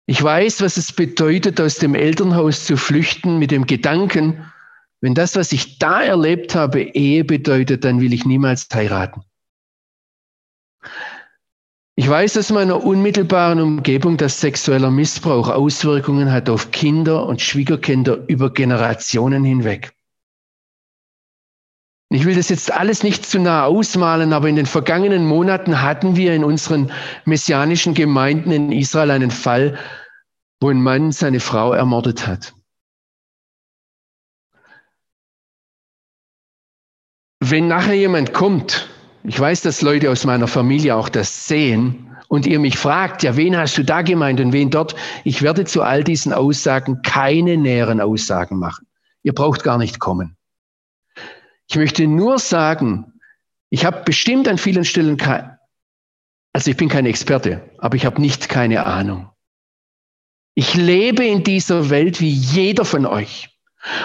Ich 0.07 0.23
weiß, 0.23 0.61
was 0.61 0.77
es 0.77 0.91
bedeutet, 0.91 1.61
aus 1.61 1.75
dem 1.75 1.93
Elternhaus 1.93 2.65
zu 2.65 2.77
flüchten 2.77 3.37
mit 3.37 3.51
dem 3.51 3.67
Gedanken, 3.67 4.51
wenn 5.01 5.13
das, 5.13 5.35
was 5.35 5.51
ich 5.51 5.77
da 5.77 6.01
erlebt 6.01 6.55
habe, 6.55 6.81
Ehe 6.81 7.23
bedeutet, 7.23 7.85
dann 7.85 8.01
will 8.01 8.11
ich 8.11 8.25
niemals 8.25 8.67
heiraten. 8.73 9.21
Ich 11.99 12.07
weiß 12.07 12.37
aus 12.37 12.49
meiner 12.51 12.85
unmittelbaren 12.85 13.59
Umgebung, 13.59 14.15
dass 14.15 14.39
sexueller 14.39 14.89
Missbrauch 14.89 15.49
Auswirkungen 15.49 16.31
hat 16.31 16.49
auf 16.49 16.71
Kinder 16.71 17.25
und 17.25 17.41
Schwiegerkinder 17.41 18.23
über 18.29 18.53
Generationen 18.53 19.43
hinweg. 19.43 19.91
Ich 22.09 22.23
will 22.23 22.37
das 22.37 22.47
jetzt 22.47 22.71
alles 22.71 23.03
nicht 23.03 23.25
zu 23.25 23.37
nah 23.37 23.65
ausmalen, 23.65 24.31
aber 24.31 24.47
in 24.47 24.55
den 24.55 24.65
vergangenen 24.65 25.25
Monaten 25.25 25.81
hatten 25.81 26.15
wir 26.15 26.33
in 26.33 26.45
unseren 26.45 26.89
messianischen 27.25 27.95
Gemeinden 27.95 28.51
in 28.51 28.71
Israel 28.71 29.11
einen 29.11 29.29
Fall, 29.29 29.77
wo 30.61 30.69
ein 30.69 30.81
Mann 30.81 31.11
seine 31.11 31.41
Frau 31.41 31.73
ermordet 31.73 32.25
hat. 32.25 32.55
Wenn 37.41 37.67
nachher 37.67 37.95
jemand 37.95 38.33
kommt 38.33 38.87
ich 39.29 39.39
weiß, 39.39 39.61
dass 39.61 39.83
Leute 39.83 40.09
aus 40.09 40.25
meiner 40.25 40.47
Familie 40.47 40.95
auch 40.95 41.07
das 41.07 41.47
sehen 41.47 42.17
und 42.29 42.47
ihr 42.47 42.59
mich 42.59 42.79
fragt, 42.79 43.21
ja, 43.21 43.37
wen 43.37 43.55
hast 43.55 43.77
du 43.77 43.83
da 43.83 44.01
gemeint 44.01 44.39
und 44.39 44.53
wen 44.53 44.71
dort? 44.71 44.95
Ich 45.23 45.43
werde 45.43 45.65
zu 45.65 45.83
all 45.83 46.03
diesen 46.03 46.33
Aussagen 46.33 47.03
keine 47.03 47.55
näheren 47.55 48.01
Aussagen 48.01 48.57
machen. 48.57 48.87
Ihr 49.21 49.33
braucht 49.33 49.63
gar 49.63 49.77
nicht 49.77 49.99
kommen. 49.99 50.35
Ich 51.67 51.75
möchte 51.75 52.07
nur 52.07 52.39
sagen, 52.39 53.19
ich 53.69 53.85
habe 53.85 54.01
bestimmt 54.03 54.47
an 54.47 54.57
vielen 54.57 54.83
Stellen, 54.83 55.15
also 56.51 56.71
ich 56.71 56.77
bin 56.77 56.89
kein 56.89 57.05
Experte, 57.05 57.69
aber 57.77 57.97
ich 57.97 58.07
habe 58.07 58.19
nicht 58.19 58.49
keine 58.49 58.87
Ahnung. 58.87 59.29
Ich 60.55 60.73
lebe 60.73 61.23
in 61.23 61.43
dieser 61.43 61.91
Welt 61.91 62.19
wie 62.19 62.31
jeder 62.31 62.83
von 62.83 63.05
euch. 63.05 63.58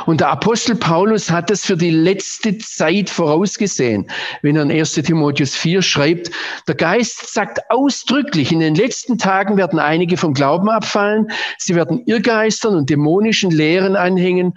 Und 0.06 0.20
der 0.20 0.28
Apostel 0.28 0.76
Paulus 0.76 1.30
hat 1.30 1.50
es 1.50 1.64
für 1.64 1.76
die 1.76 1.90
letzte 1.90 2.58
Zeit 2.58 3.10
vorausgesehen, 3.10 4.08
wenn 4.42 4.54
er 4.54 4.62
in 4.62 4.70
1 4.70 4.92
Timotheus 4.92 5.56
4 5.56 5.82
schreibt, 5.82 6.30
der 6.68 6.76
Geist 6.76 7.32
sagt 7.32 7.60
ausdrücklich, 7.70 8.52
in 8.52 8.60
den 8.60 8.76
letzten 8.76 9.18
Tagen 9.18 9.56
werden 9.56 9.80
einige 9.80 10.16
vom 10.16 10.32
Glauben 10.32 10.68
abfallen, 10.68 11.30
sie 11.58 11.74
werden 11.74 12.04
Irrgeistern 12.06 12.76
und 12.76 12.88
dämonischen 12.88 13.50
Lehren 13.50 13.96
anhängen. 13.96 14.54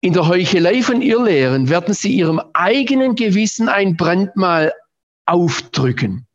In 0.00 0.12
der 0.12 0.28
Heuchelei 0.28 0.82
von 0.82 1.02
Irrlehren 1.02 1.68
werden 1.68 1.92
sie 1.92 2.12
ihrem 2.12 2.40
eigenen 2.52 3.16
Gewissen 3.16 3.68
ein 3.68 3.96
Brandmal 3.96 4.72
aufdrücken. 5.24 6.28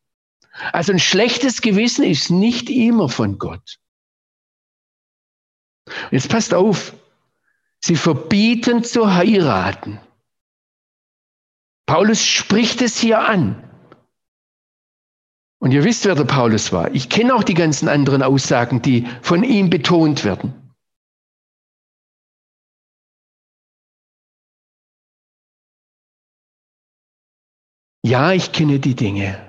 Also 0.74 0.92
ein 0.92 1.00
schlechtes 1.00 1.62
Gewissen 1.62 2.04
ist 2.04 2.30
nicht 2.30 2.70
immer 2.70 3.08
von 3.08 3.38
Gott. 3.38 3.78
Jetzt 6.12 6.30
passt 6.30 6.54
auf, 6.54 6.94
Sie 7.84 7.96
verbieten 7.96 8.84
zu 8.84 9.14
heiraten. 9.14 10.00
Paulus 11.88 12.24
spricht 12.26 12.82
es 12.82 12.98
hier 12.98 13.28
an. 13.28 13.68
Und 15.60 15.72
ihr 15.72 15.84
wisst, 15.84 16.06
wer 16.06 16.16
der 16.16 16.24
Paulus 16.24 16.72
war. 16.72 16.94
Ich 16.94 17.10
kenne 17.10 17.36
auch 17.36 17.44
die 17.44 17.54
ganzen 17.54 17.88
anderen 17.88 18.24
Aussagen, 18.24 18.82
die 18.82 19.08
von 19.22 19.44
ihm 19.44 19.70
betont 19.70 20.24
werden. 20.24 20.54
Ja, 28.04 28.32
ich 28.32 28.52
kenne 28.52 28.80
die 28.80 28.96
Dinge. 28.96 29.40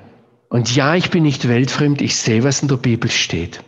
Und 0.51 0.75
ja, 0.75 0.95
ich 0.95 1.11
bin 1.11 1.23
nicht 1.23 1.49
weltfremd. 1.49 2.03
Ich 2.03 2.17
sehe, 2.17 2.45
was 2.45 2.61
in 2.61 2.69
der 2.69 2.77
Bibel 2.77 3.11
steht. 3.11 3.65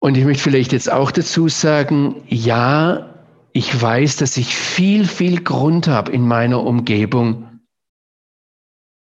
Und 0.00 0.16
ich 0.16 0.24
möchte 0.24 0.42
vielleicht 0.42 0.72
jetzt 0.72 0.90
auch 0.90 1.10
dazu 1.10 1.48
sagen, 1.48 2.22
ja, 2.26 3.14
ich 3.52 3.80
weiß, 3.80 4.16
dass 4.16 4.36
ich 4.36 4.54
viel, 4.56 5.06
viel 5.06 5.42
Grund 5.42 5.88
habe 5.88 6.10
in 6.12 6.26
meiner 6.26 6.64
Umgebung, 6.64 7.46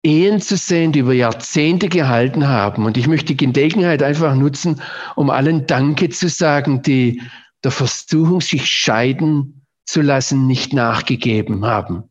Ehen 0.03 0.39
zu 0.39 0.55
sehen, 0.57 0.91
die 0.91 0.99
über 0.99 1.13
Jahrzehnte 1.13 1.89
gehalten 1.89 2.47
haben. 2.47 2.85
Und 2.85 2.97
ich 2.97 3.07
möchte 3.07 3.35
die 3.35 3.37
Gelegenheit 3.51 4.01
einfach 4.01 4.35
nutzen, 4.35 4.81
um 5.15 5.29
allen 5.29 5.65
Danke 5.65 6.09
zu 6.09 6.29
sagen, 6.29 6.81
die 6.81 7.21
der 7.63 7.71
Versuchung, 7.71 8.39
sich 8.39 8.67
scheiden 8.67 9.65
zu 9.85 10.01
lassen, 10.01 10.47
nicht 10.47 10.73
nachgegeben 10.73 11.65
haben. 11.65 12.03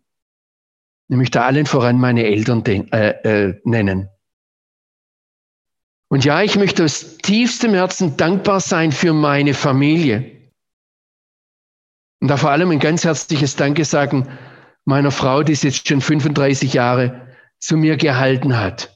Ich 1.08 1.16
möchte 1.16 1.42
allen 1.42 1.66
voran 1.66 1.98
meine 1.98 2.24
Eltern 2.24 2.64
äh, 2.66 3.10
äh, 3.10 3.60
nennen. 3.64 4.08
Und 6.08 6.24
ja, 6.24 6.42
ich 6.42 6.56
möchte 6.56 6.84
aus 6.84 7.18
tiefstem 7.18 7.74
Herzen 7.74 8.16
dankbar 8.16 8.60
sein 8.60 8.92
für 8.92 9.12
meine 9.12 9.54
Familie. 9.54 10.50
Und 12.20 12.28
da 12.28 12.36
vor 12.36 12.50
allem 12.50 12.70
ein 12.70 12.78
ganz 12.78 13.04
herzliches 13.04 13.56
Danke 13.56 13.84
sagen 13.84 14.28
meiner 14.84 15.10
Frau, 15.10 15.42
die 15.42 15.52
es 15.52 15.62
jetzt 15.62 15.88
schon 15.88 16.00
35 16.00 16.72
Jahre 16.72 17.34
zu 17.58 17.76
mir 17.76 17.96
gehalten 17.96 18.58
hat. 18.58 18.95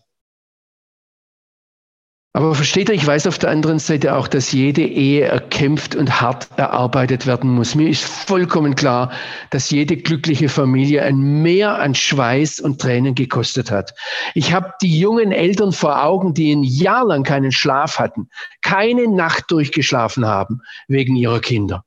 Aber 2.32 2.54
versteht 2.54 2.88
ihr, 2.88 2.94
ich 2.94 3.04
weiß 3.04 3.26
auf 3.26 3.38
der 3.38 3.50
anderen 3.50 3.80
Seite 3.80 4.14
auch, 4.14 4.28
dass 4.28 4.52
jede 4.52 4.82
Ehe 4.82 5.24
erkämpft 5.24 5.96
und 5.96 6.20
hart 6.20 6.48
erarbeitet 6.56 7.26
werden 7.26 7.50
muss. 7.50 7.74
Mir 7.74 7.88
ist 7.88 8.04
vollkommen 8.04 8.76
klar, 8.76 9.10
dass 9.50 9.70
jede 9.70 9.96
glückliche 9.96 10.48
Familie 10.48 11.02
ein 11.02 11.42
Mehr 11.42 11.80
an 11.80 11.96
Schweiß 11.96 12.60
und 12.60 12.80
Tränen 12.80 13.16
gekostet 13.16 13.72
hat. 13.72 13.94
Ich 14.34 14.52
habe 14.52 14.72
die 14.80 15.00
jungen 15.00 15.32
Eltern 15.32 15.72
vor 15.72 16.04
Augen, 16.04 16.32
die 16.32 16.54
ein 16.54 16.62
Jahr 16.62 17.04
lang 17.04 17.24
keinen 17.24 17.50
Schlaf 17.50 17.98
hatten, 17.98 18.28
keine 18.62 19.08
Nacht 19.08 19.50
durchgeschlafen 19.50 20.24
haben 20.24 20.60
wegen 20.86 21.16
ihrer 21.16 21.40
Kinder. 21.40 21.84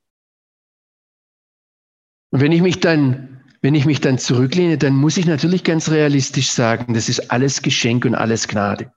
Und 2.31 2.41
wenn 2.41 2.51
ich 2.51 2.61
mich 2.61 2.81
dann, 2.81 3.41
wenn 3.61 3.75
ich 3.75 3.85
mich 3.85 4.01
dann 4.01 4.17
zurücklehne, 4.17 4.77
dann 4.77 4.95
muss 4.95 5.15
ich 5.15 5.25
natürlich 5.25 5.63
ganz 5.63 5.89
realistisch 5.89 6.49
sagen, 6.49 6.95
das 6.95 7.07
ist 7.07 7.31
alles 7.31 7.61
Geschenk 7.61 8.03
und 8.03 8.15
alles 8.15 8.49
Gnade. 8.49 8.91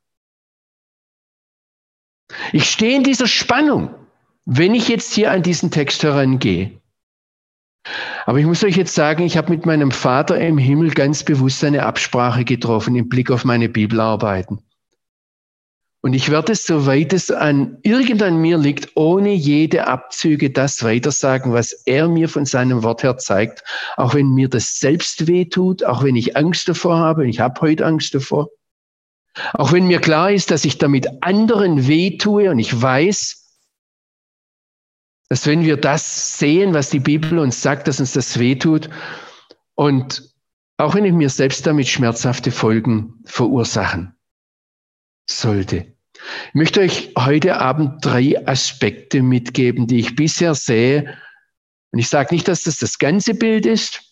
Ich 2.52 2.70
stehe 2.70 2.96
in 2.96 3.04
dieser 3.04 3.26
Spannung, 3.26 3.94
wenn 4.44 4.74
ich 4.74 4.88
jetzt 4.88 5.12
hier 5.12 5.30
an 5.30 5.42
diesen 5.42 5.70
Text 5.70 6.02
herangehe. 6.02 6.80
Aber 8.24 8.38
ich 8.38 8.46
muss 8.46 8.64
euch 8.64 8.76
jetzt 8.76 8.94
sagen, 8.94 9.22
ich 9.22 9.36
habe 9.36 9.50
mit 9.50 9.66
meinem 9.66 9.92
Vater 9.92 10.38
im 10.40 10.58
Himmel 10.58 10.90
ganz 10.90 11.22
bewusst 11.22 11.62
eine 11.62 11.84
Absprache 11.84 12.44
getroffen 12.44 12.96
im 12.96 13.08
Blick 13.08 13.30
auf 13.30 13.44
meine 13.44 13.68
Bibelarbeiten. 13.68 14.60
Und 16.02 16.12
ich 16.12 16.30
werde, 16.30 16.54
soweit 16.54 17.12
es 17.12 17.32
an 17.32 17.78
irgendein 17.82 18.36
mir 18.40 18.58
liegt, 18.58 18.90
ohne 18.94 19.32
jede 19.32 19.88
Abzüge 19.88 20.50
das 20.50 20.84
weitersagen, 20.84 21.52
was 21.52 21.72
er 21.84 22.08
mir 22.08 22.28
von 22.28 22.44
seinem 22.44 22.84
Wort 22.84 23.02
her 23.02 23.18
zeigt, 23.18 23.64
auch 23.96 24.14
wenn 24.14 24.28
mir 24.28 24.48
das 24.48 24.78
selbst 24.78 25.26
wehtut, 25.26 25.82
auch 25.82 26.04
wenn 26.04 26.14
ich 26.14 26.36
Angst 26.36 26.68
davor 26.68 26.98
habe. 26.98 27.26
Ich 27.26 27.40
habe 27.40 27.60
heute 27.60 27.84
Angst 27.84 28.14
davor. 28.14 28.48
Auch 29.52 29.72
wenn 29.72 29.86
mir 29.86 30.00
klar 30.00 30.30
ist, 30.30 30.50
dass 30.50 30.64
ich 30.64 30.78
damit 30.78 31.06
anderen 31.22 31.86
wehtue 31.86 32.50
und 32.50 32.58
ich 32.58 32.80
weiß, 32.80 33.46
dass 35.28 35.46
wenn 35.46 35.64
wir 35.64 35.76
das 35.76 36.38
sehen, 36.38 36.72
was 36.72 36.90
die 36.90 37.00
Bibel 37.00 37.38
uns 37.38 37.60
sagt, 37.60 37.88
dass 37.88 38.00
uns 38.00 38.12
das 38.12 38.38
wehtut 38.38 38.88
und 39.74 40.34
auch 40.78 40.94
wenn 40.94 41.04
ich 41.04 41.12
mir 41.12 41.30
selbst 41.30 41.66
damit 41.66 41.88
schmerzhafte 41.88 42.50
Folgen 42.50 43.20
verursachen 43.24 44.14
sollte. 45.28 45.96
Ich 46.48 46.54
möchte 46.54 46.80
euch 46.80 47.12
heute 47.18 47.58
Abend 47.58 48.04
drei 48.04 48.46
Aspekte 48.46 49.22
mitgeben, 49.22 49.86
die 49.86 49.98
ich 49.98 50.16
bisher 50.16 50.54
sehe. 50.54 51.16
Und 51.92 51.98
ich 51.98 52.08
sage 52.08 52.34
nicht, 52.34 52.48
dass 52.48 52.62
das 52.62 52.78
das 52.78 52.98
ganze 52.98 53.34
Bild 53.34 53.66
ist, 53.66 54.05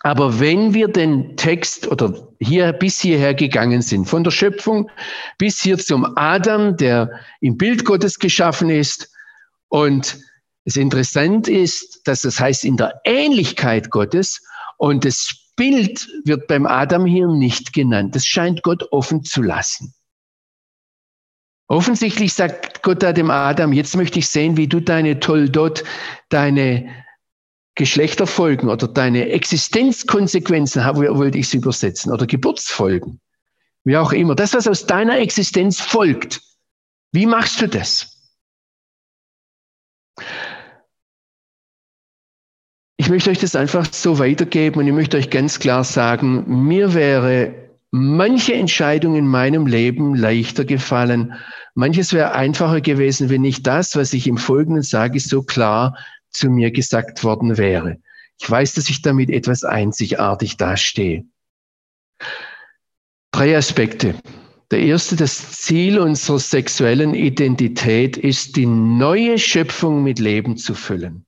aber 0.00 0.40
wenn 0.40 0.74
wir 0.74 0.88
den 0.88 1.36
Text 1.36 1.88
oder 1.88 2.28
hier 2.40 2.72
bis 2.72 3.00
hierher 3.00 3.34
gegangen 3.34 3.82
sind, 3.82 4.06
von 4.06 4.24
der 4.24 4.30
Schöpfung 4.30 4.90
bis 5.38 5.60
hier 5.60 5.78
zum 5.78 6.16
Adam, 6.16 6.76
der 6.76 7.10
im 7.40 7.56
Bild 7.56 7.84
Gottes 7.84 8.18
geschaffen 8.18 8.70
ist, 8.70 9.10
und 9.68 10.18
es 10.64 10.76
interessant 10.76 11.48
ist, 11.48 12.06
dass 12.06 12.22
das 12.22 12.40
heißt 12.40 12.64
in 12.64 12.76
der 12.76 13.00
Ähnlichkeit 13.04 13.90
Gottes 13.90 14.42
und 14.76 15.04
das 15.04 15.30
Bild 15.56 16.08
wird 16.24 16.46
beim 16.46 16.66
Adam 16.66 17.04
hier 17.04 17.28
nicht 17.28 17.72
genannt. 17.72 18.14
Das 18.14 18.24
scheint 18.24 18.62
Gott 18.62 18.84
offen 18.92 19.24
zu 19.24 19.42
lassen. 19.42 19.94
Offensichtlich 21.66 22.32
sagt 22.32 22.82
Gott 22.82 23.02
da 23.02 23.12
dem 23.12 23.30
Adam, 23.30 23.72
jetzt 23.72 23.96
möchte 23.96 24.20
ich 24.20 24.28
sehen, 24.28 24.56
wie 24.56 24.68
du 24.68 24.80
deine 24.80 25.20
Toldot, 25.20 25.84
deine 26.30 26.88
Geschlechterfolgen 27.78 28.68
oder 28.68 28.88
deine 28.88 29.28
Existenzkonsequenzen, 29.30 30.82
wollte 30.84 31.38
ich 31.38 31.46
es 31.46 31.54
übersetzen, 31.54 32.12
oder 32.12 32.26
Geburtsfolgen, 32.26 33.20
wie 33.84 33.96
auch 33.96 34.12
immer. 34.12 34.34
Das, 34.34 34.52
was 34.52 34.66
aus 34.66 34.84
deiner 34.86 35.18
Existenz 35.18 35.80
folgt, 35.80 36.40
wie 37.12 37.24
machst 37.24 37.60
du 37.60 37.68
das? 37.68 38.16
Ich 42.96 43.08
möchte 43.08 43.30
euch 43.30 43.38
das 43.38 43.54
einfach 43.54 43.86
so 43.92 44.18
weitergeben 44.18 44.80
und 44.80 44.88
ich 44.88 44.92
möchte 44.92 45.16
euch 45.16 45.30
ganz 45.30 45.60
klar 45.60 45.84
sagen, 45.84 46.66
mir 46.66 46.94
wäre 46.94 47.54
manche 47.92 48.54
Entscheidung 48.54 49.14
in 49.14 49.28
meinem 49.28 49.68
Leben 49.68 50.16
leichter 50.16 50.64
gefallen. 50.64 51.34
Manches 51.76 52.12
wäre 52.12 52.32
einfacher 52.32 52.80
gewesen, 52.80 53.30
wenn 53.30 53.44
ich 53.44 53.62
das, 53.62 53.94
was 53.94 54.12
ich 54.14 54.26
im 54.26 54.36
Folgenden 54.36 54.82
sage, 54.82 55.20
so 55.20 55.44
klar 55.44 55.96
zu 56.30 56.50
mir 56.50 56.70
gesagt 56.70 57.24
worden 57.24 57.56
wäre. 57.56 57.98
Ich 58.40 58.48
weiß, 58.48 58.74
dass 58.74 58.88
ich 58.88 59.02
damit 59.02 59.30
etwas 59.30 59.64
einzigartig 59.64 60.56
dastehe. 60.56 61.24
Drei 63.32 63.56
Aspekte. 63.56 64.14
Der 64.70 64.80
erste, 64.80 65.16
das 65.16 65.52
Ziel 65.52 65.98
unserer 65.98 66.38
sexuellen 66.38 67.14
Identität 67.14 68.16
ist, 68.16 68.56
die 68.56 68.66
neue 68.66 69.38
Schöpfung 69.38 70.02
mit 70.02 70.18
Leben 70.18 70.56
zu 70.56 70.74
füllen. 70.74 71.24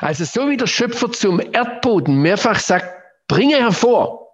Also 0.00 0.24
so 0.24 0.48
wie 0.48 0.56
der 0.56 0.68
Schöpfer 0.68 1.10
zum 1.10 1.40
Erdboden 1.40 2.22
mehrfach 2.22 2.60
sagt, 2.60 2.86
bringe 3.26 3.56
hervor 3.56 4.24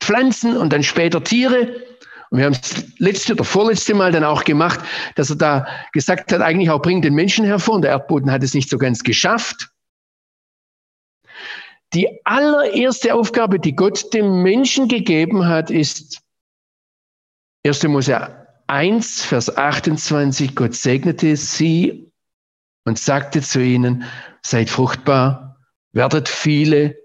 Pflanzen 0.00 0.56
und 0.56 0.72
dann 0.72 0.82
später 0.82 1.22
Tiere, 1.22 1.84
und 2.30 2.38
wir 2.38 2.46
haben 2.46 2.52
es 2.60 2.98
letzte 2.98 3.32
oder 3.32 3.44
vorletzte 3.44 3.94
Mal 3.94 4.12
dann 4.12 4.24
auch 4.24 4.44
gemacht, 4.44 4.80
dass 5.14 5.30
er 5.30 5.36
da 5.36 5.66
gesagt 5.92 6.32
hat, 6.32 6.40
eigentlich 6.40 6.70
auch 6.70 6.82
bringt 6.82 7.04
den 7.04 7.14
Menschen 7.14 7.44
hervor 7.44 7.76
und 7.76 7.82
der 7.82 7.92
Erdboden 7.92 8.30
hat 8.30 8.42
es 8.42 8.54
nicht 8.54 8.68
so 8.68 8.78
ganz 8.78 9.02
geschafft. 9.02 9.70
Die 11.94 12.20
allererste 12.24 13.14
Aufgabe, 13.14 13.58
die 13.58 13.74
Gott 13.74 14.12
dem 14.12 14.42
Menschen 14.42 14.88
gegeben 14.88 15.46
hat, 15.46 15.70
ist 15.70 16.20
1. 17.64 17.84
Mose 17.84 18.46
1, 18.66 19.24
Vers 19.24 19.56
28, 19.56 20.54
Gott 20.54 20.74
segnete 20.74 21.34
sie 21.36 22.12
und 22.84 22.98
sagte 22.98 23.40
zu 23.40 23.62
ihnen, 23.62 24.04
seid 24.42 24.68
fruchtbar, 24.68 25.56
werdet 25.92 26.28
viele, 26.28 26.96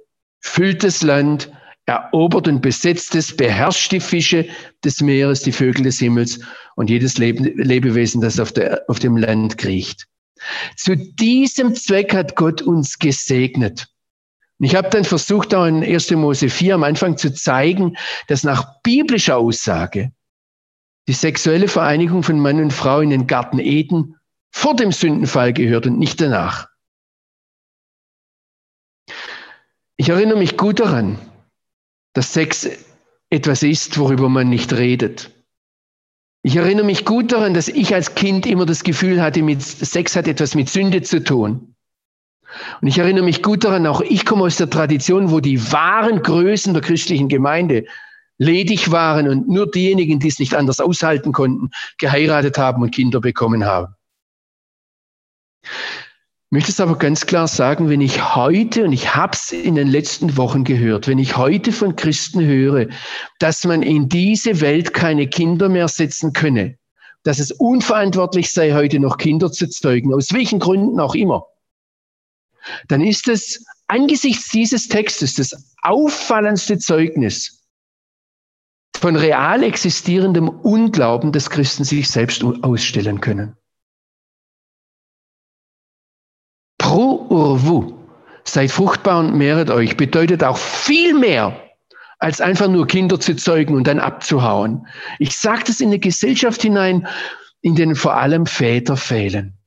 füllt 0.41 0.83
das 0.83 1.01
Land, 1.01 1.49
erobert 1.85 2.47
und 2.47 2.61
besetzt 2.61 3.15
es, 3.15 3.35
beherrscht 3.35 3.91
die 3.91 3.99
Fische 3.99 4.47
des 4.83 5.01
Meeres, 5.01 5.41
die 5.41 5.51
Vögel 5.51 5.83
des 5.83 5.99
Himmels 5.99 6.39
und 6.75 6.89
jedes 6.89 7.17
Lebewesen, 7.17 8.21
das 8.21 8.39
auf, 8.39 8.51
der, 8.51 8.83
auf 8.87 8.99
dem 8.99 9.17
Land 9.17 9.57
kriecht. 9.57 10.07
Zu 10.75 10.95
diesem 10.95 11.75
Zweck 11.75 12.13
hat 12.13 12.35
Gott 12.35 12.61
uns 12.61 12.99
gesegnet. 12.99 13.87
Und 14.59 14.65
ich 14.67 14.75
habe 14.75 14.89
dann 14.89 15.03
versucht, 15.03 15.53
auch 15.53 15.65
in 15.65 15.83
1. 15.83 16.11
Mose 16.11 16.49
4 16.49 16.75
am 16.75 16.83
Anfang 16.83 17.17
zu 17.17 17.33
zeigen, 17.33 17.97
dass 18.27 18.43
nach 18.43 18.81
biblischer 18.81 19.37
Aussage 19.37 20.11
die 21.07 21.13
sexuelle 21.13 21.67
Vereinigung 21.67 22.23
von 22.23 22.39
Mann 22.39 22.61
und 22.61 22.71
Frau 22.71 23.01
in 23.01 23.09
den 23.09 23.27
Garten 23.27 23.59
Eden 23.59 24.15
vor 24.51 24.75
dem 24.75 24.91
Sündenfall 24.91 25.51
gehört 25.51 25.85
und 25.85 25.99
nicht 25.99 26.21
danach. 26.21 26.69
Ich 29.97 30.09
erinnere 30.09 30.37
mich 30.37 30.57
gut 30.57 30.79
daran, 30.79 31.19
dass 32.13 32.33
Sex 32.33 32.69
etwas 33.29 33.63
ist, 33.63 33.97
worüber 33.97 34.29
man 34.29 34.49
nicht 34.49 34.73
redet. 34.73 35.31
Ich 36.43 36.55
erinnere 36.55 36.85
mich 36.85 37.05
gut 37.05 37.31
daran, 37.31 37.53
dass 37.53 37.67
ich 37.67 37.93
als 37.93 38.15
Kind 38.15 38.45
immer 38.45 38.65
das 38.65 38.83
Gefühl 38.83 39.21
hatte, 39.21 39.41
mit 39.41 39.61
Sex 39.61 40.15
hat 40.15 40.27
etwas 40.27 40.55
mit 40.55 40.69
Sünde 40.69 41.01
zu 41.01 41.23
tun. 41.23 41.75
Und 42.81 42.87
ich 42.87 42.99
erinnere 42.99 43.23
mich 43.23 43.41
gut 43.41 43.63
daran, 43.63 43.87
auch 43.87 44.01
ich 44.01 44.25
komme 44.25 44.43
aus 44.43 44.57
der 44.57 44.69
Tradition, 44.69 45.31
wo 45.31 45.39
die 45.39 45.71
wahren 45.71 46.21
Größen 46.21 46.73
der 46.73 46.83
christlichen 46.83 47.29
Gemeinde 47.29 47.85
ledig 48.37 48.91
waren 48.91 49.27
und 49.27 49.47
nur 49.47 49.71
diejenigen, 49.71 50.19
die 50.19 50.27
es 50.27 50.37
nicht 50.37 50.53
anders 50.53 50.79
aushalten 50.79 51.31
konnten, 51.31 51.71
geheiratet 51.97 52.57
haben 52.57 52.83
und 52.83 52.91
Kinder 52.91 53.21
bekommen 53.21 53.65
haben 53.65 53.95
möchte 56.53 56.69
es 56.69 56.79
aber 56.79 56.99
ganz 56.99 57.25
klar 57.25 57.47
sagen, 57.47 57.89
wenn 57.89 57.99
ich 57.99 58.35
heute, 58.35 58.83
und 58.83 58.93
ich 58.93 59.15
habe 59.15 59.33
es 59.33 59.51
in 59.51 59.73
den 59.73 59.87
letzten 59.87 60.37
Wochen 60.37 60.63
gehört, 60.63 61.07
wenn 61.07 61.17
ich 61.17 61.35
heute 61.35 61.71
von 61.71 61.95
Christen 61.95 62.45
höre, 62.45 62.89
dass 63.39 63.63
man 63.63 63.81
in 63.81 64.07
diese 64.07 64.61
Welt 64.61 64.93
keine 64.93 65.27
Kinder 65.27 65.67
mehr 65.67 65.87
setzen 65.87 66.31
könne, 66.31 66.77
dass 67.23 67.39
es 67.39 67.51
unverantwortlich 67.51 68.51
sei, 68.51 68.73
heute 68.73 68.99
noch 68.99 69.17
Kinder 69.17 69.51
zu 69.51 69.67
zeugen, 69.67 70.13
aus 70.13 70.31
welchen 70.31 70.59
Gründen 70.59 70.99
auch 70.99 71.15
immer, 71.15 71.47
dann 72.87 73.01
ist 73.01 73.27
es 73.27 73.65
angesichts 73.87 74.51
dieses 74.51 74.87
Textes 74.87 75.33
das 75.33 75.73
auffallendste 75.81 76.77
Zeugnis 76.77 77.63
von 78.95 79.15
real 79.15 79.63
existierendem 79.63 80.49
Unglauben, 80.49 81.31
das 81.31 81.49
Christen 81.49 81.83
sich 81.83 82.09
selbst 82.09 82.43
ausstellen 82.43 83.21
können. 83.21 83.57
Pro 86.93 87.25
urvu, 87.27 87.91
seid 88.43 88.69
fruchtbar 88.69 89.21
und 89.21 89.35
mehret 89.35 89.71
euch, 89.71 89.97
bedeutet 89.97 90.43
auch 90.43 90.57
viel 90.57 91.15
mehr 91.15 91.59
als 92.19 92.39
einfach 92.39 92.67
nur 92.67 92.85
Kinder 92.85 93.19
zu 93.19 93.35
zeugen 93.35 93.73
und 93.73 93.87
dann 93.87 93.97
abzuhauen. 93.99 94.85
Ich 95.17 95.35
sage 95.35 95.63
das 95.65 95.81
in 95.81 95.87
eine 95.87 95.97
Gesellschaft 95.97 96.61
hinein, 96.61 97.07
in 97.61 97.73
denen 97.73 97.95
vor 97.95 98.13
allem 98.13 98.45
Väter 98.45 98.95
fehlen. 98.95 99.57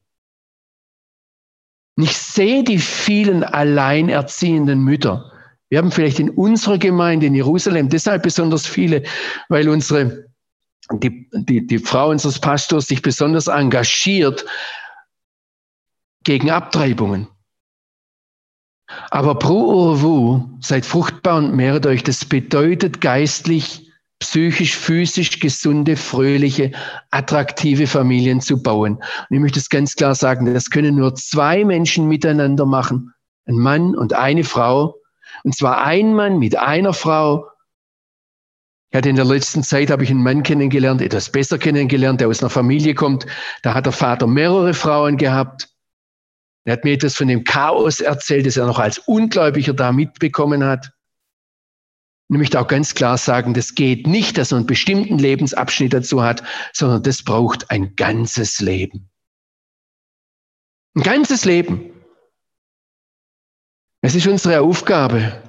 Ich 1.96 2.16
sehe 2.16 2.62
die 2.62 2.78
vielen 2.78 3.42
alleinerziehenden 3.42 4.84
Mütter. 4.84 5.32
Wir 5.68 5.78
haben 5.78 5.90
vielleicht 5.90 6.20
in 6.20 6.30
unserer 6.30 6.78
Gemeinde 6.78 7.26
in 7.26 7.34
Jerusalem 7.34 7.88
deshalb 7.88 8.22
besonders 8.22 8.68
viele, 8.68 9.02
weil 9.48 9.68
unsere, 9.68 10.28
die, 10.92 11.28
die, 11.32 11.66
die 11.66 11.78
Frau 11.80 12.10
unseres 12.10 12.38
Pastors 12.38 12.86
sich 12.86 13.02
besonders 13.02 13.48
engagiert 13.48 14.44
gegen 16.26 16.50
Abtreibungen. 16.50 17.28
Aber 19.10 19.36
pro 19.38 19.88
Urvu, 19.88 20.58
seid 20.60 20.84
fruchtbar 20.84 21.38
und 21.38 21.54
mehret 21.54 21.86
euch, 21.86 22.02
das 22.02 22.24
bedeutet 22.24 23.00
geistlich, 23.00 23.92
psychisch, 24.18 24.76
physisch 24.76 25.38
gesunde, 25.38 25.96
fröhliche, 25.96 26.72
attraktive 27.12 27.86
Familien 27.86 28.40
zu 28.40 28.60
bauen. 28.60 28.96
Und 28.96 29.36
ich 29.36 29.38
möchte 29.38 29.60
es 29.60 29.68
ganz 29.68 29.94
klar 29.94 30.16
sagen, 30.16 30.52
das 30.52 30.70
können 30.70 30.96
nur 30.96 31.14
zwei 31.14 31.64
Menschen 31.64 32.08
miteinander 32.08 32.66
machen. 32.66 33.12
Ein 33.46 33.58
Mann 33.58 33.94
und 33.94 34.12
eine 34.12 34.42
Frau. 34.42 34.96
Und 35.44 35.54
zwar 35.54 35.84
ein 35.84 36.12
Mann 36.12 36.40
mit 36.40 36.58
einer 36.58 36.92
Frau. 36.92 37.46
Ich 38.90 38.96
hatte 38.96 39.10
in 39.10 39.16
der 39.16 39.24
letzten 39.24 39.62
Zeit, 39.62 39.90
habe 39.90 40.02
ich 40.02 40.10
einen 40.10 40.24
Mann 40.24 40.42
kennengelernt, 40.42 41.02
etwas 41.02 41.30
besser 41.30 41.58
kennengelernt, 41.58 42.20
der 42.20 42.28
aus 42.28 42.42
einer 42.42 42.50
Familie 42.50 42.94
kommt. 42.94 43.26
Da 43.62 43.74
hat 43.74 43.86
der 43.86 43.92
Vater 43.92 44.26
mehrere 44.26 44.74
Frauen 44.74 45.18
gehabt. 45.18 45.75
Er 46.66 46.72
hat 46.72 46.84
mir 46.84 46.94
etwas 46.94 47.14
von 47.14 47.28
dem 47.28 47.44
Chaos 47.44 48.00
erzählt, 48.00 48.44
das 48.44 48.56
er 48.56 48.66
noch 48.66 48.80
als 48.80 48.98
Ungläubiger 48.98 49.72
da 49.72 49.92
mitbekommen 49.92 50.64
hat. 50.64 50.90
Und 52.28 52.34
ich 52.34 52.38
möchte 52.38 52.60
auch 52.60 52.66
ganz 52.66 52.96
klar 52.96 53.18
sagen, 53.18 53.54
das 53.54 53.76
geht 53.76 54.08
nicht, 54.08 54.36
dass 54.36 54.50
man 54.50 54.58
einen 54.58 54.66
bestimmten 54.66 55.16
Lebensabschnitt 55.16 55.92
dazu 55.92 56.24
hat, 56.24 56.42
sondern 56.72 57.04
das 57.04 57.22
braucht 57.22 57.70
ein 57.70 57.94
ganzes 57.94 58.58
Leben. 58.58 59.08
Ein 60.96 61.04
ganzes 61.04 61.44
Leben. 61.44 61.92
Es 64.00 64.16
ist 64.16 64.26
unsere 64.26 64.60
Aufgabe, 64.60 65.40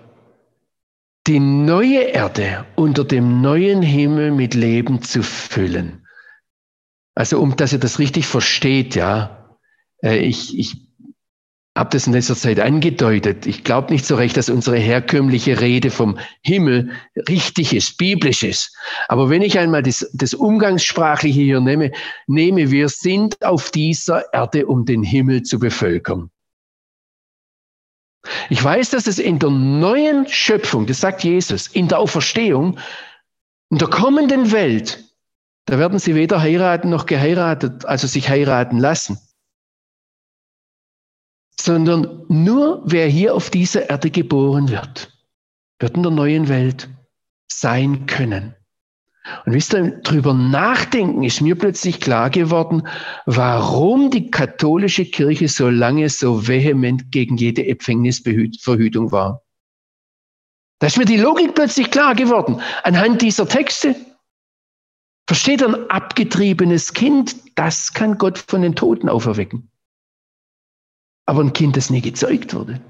die 1.25 1.39
neue 1.39 2.01
Erde 2.01 2.67
unter 2.75 3.03
dem 3.03 3.41
neuen 3.41 3.81
Himmel 3.81 4.29
mit 4.31 4.53
Leben 4.53 5.01
zu 5.01 5.23
füllen. 5.23 6.05
Also, 7.15 7.41
um 7.41 7.55
dass 7.55 7.73
ihr 7.73 7.79
das 7.79 7.97
richtig 7.97 8.27
versteht, 8.27 8.93
ja. 8.93 9.57
Äh, 10.03 10.17
ich, 10.17 10.55
ich 10.55 10.86
habe 11.77 11.91
das 11.91 12.07
in 12.07 12.13
letzter 12.13 12.35
Zeit 12.35 12.59
angedeutet. 12.59 13.45
Ich 13.45 13.63
glaube 13.63 13.93
nicht 13.93 14.05
so 14.05 14.15
recht, 14.15 14.35
dass 14.35 14.49
unsere 14.49 14.77
herkömmliche 14.77 15.61
Rede 15.61 15.91
vom 15.91 16.17
Himmel 16.41 16.91
richtig 17.29 17.73
ist, 17.73 17.97
biblisch 17.97 18.41
ist. 18.41 18.75
Aber 19.07 19.29
wenn 19.29 19.43
ich 19.43 19.59
einmal 19.59 19.83
das, 19.83 20.09
das 20.13 20.33
Umgangssprachliche 20.33 21.39
hier 21.39 21.61
nehme, 21.61 21.91
nehme, 22.25 22.71
wir 22.71 22.89
sind 22.89 23.43
auf 23.45 23.69
dieser 23.69 24.33
Erde, 24.33 24.65
um 24.65 24.85
den 24.85 25.03
Himmel 25.03 25.43
zu 25.43 25.59
bevölkern. 25.59 26.31
Ich 28.49 28.61
weiß, 28.61 28.89
dass 28.89 29.05
es 29.05 29.19
in 29.19 29.37
der 29.37 29.51
neuen 29.51 30.27
Schöpfung, 30.27 30.87
das 30.87 30.99
sagt 30.99 31.23
Jesus, 31.23 31.67
in 31.67 31.87
der 31.87 31.99
Auferstehung, 31.99 32.79
in 33.69 33.77
der 33.77 33.87
kommenden 33.87 34.51
Welt, 34.51 35.03
da 35.65 35.77
werden 35.77 35.99
sie 35.99 36.15
weder 36.15 36.41
heiraten 36.41 36.89
noch 36.89 37.05
geheiratet, 37.05 37.85
also 37.85 38.07
sich 38.07 38.29
heiraten 38.29 38.79
lassen 38.79 39.19
sondern 41.59 42.23
nur 42.27 42.81
wer 42.85 43.07
hier 43.07 43.35
auf 43.35 43.49
dieser 43.49 43.89
Erde 43.89 44.09
geboren 44.11 44.69
wird, 44.69 45.11
wird 45.79 45.97
in 45.97 46.03
der 46.03 46.11
neuen 46.11 46.49
Welt 46.49 46.89
sein 47.47 48.05
können. 48.05 48.55
Und 49.45 49.53
wisst 49.53 49.73
ihr, 49.73 49.99
drüber 50.03 50.33
nachdenken 50.33 51.23
ist 51.23 51.41
mir 51.41 51.57
plötzlich 51.57 51.99
klar 51.99 52.29
geworden, 52.29 52.87
warum 53.25 54.09
die 54.09 54.31
katholische 54.31 55.03
Kirche 55.03 55.49
so 55.49 55.69
lange 55.69 56.07
so 56.09 56.47
vehement 56.47 57.11
gegen 57.11 57.35
jede 57.35 57.67
Empfängnisverhütung 57.67 59.11
war. 59.11 59.43
Da 60.79 60.87
ist 60.87 60.97
mir 60.97 61.05
die 61.05 61.17
Logik 61.17 61.55
plötzlich 61.55 61.91
klar 61.91 62.15
geworden. 62.15 62.61
Anhand 62.83 63.21
dieser 63.21 63.47
Texte 63.49 63.95
versteht 65.27 65.61
ein 65.61 65.89
abgetriebenes 65.89 66.93
Kind, 66.93 67.35
das 67.55 67.93
kann 67.93 68.17
Gott 68.17 68.37
von 68.37 68.61
den 68.61 68.75
Toten 68.75 69.09
auferwecken 69.09 69.69
aber 71.27 71.41
ein 71.41 71.53
Kind, 71.53 71.77
das 71.77 71.89
nie 71.89 72.01
gezeugt 72.01 72.53
wurde. 72.53 72.81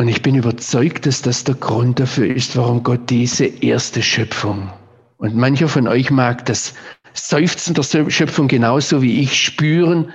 Und 0.00 0.08
ich 0.08 0.22
bin 0.22 0.34
überzeugt, 0.34 1.06
dass 1.06 1.22
das 1.22 1.44
der 1.44 1.54
Grund 1.54 2.00
dafür 2.00 2.34
ist, 2.34 2.56
warum 2.56 2.82
Gott 2.82 3.10
diese 3.10 3.46
erste 3.46 4.02
Schöpfung, 4.02 4.72
und 5.18 5.36
mancher 5.36 5.68
von 5.68 5.86
euch 5.86 6.10
mag 6.10 6.44
das 6.46 6.74
Seufzen 7.14 7.74
der 7.74 7.84
Schöpfung 8.10 8.48
genauso 8.48 9.02
wie 9.02 9.20
ich 9.20 9.40
spüren, 9.40 10.12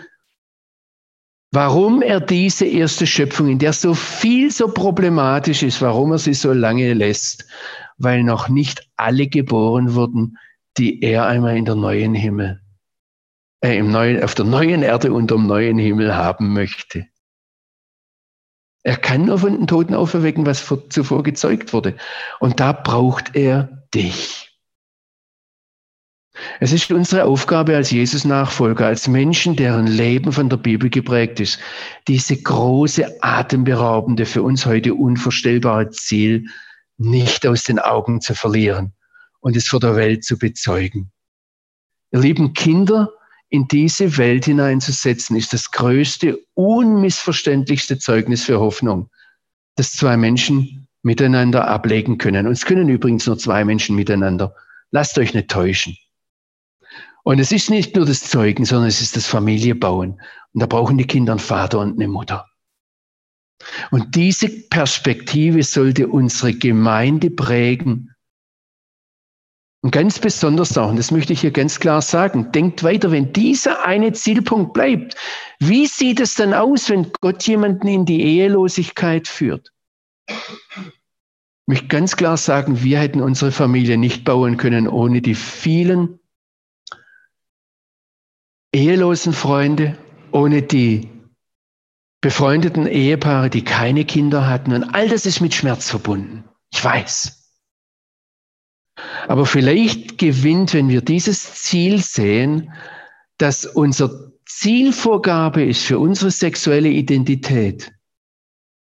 warum 1.53 2.01
er 2.01 2.19
diese 2.19 2.65
erste 2.65 3.07
Schöpfung, 3.07 3.47
in 3.47 3.59
der 3.59 3.71
so 3.71 3.93
viel 3.93 4.51
so 4.51 4.67
problematisch 4.67 5.63
ist, 5.63 5.81
warum 5.81 6.11
er 6.11 6.17
sie 6.17 6.33
so 6.33 6.51
lange 6.51 6.93
lässt, 6.93 7.45
weil 7.97 8.23
noch 8.23 8.49
nicht 8.49 8.89
alle 8.97 9.27
geboren 9.27 9.95
wurden, 9.95 10.37
die 10.77 11.01
er 11.01 11.27
einmal 11.27 11.57
in 11.57 11.65
der 11.65 11.75
neuen 11.75 12.13
Himmel, 12.13 12.61
äh, 13.61 13.77
im 13.77 13.91
neuen, 13.91 14.23
auf 14.23 14.35
der 14.35 14.45
neuen 14.45 14.83
Erde 14.83 15.11
und 15.11 15.31
dem 15.31 15.47
neuen 15.47 15.77
Himmel 15.77 16.15
haben 16.15 16.53
möchte. 16.53 17.07
Er 18.83 18.95
kann 18.95 19.25
nur 19.25 19.39
von 19.39 19.53
den 19.53 19.67
Toten 19.67 19.95
auferwecken, 19.95 20.45
was 20.45 20.59
vor, 20.59 20.89
zuvor 20.89 21.23
gezeugt 21.23 21.73
wurde. 21.73 21.97
Und 22.39 22.59
da 22.59 22.71
braucht 22.71 23.35
er 23.35 23.85
dich. 23.93 24.57
Es 26.59 26.71
ist 26.71 26.91
unsere 26.91 27.25
Aufgabe 27.25 27.75
als 27.75 27.89
Jesus-Nachfolger, 27.89 28.85
als 28.85 29.07
Menschen, 29.07 29.55
deren 29.55 29.87
Leben 29.87 30.31
von 30.31 30.49
der 30.49 30.57
Bibel 30.57 30.89
geprägt 30.89 31.39
ist, 31.39 31.59
diese 32.07 32.41
große, 32.41 33.23
atemberaubende, 33.23 34.25
für 34.27 34.43
uns 34.43 34.65
heute 34.67 34.93
unvorstellbare 34.93 35.89
Ziel 35.89 36.45
nicht 36.97 37.45
aus 37.47 37.63
den 37.63 37.79
Augen 37.79 38.21
zu 38.21 38.35
verlieren 38.35 38.93
und 39.39 39.55
es 39.55 39.67
vor 39.67 39.79
der 39.79 39.95
Welt 39.95 40.23
zu 40.23 40.37
bezeugen. 40.37 41.11
Ihr 42.11 42.19
lieben 42.19 42.53
Kinder, 42.53 43.09
in 43.49 43.67
diese 43.67 44.17
Welt 44.17 44.45
hineinzusetzen, 44.45 45.35
ist 45.35 45.53
das 45.53 45.71
größte, 45.71 46.37
unmissverständlichste 46.53 47.97
Zeugnis 47.97 48.43
für 48.43 48.59
Hoffnung, 48.59 49.09
das 49.75 49.93
zwei 49.93 50.17
Menschen 50.17 50.87
miteinander 51.01 51.67
ablegen 51.67 52.17
können. 52.17 52.45
Und 52.47 52.53
es 52.53 52.65
können 52.65 52.89
übrigens 52.89 53.25
nur 53.25 53.37
zwei 53.37 53.63
Menschen 53.63 53.95
miteinander. 53.95 54.53
Lasst 54.91 55.17
euch 55.17 55.33
nicht 55.33 55.49
täuschen. 55.49 55.97
Und 57.23 57.39
es 57.39 57.51
ist 57.51 57.69
nicht 57.69 57.95
nur 57.95 58.05
das 58.05 58.23
Zeugen, 58.23 58.65
sondern 58.65 58.87
es 58.87 59.01
ist 59.01 59.15
das 59.15 59.25
Familiebauen. 59.25 60.21
Und 60.53 60.61
da 60.61 60.65
brauchen 60.65 60.97
die 60.97 61.07
Kinder 61.07 61.33
einen 61.33 61.39
Vater 61.39 61.79
und 61.79 61.95
eine 61.95 62.07
Mutter. 62.07 62.45
Und 63.91 64.15
diese 64.15 64.49
Perspektive 64.49 65.63
sollte 65.63 66.07
unsere 66.07 66.53
Gemeinde 66.53 67.29
prägen 67.29 68.13
und 69.81 69.91
ganz 69.91 70.19
besonders 70.19 70.77
auch, 70.77 70.89
und 70.89 70.97
das 70.97 71.11
möchte 71.11 71.33
ich 71.33 71.41
hier 71.41 71.51
ganz 71.51 71.79
klar 71.79 72.01
sagen, 72.01 72.51
denkt 72.51 72.83
weiter, 72.83 73.11
wenn 73.11 73.31
dieser 73.31 73.85
eine 73.85 74.11
Zielpunkt 74.11 74.73
bleibt, 74.73 75.15
wie 75.59 75.85
sieht 75.85 76.19
es 76.19 76.35
dann 76.35 76.53
aus, 76.53 76.89
wenn 76.89 77.11
Gott 77.21 77.43
jemanden 77.47 77.87
in 77.87 78.05
die 78.05 78.21
Ehelosigkeit 78.21 79.27
führt? 79.27 79.71
Ich 80.27 81.67
möchte 81.67 81.87
ganz 81.87 82.15
klar 82.15 82.37
sagen, 82.37 82.83
wir 82.83 82.99
hätten 82.99 83.21
unsere 83.21 83.51
Familie 83.51 83.97
nicht 83.97 84.23
bauen 84.23 84.57
können 84.57 84.87
ohne 84.87 85.21
die 85.21 85.35
vielen 85.35 86.19
ehelosen 88.73 89.33
Freunde, 89.33 89.97
ohne 90.31 90.61
die 90.61 91.09
befreundeten 92.21 92.87
Ehepaare, 92.87 93.49
die 93.49 93.63
keine 93.63 94.05
Kinder 94.05 94.47
hatten. 94.47 94.73
Und 94.73 94.83
all 94.83 95.07
das 95.07 95.25
ist 95.25 95.39
mit 95.39 95.53
Schmerz 95.53 95.89
verbunden. 95.89 96.43
Ich 96.71 96.83
weiß. 96.83 97.46
Aber 99.27 99.45
vielleicht 99.45 100.17
gewinnt, 100.17 100.73
wenn 100.73 100.89
wir 100.89 101.01
dieses 101.01 101.55
Ziel 101.55 102.01
sehen, 102.01 102.71
dass 103.37 103.65
unser 103.65 104.31
Zielvorgabe 104.45 105.63
ist 105.63 105.83
für 105.83 105.99
unsere 105.99 106.31
sexuelle 106.31 106.89
Identität, 106.89 107.91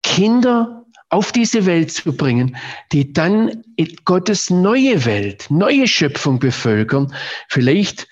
Kinder 0.03 0.85
auf 1.09 1.31
diese 1.31 1.65
Welt 1.65 1.91
zu 1.91 2.15
bringen, 2.15 2.57
die 2.91 3.13
dann 3.13 3.63
Gottes 4.03 4.49
neue 4.49 5.05
Welt, 5.05 5.47
neue 5.49 5.87
Schöpfung 5.87 6.39
bevölkern. 6.39 7.13
Vielleicht 7.47 8.07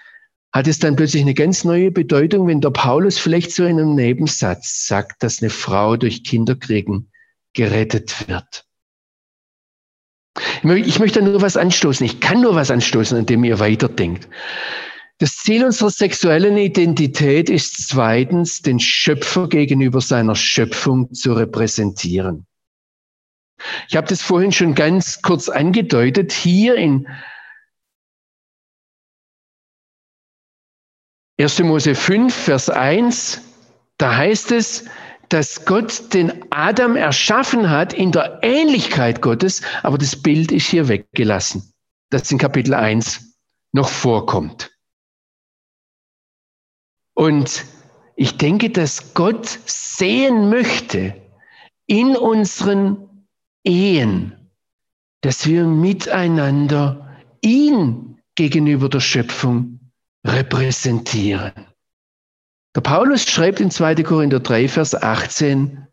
hat 0.53 0.67
es 0.67 0.79
dann 0.79 0.95
plötzlich 0.95 1.23
eine 1.23 1.33
ganz 1.33 1.63
neue 1.63 1.91
Bedeutung, 1.91 2.47
wenn 2.47 2.61
der 2.61 2.69
Paulus 2.69 3.17
vielleicht 3.17 3.51
so 3.51 3.65
in 3.65 3.79
einem 3.79 3.95
Nebensatz 3.95 4.87
sagt, 4.87 5.23
dass 5.23 5.41
eine 5.41 5.49
Frau 5.49 5.97
durch 5.97 6.23
Kinderkriegen 6.23 7.11
gerettet 7.53 8.27
wird. 8.27 8.65
Ich 10.63 10.99
möchte 10.99 11.21
nur 11.21 11.41
was 11.41 11.57
anstoßen. 11.57 12.05
Ich 12.05 12.19
kann 12.19 12.41
nur 12.41 12.55
was 12.55 12.71
anstoßen, 12.71 13.17
indem 13.17 13.43
ihr 13.43 13.59
weiterdenkt. 13.59 14.27
Das 15.19 15.37
Ziel 15.37 15.63
unserer 15.63 15.91
sexuellen 15.91 16.57
Identität 16.57 17.49
ist 17.49 17.87
zweitens, 17.87 18.61
den 18.61 18.79
Schöpfer 18.79 19.47
gegenüber 19.47 20.01
seiner 20.01 20.35
Schöpfung 20.35 21.13
zu 21.13 21.33
repräsentieren. 21.33 22.45
Ich 23.87 23.95
habe 23.95 24.07
das 24.07 24.21
vorhin 24.21 24.51
schon 24.51 24.75
ganz 24.75 25.21
kurz 25.21 25.49
angedeutet. 25.49 26.31
Hier 26.31 26.75
in 26.75 27.07
1. 31.39 31.59
Mose 31.59 31.95
5, 31.95 32.33
Vers 32.33 32.69
1, 32.69 33.41
da 33.97 34.15
heißt 34.15 34.51
es, 34.51 34.85
dass 35.33 35.65
Gott 35.65 36.13
den 36.13 36.45
Adam 36.51 36.95
erschaffen 36.95 37.71
hat 37.71 37.91
in 37.91 38.11
der 38.11 38.39
Ähnlichkeit 38.43 39.19
Gottes, 39.19 39.63
aber 39.81 39.97
das 39.97 40.15
Bild 40.15 40.51
ist 40.51 40.67
hier 40.67 40.87
weggelassen, 40.87 41.73
das 42.11 42.31
in 42.31 42.37
Kapitel 42.37 42.75
1 42.75 43.39
noch 43.71 43.89
vorkommt. 43.89 44.77
Und 47.15 47.65
ich 48.15 48.37
denke, 48.37 48.69
dass 48.69 49.15
Gott 49.15 49.47
sehen 49.65 50.51
möchte 50.51 51.19
in 51.87 52.15
unseren 52.15 53.27
Ehen, 53.63 54.51
dass 55.21 55.47
wir 55.47 55.65
miteinander 55.65 57.17
ihn 57.41 58.21
gegenüber 58.35 58.87
der 58.87 58.99
Schöpfung 58.99 59.79
repräsentieren. 60.23 61.72
Der 62.75 62.81
Paulus 62.81 63.23
schreibt 63.29 63.59
in 63.59 63.71
2. 63.71 63.95
Korinther 64.03 64.39
3, 64.39 64.67
Vers 64.67 64.95
18, 64.95 65.87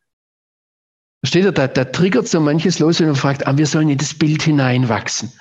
da 1.22 1.28
steht 1.28 1.45
er, 1.45 1.53
da, 1.53 1.68
da 1.68 1.85
triggert 1.85 2.28
so 2.28 2.41
manches 2.41 2.78
los, 2.78 3.01
wenn 3.01 3.09
man 3.09 3.16
fragt, 3.16 3.47
ah, 3.47 3.57
wir 3.57 3.66
sollen 3.66 3.91
in 3.91 3.99
das 3.99 4.14
Bild 4.14 4.43
hineinwachsen. 4.43 5.33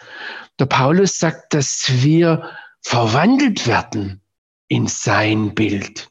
Der 0.60 0.66
Paulus 0.66 1.18
sagt, 1.18 1.54
dass 1.54 1.86
wir 1.90 2.50
verwandelt 2.82 3.66
werden 3.66 4.22
in 4.68 4.88
sein 4.88 5.56
Bild. 5.56 6.10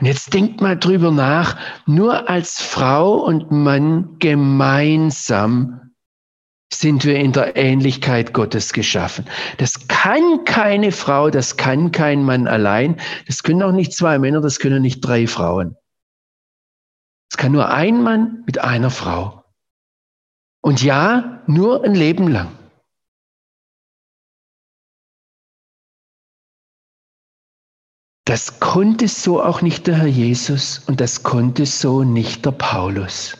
Und 0.00 0.06
jetzt 0.06 0.32
denkt 0.32 0.60
mal 0.60 0.76
drüber 0.76 1.10
nach, 1.10 1.58
nur 1.86 2.28
als 2.28 2.60
Frau 2.60 3.14
und 3.14 3.50
Mann 3.50 4.18
gemeinsam 4.18 5.85
sind 6.72 7.04
wir 7.04 7.16
in 7.16 7.32
der 7.32 7.56
Ähnlichkeit 7.56 8.32
Gottes 8.32 8.72
geschaffen. 8.72 9.26
Das 9.58 9.88
kann 9.88 10.44
keine 10.44 10.92
Frau, 10.92 11.30
das 11.30 11.56
kann 11.56 11.92
kein 11.92 12.24
Mann 12.24 12.48
allein. 12.48 13.00
Das 13.26 13.42
können 13.42 13.62
auch 13.62 13.72
nicht 13.72 13.92
zwei 13.92 14.18
Männer, 14.18 14.40
das 14.40 14.58
können 14.58 14.82
nicht 14.82 15.00
drei 15.00 15.26
Frauen. 15.26 15.76
Es 17.30 17.36
kann 17.36 17.52
nur 17.52 17.68
ein 17.68 18.02
Mann 18.02 18.42
mit 18.46 18.58
einer 18.58 18.90
Frau. 18.90 19.44
Und 20.60 20.82
ja, 20.82 21.42
nur 21.46 21.84
ein 21.84 21.94
Leben 21.94 22.28
lang. 22.28 22.50
Das 28.24 28.58
konnte 28.58 29.06
so 29.06 29.40
auch 29.40 29.62
nicht 29.62 29.86
der 29.86 29.98
Herr 29.98 30.08
Jesus 30.08 30.80
und 30.88 31.00
das 31.00 31.22
konnte 31.22 31.64
so 31.64 32.02
nicht 32.02 32.44
der 32.44 32.50
Paulus. 32.50 33.36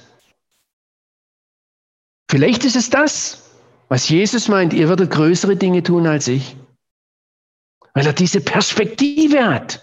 Vielleicht 2.30 2.64
ist 2.64 2.76
es 2.76 2.90
das, 2.90 3.42
was 3.88 4.08
Jesus 4.08 4.48
meint, 4.48 4.72
ihr 4.72 4.88
werdet 4.88 5.10
größere 5.10 5.56
Dinge 5.56 5.82
tun 5.82 6.06
als 6.06 6.28
ich. 6.28 6.56
Weil 7.94 8.06
er 8.06 8.12
diese 8.12 8.40
Perspektive 8.40 9.46
hat. 9.46 9.82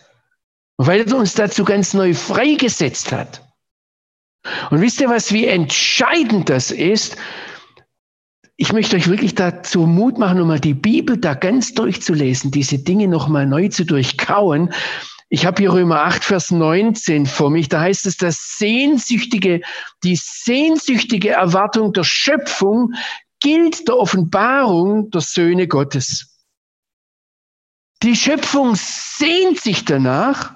Und 0.78 0.88
weil 0.88 1.08
er 1.08 1.16
uns 1.16 1.36
dazu 1.36 1.64
ganz 1.64 1.94
neu 1.94 2.14
freigesetzt 2.14 3.12
hat. 3.12 3.42
Und 4.72 4.82
wisst 4.82 5.00
ihr 5.00 5.10
was, 5.10 5.32
wie 5.32 5.48
entscheidend 5.48 6.50
das 6.50 6.72
ist? 6.72 7.16
Ich 8.58 8.74
möchte 8.74 8.98
euch 8.98 9.08
wirklich 9.08 9.36
dazu 9.36 9.88
Mut 9.88 10.18
machen, 10.18 10.42
um 10.42 10.48
mal 10.48 10.60
die 10.60 10.74
Bibel 10.74 11.18
da 11.18 11.34
ganz 11.34 11.74
durchzulesen, 11.74 12.52
diese 12.52 12.78
Dinge 12.80 13.08
nochmal 13.08 13.48
neu 13.48 13.70
zu 13.70 13.86
durchkauen, 13.86 14.74
ich 15.34 15.48
habe 15.48 15.64
hier 15.64 15.74
Römer 15.74 16.02
8, 16.02 16.24
Vers 16.24 16.52
19 16.52 17.26
vor 17.26 17.50
mich. 17.50 17.68
Da 17.68 17.82
heißt 17.82 18.06
es, 18.06 18.18
dass 18.18 18.56
sehnsüchtige, 18.60 19.62
die 20.04 20.16
sehnsüchtige 20.16 21.32
Erwartung 21.32 21.92
der 21.92 22.04
Schöpfung 22.04 22.94
gilt 23.40 23.88
der 23.88 23.98
Offenbarung 23.98 25.10
der 25.10 25.22
Söhne 25.22 25.68
Gottes. 25.68 26.38
Die 28.04 28.16
Schöpfung 28.16 28.76
sehnt 28.76 29.60
sich 29.60 29.86
danach, 29.86 30.56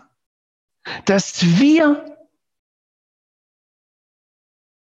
dass 1.05 1.57
wir 1.57 2.15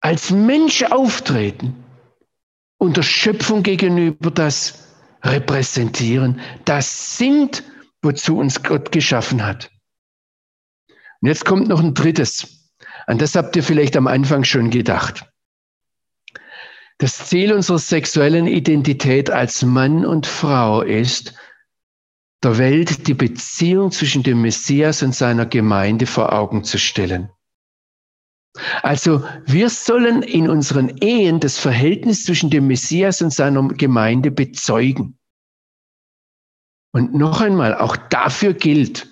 als 0.01 0.29
Mensch 0.29 0.83
auftreten 0.83 1.85
und 2.79 2.97
der 2.97 3.03
Schöpfung 3.03 3.63
gegenüber 3.63 4.29
das 4.29 4.89
repräsentieren. 5.23 6.41
Das 6.65 7.17
sind 7.17 7.63
wozu 8.01 8.37
uns 8.37 8.63
Gott 8.63 8.91
geschaffen 8.91 9.45
hat. 9.45 9.71
Und 11.21 11.27
jetzt 11.27 11.45
kommt 11.45 11.67
noch 11.67 11.81
ein 11.81 11.93
drittes. 11.93 12.71
An 13.07 13.17
das 13.17 13.35
habt 13.35 13.55
ihr 13.55 13.63
vielleicht 13.63 13.97
am 13.97 14.07
Anfang 14.07 14.43
schon 14.43 14.69
gedacht. 14.69 15.25
Das 16.97 17.27
Ziel 17.27 17.53
unserer 17.53 17.79
sexuellen 17.79 18.47
Identität 18.47 19.29
als 19.29 19.63
Mann 19.63 20.05
und 20.05 20.27
Frau 20.27 20.81
ist, 20.81 21.33
der 22.43 22.57
Welt 22.57 23.07
die 23.07 23.13
Beziehung 23.13 23.91
zwischen 23.91 24.23
dem 24.23 24.41
Messias 24.41 25.03
und 25.03 25.13
seiner 25.13 25.45
Gemeinde 25.45 26.05
vor 26.05 26.31
Augen 26.31 26.63
zu 26.63 26.77
stellen. 26.77 27.29
Also 28.81 29.23
wir 29.45 29.69
sollen 29.69 30.23
in 30.23 30.49
unseren 30.49 30.97
Ehen 30.97 31.39
das 31.39 31.57
Verhältnis 31.57 32.25
zwischen 32.25 32.49
dem 32.49 32.67
Messias 32.67 33.21
und 33.21 33.31
seiner 33.31 33.67
Gemeinde 33.67 34.31
bezeugen. 34.31 35.18
Und 36.91 37.13
noch 37.13 37.41
einmal, 37.41 37.75
auch 37.75 37.95
dafür 37.95 38.53
gilt, 38.53 39.07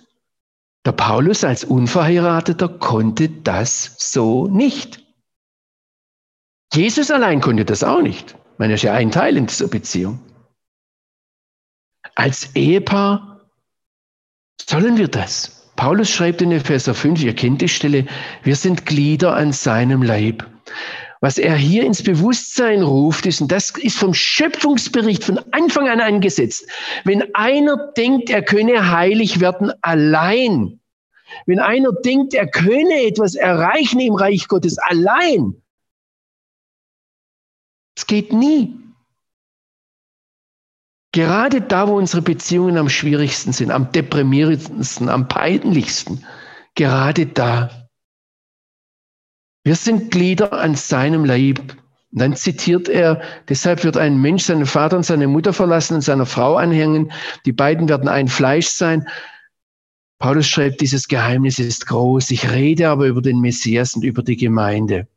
der 0.85 0.93
Paulus 0.93 1.43
als 1.43 1.63
Unverheirateter 1.63 2.69
konnte 2.69 3.29
das 3.29 3.95
so 3.97 4.47
nicht. 4.47 5.03
Jesus 6.73 7.11
allein 7.11 7.41
konnte 7.41 7.65
das 7.65 7.83
auch 7.83 8.01
nicht. 8.01 8.31
Ich 8.31 8.59
meine, 8.59 8.73
er 8.73 8.75
ist 8.75 8.83
ja 8.83 8.93
ein 8.93 9.11
Teil 9.11 9.37
in 9.37 9.47
dieser 9.47 9.67
Beziehung. 9.67 10.19
Als 12.15 12.55
Ehepaar 12.55 13.49
sollen 14.61 14.97
wir 14.97 15.07
das. 15.07 15.71
Paulus 15.75 16.09
schreibt 16.09 16.41
in 16.41 16.51
Epheser 16.51 16.95
5, 16.95 17.21
ihr 17.21 17.35
kennt 17.35 17.61
die 17.61 17.69
Stelle, 17.69 18.07
wir 18.43 18.55
sind 18.55 18.85
Glieder 18.85 19.35
an 19.35 19.51
seinem 19.53 20.01
Leib. 20.01 20.49
Was 21.19 21.37
er 21.37 21.55
hier 21.55 21.83
ins 21.83 22.03
Bewusstsein 22.03 22.83
ruft, 22.83 23.25
ist, 23.25 23.41
und 23.41 23.51
das 23.51 23.71
ist 23.71 23.97
vom 23.97 24.13
Schöpfungsbericht 24.13 25.23
von 25.23 25.39
Anfang 25.51 25.89
an 25.89 25.99
angesetzt, 25.99 26.67
wenn 27.05 27.33
einer 27.33 27.91
denkt, 27.97 28.29
er 28.29 28.43
könne 28.43 28.91
heilig 28.91 29.39
werden 29.39 29.71
allein, 29.81 30.79
wenn 31.45 31.59
einer 31.59 31.91
denkt, 31.91 32.33
er 32.33 32.47
könne 32.47 33.01
etwas 33.03 33.35
erreichen 33.35 33.99
im 33.99 34.13
Reich 34.13 34.47
Gottes 34.47 34.77
allein, 34.77 35.61
es 37.97 38.05
geht 38.05 38.31
nie. 38.31 38.75
Gerade 41.13 41.61
da, 41.61 41.87
wo 41.87 41.97
unsere 41.97 42.21
Beziehungen 42.21 42.77
am 42.77 42.89
schwierigsten 42.89 43.53
sind, 43.53 43.71
am 43.71 43.91
deprimierendsten, 43.91 45.09
am 45.09 45.27
peinlichsten, 45.27 46.23
gerade 46.75 47.25
da 47.25 47.76
wir 49.67 49.75
sind 49.75 50.11
Glieder 50.11 50.53
an 50.53 50.75
seinem 50.75 51.25
Leib. 51.25 51.59
Und 51.59 52.21
dann 52.21 52.37
zitiert 52.37 52.87
er, 52.87 53.21
deshalb 53.49 53.83
wird 53.83 53.97
ein 53.97 54.17
Mensch 54.21 54.45
seinen 54.45 54.65
Vater 54.65 54.95
und 54.95 55.03
seine 55.03 55.27
Mutter 55.27 55.51
verlassen 55.51 55.95
und 55.95 56.01
seiner 56.01 56.25
Frau 56.25 56.55
anhängen. 56.55 57.11
Die 57.45 57.51
beiden 57.51 57.89
werden 57.89 58.07
ein 58.07 58.29
Fleisch 58.29 58.67
sein. 58.67 59.05
Paulus 60.19 60.47
schreibt, 60.47 60.79
dieses 60.79 61.09
Geheimnis 61.09 61.59
ist 61.59 61.85
groß. 61.85 62.31
Ich 62.31 62.49
rede 62.49 62.87
aber 62.87 63.07
über 63.07 63.21
den 63.21 63.41
Messias 63.41 63.93
und 63.93 64.03
über 64.03 64.23
die 64.23 64.37
Gemeinde. 64.37 65.09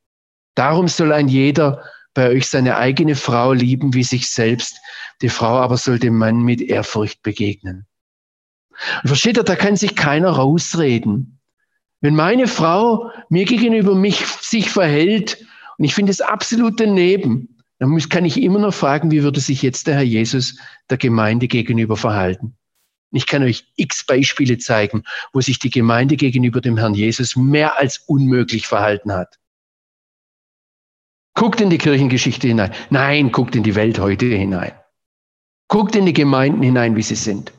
Darum 0.57 0.89
soll 0.89 1.13
ein 1.13 1.29
jeder 1.29 1.85
bei 2.13 2.31
euch 2.31 2.49
seine 2.49 2.77
eigene 2.77 3.15
Frau 3.15 3.53
lieben 3.53 3.95
wie 3.95 4.03
sich 4.03 4.29
selbst. 4.29 4.81
Die 5.23 5.29
Frau 5.29 5.59
aber 5.59 5.77
soll 5.77 6.01
dem 6.01 6.19
Mann 6.19 6.43
mit 6.43 6.61
Ehrfurcht 6.61 7.23
begegnen. 7.23 7.87
Und 9.05 9.09
versteht 9.11 9.37
ihr, 9.37 9.45
da 9.45 9.55
kann 9.55 9.77
sich 9.77 9.95
keiner 9.95 10.31
rausreden. 10.31 11.40
Wenn 12.01 12.15
meine 12.15 12.47
Frau 12.47 13.11
mir 13.29 13.45
gegenüber 13.45 13.95
mich 13.95 14.25
sich 14.27 14.71
verhält 14.71 15.45
und 15.77 15.85
ich 15.85 15.95
finde 15.95 16.13
es 16.13 16.21
absolut 16.21 16.81
daneben, 16.81 17.59
dann 17.79 17.99
kann 18.09 18.25
ich 18.25 18.43
immer 18.43 18.59
noch 18.59 18.75
fragen, 18.75 19.11
wie 19.11 19.23
würde 19.23 19.41
sich 19.41 19.63
jetzt 19.63 19.87
der 19.87 19.95
Herr 19.95 20.03
Jesus 20.03 20.59
der 20.91 20.99
Gemeinde 20.99 21.49
gegenüber 21.49 21.97
verhalten? 21.97 22.55
Ich 23.13 23.27
kann 23.27 23.43
euch 23.43 23.65
x 23.77 24.05
Beispiele 24.05 24.59
zeigen, 24.59 25.03
wo 25.33 25.41
sich 25.41 25.59
die 25.59 25.71
Gemeinde 25.71 26.17
gegenüber 26.17 26.61
dem 26.61 26.77
Herrn 26.77 26.95
Jesus 26.95 27.37
mehr 27.37 27.79
als 27.79 27.99
unmöglich 28.07 28.67
verhalten 28.67 29.13
hat. 29.13 29.39
Guckt 31.35 31.61
in 31.61 31.71
die 31.71 31.79
Kirchengeschichte 31.79 32.49
hinein. 32.49 32.73
Nein, 32.91 33.33
guckt 33.33 33.57
in 33.57 33.63
die 33.63 33.75
Welt 33.75 33.99
heute 33.99 34.27
hinein. 34.27 34.73
Guckt 35.69 35.97
in 35.97 36.07
die 36.07 36.13
Gemeinden 36.13 36.63
hinein, 36.63 36.97
wie 36.97 37.03
sie 37.03 37.15
sind. 37.15 37.53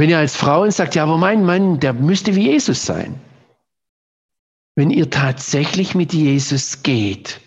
Wenn 0.00 0.08
ihr 0.08 0.16
als 0.16 0.34
Frauen 0.34 0.70
sagt, 0.70 0.94
ja, 0.94 1.02
aber 1.02 1.18
mein 1.18 1.44
Mann, 1.44 1.78
der 1.78 1.92
müsste 1.92 2.34
wie 2.34 2.48
Jesus 2.52 2.86
sein. 2.86 3.20
Wenn 4.74 4.88
ihr 4.88 5.10
tatsächlich 5.10 5.94
mit 5.94 6.14
Jesus 6.14 6.82
geht, 6.82 7.42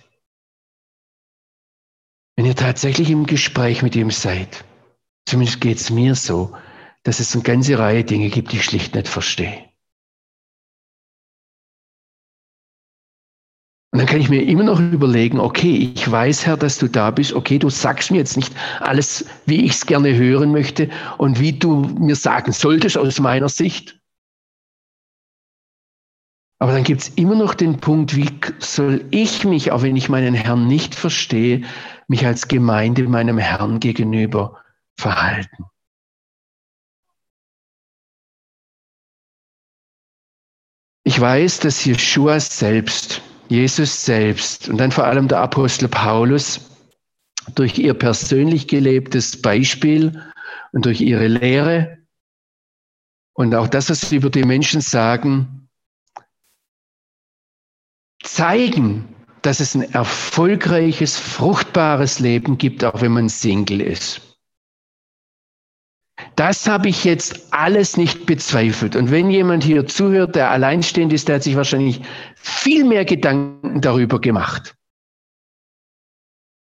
wenn 2.36 2.46
ihr 2.46 2.56
tatsächlich 2.56 3.10
im 3.10 3.26
Gespräch 3.26 3.82
mit 3.82 3.96
ihm 3.96 4.12
seid, 4.12 4.66
zumindest 5.26 5.62
geht 5.62 5.80
es 5.80 5.90
mir 5.90 6.14
so, 6.14 6.56
dass 7.02 7.20
es 7.20 7.34
eine 7.34 7.42
ganze 7.42 7.80
Reihe 7.80 8.04
Dinge 8.04 8.30
gibt, 8.30 8.52
die 8.52 8.58
ich 8.58 8.66
schlicht 8.66 8.94
nicht 8.94 9.08
verstehe. 9.08 9.73
Und 13.94 14.00
dann 14.00 14.08
kann 14.08 14.20
ich 14.20 14.30
mir 14.30 14.42
immer 14.42 14.64
noch 14.64 14.80
überlegen, 14.80 15.40
okay, 15.40 15.92
ich 15.94 16.10
weiß, 16.10 16.48
Herr, 16.48 16.58
dass 16.58 16.80
du 16.80 16.88
da 16.88 17.12
bist. 17.12 17.34
Okay, 17.34 17.60
du 17.60 17.70
sagst 17.70 18.10
mir 18.10 18.18
jetzt 18.18 18.36
nicht 18.36 18.52
alles, 18.80 19.24
wie 19.46 19.66
ich 19.66 19.74
es 19.74 19.86
gerne 19.86 20.16
hören 20.16 20.52
möchte 20.52 20.90
und 21.20 21.40
wie 21.40 21.54
du 21.54 21.76
mir 22.00 22.16
sagen 22.16 22.54
solltest 22.54 22.98
aus 22.98 23.20
meiner 23.20 23.50
Sicht. 23.50 24.02
Aber 26.58 26.72
dann 26.72 26.84
gibt 26.84 27.02
es 27.02 27.10
immer 27.10 27.36
noch 27.36 27.54
den 27.54 27.78
Punkt, 27.78 28.16
wie 28.16 28.32
soll 28.58 29.06
ich 29.12 29.44
mich, 29.46 29.72
auch 29.72 29.84
wenn 29.84 29.96
ich 29.96 30.10
meinen 30.10 30.34
Herrn 30.34 30.66
nicht 30.66 30.96
verstehe, 30.96 31.62
mich 32.08 32.26
als 32.26 32.48
Gemeinde 32.48 33.04
meinem 33.04 33.38
Herrn 33.38 33.80
gegenüber 33.80 34.60
verhalten. 34.98 35.66
Ich 41.04 41.22
weiß, 41.22 41.60
dass 41.60 41.86
Jeschua 41.86 42.40
selbst 42.40 43.22
Jesus 43.50 44.06
selbst 44.06 44.70
und 44.70 44.78
dann 44.78 44.92
vor 44.92 45.06
allem 45.06 45.28
der 45.28 45.40
Apostel 45.40 45.88
Paulus 45.88 46.62
durch 47.56 47.78
ihr 47.78 47.94
persönlich 47.94 48.68
gelebtes 48.68 49.42
Beispiel 49.42 50.24
und 50.72 50.86
durch 50.86 51.02
ihre 51.02 51.28
Lehre 51.28 51.98
und 53.34 53.54
auch 53.56 53.68
das, 53.68 53.90
was 53.90 54.02
sie 54.02 54.18
über 54.18 54.30
die 54.30 54.44
Menschen 54.44 54.82
sagen, 54.82 55.70
zeigen, 58.24 59.14
dass 59.42 59.60
es 59.60 59.76
ein 59.76 59.94
erfolgreiches, 59.94 61.20
fruchtbares 61.20 62.20
Leben 62.20 62.58
gibt, 62.58 62.84
auch 62.84 63.02
wenn 63.02 63.12
man 63.12 63.30
Single 63.30 63.82
ist. 63.82 64.33
Das 66.36 66.68
habe 66.68 66.90
ich 66.90 67.04
jetzt 67.04 67.48
alles 67.52 67.98
nicht 67.98 68.26
bezweifelt. 68.26 68.96
Und 68.96 69.12
wenn 69.12 69.30
jemand 69.30 69.64
hier 69.64 69.86
zuhört, 69.88 70.36
der 70.36 70.52
alleinstehend 70.52 71.14
ist, 71.14 71.28
der 71.28 71.36
hat 71.36 71.44
sich 71.44 71.56
wahrscheinlich 71.56 72.02
viel 72.36 72.84
mehr 72.84 73.06
Gedanken 73.06 73.82
darüber 73.82 74.20
gemacht. 74.20 74.76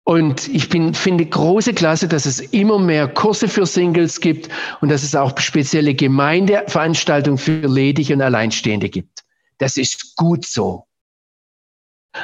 Und 0.07 0.49
ich 0.49 0.69
bin, 0.69 0.93
finde 0.93 1.25
große 1.25 1.73
Klasse, 1.73 2.09
dass 2.09 2.27
es 2.27 2.39
immer 2.39 2.79
mehr 2.79 3.09
Kurse 3.09 3.49
für 3.49 3.65
Singles 3.65 4.21
gibt 4.21 4.51
und 4.83 4.91
dass 4.91 5.03
es 5.03 5.15
auch 5.15 5.39
spezielle 5.39 5.95
Gemeindeveranstaltungen 5.95 7.39
für 7.39 7.67
Ledige 7.67 8.13
und 8.13 8.21
Alleinstehende 8.21 8.91
gibt. 8.91 9.25
Das 9.59 9.79
ist 9.79 10.15
gut 10.17 10.45
so. 10.45 10.87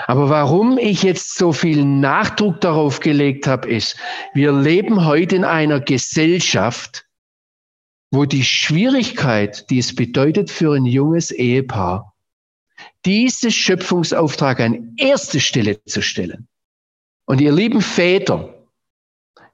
Aber 0.07 0.29
warum 0.29 0.79
ich 0.79 1.03
jetzt 1.03 1.37
so 1.37 1.53
viel 1.53 1.85
Nachdruck 1.85 2.61
darauf 2.61 3.01
gelegt 3.01 3.47
habe, 3.47 3.69
ist, 3.69 3.97
wir 4.35 4.53
leben 4.53 5.05
heute 5.07 5.37
in 5.37 5.45
einer 5.45 5.81
Gesellschaft, 5.81 7.07
wo 8.11 8.25
die 8.25 8.45
Schwierigkeit, 8.45 9.71
die 9.71 9.79
es 9.79 9.95
bedeutet 9.95 10.51
für 10.51 10.75
ein 10.75 10.85
junges 10.85 11.31
Ehepaar, 11.31 12.15
diese 13.05 13.51
Schöpfungsauftrag 13.51 14.61
an 14.61 14.95
erste 14.97 15.41
Stelle 15.41 15.83
zu 15.85 16.03
stellen. 16.03 16.49
Und 17.27 17.41
ihr 17.41 17.53
lieben 17.53 17.81
Väter, 17.81 18.55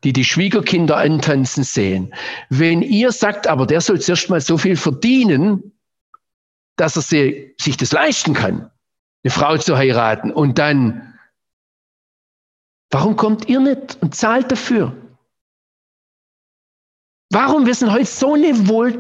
die 0.04 0.12
die 0.12 0.24
Schwiegerkinder 0.24 0.96
antanzen 0.96 1.64
sehen, 1.64 2.14
wenn 2.48 2.82
ihr 2.82 3.12
sagt, 3.12 3.46
aber 3.46 3.66
der 3.66 3.80
soll 3.80 4.00
zuerst 4.00 4.30
mal 4.30 4.40
so 4.40 4.56
viel 4.56 4.76
verdienen, 4.76 5.72
dass 6.76 6.96
er 6.96 7.02
sich 7.02 7.76
das 7.76 7.92
leisten 7.92 8.34
kann, 8.34 8.70
eine 9.24 9.30
Frau 9.30 9.56
zu 9.58 9.76
heiraten 9.76 10.30
und 10.30 10.58
dann, 10.58 11.14
warum 12.90 13.16
kommt 13.16 13.48
ihr 13.48 13.60
nicht 13.60 13.98
und 14.00 14.14
zahlt 14.14 14.52
dafür? 14.52 14.96
Warum 17.36 17.66
wir 17.66 17.74
sind 17.74 17.92
heute 17.92 18.06
so 18.06 18.32
eine 18.32 18.66
wohl, 18.66 18.96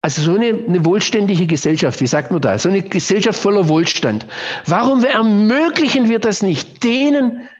also 0.00 0.22
so 0.22 0.34
eine, 0.34 0.46
eine 0.46 0.82
wohlständige 0.82 1.46
Gesellschaft, 1.46 2.00
wie 2.00 2.06
sagt 2.06 2.30
man 2.30 2.40
da, 2.40 2.58
so 2.58 2.70
eine 2.70 2.80
Gesellschaft 2.80 3.38
voller 3.38 3.68
Wohlstand. 3.68 4.26
Warum 4.64 5.04
ermöglichen 5.04 6.08
wir 6.08 6.20
das 6.20 6.40
nicht 6.40 6.82
denen, 6.82 7.50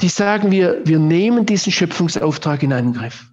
die 0.00 0.08
sagen, 0.08 0.52
wir, 0.52 0.86
wir 0.86 1.00
nehmen 1.00 1.46
diesen 1.46 1.72
Schöpfungsauftrag 1.72 2.62
in 2.62 2.72
Angriff? 2.72 3.26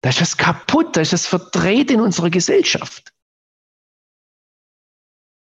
Da 0.00 0.08
ist 0.08 0.20
was 0.20 0.36
kaputt, 0.36 0.96
da 0.96 1.02
ist 1.02 1.12
was 1.12 1.26
verdreht 1.26 1.92
in 1.92 2.00
unserer 2.00 2.30
Gesellschaft. 2.30 3.12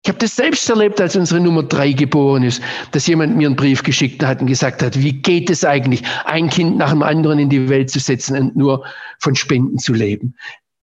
Ich 0.08 0.10
habe 0.10 0.20
das 0.20 0.36
selbst 0.36 0.70
erlebt, 0.70 1.02
als 1.02 1.16
unsere 1.16 1.38
Nummer 1.38 1.62
drei 1.64 1.92
geboren 1.92 2.42
ist, 2.42 2.62
dass 2.92 3.06
jemand 3.06 3.36
mir 3.36 3.46
einen 3.46 3.56
Brief 3.56 3.82
geschickt 3.82 4.24
hat 4.24 4.40
und 4.40 4.46
gesagt 4.46 4.82
hat, 4.82 4.98
wie 4.98 5.12
geht 5.12 5.50
es 5.50 5.66
eigentlich, 5.66 6.02
ein 6.24 6.48
Kind 6.48 6.78
nach 6.78 6.92
dem 6.92 7.02
anderen 7.02 7.38
in 7.38 7.50
die 7.50 7.68
Welt 7.68 7.90
zu 7.90 7.98
setzen 7.98 8.34
und 8.38 8.56
nur 8.56 8.86
von 9.18 9.34
Spenden 9.34 9.78
zu 9.78 9.92
leben. 9.92 10.34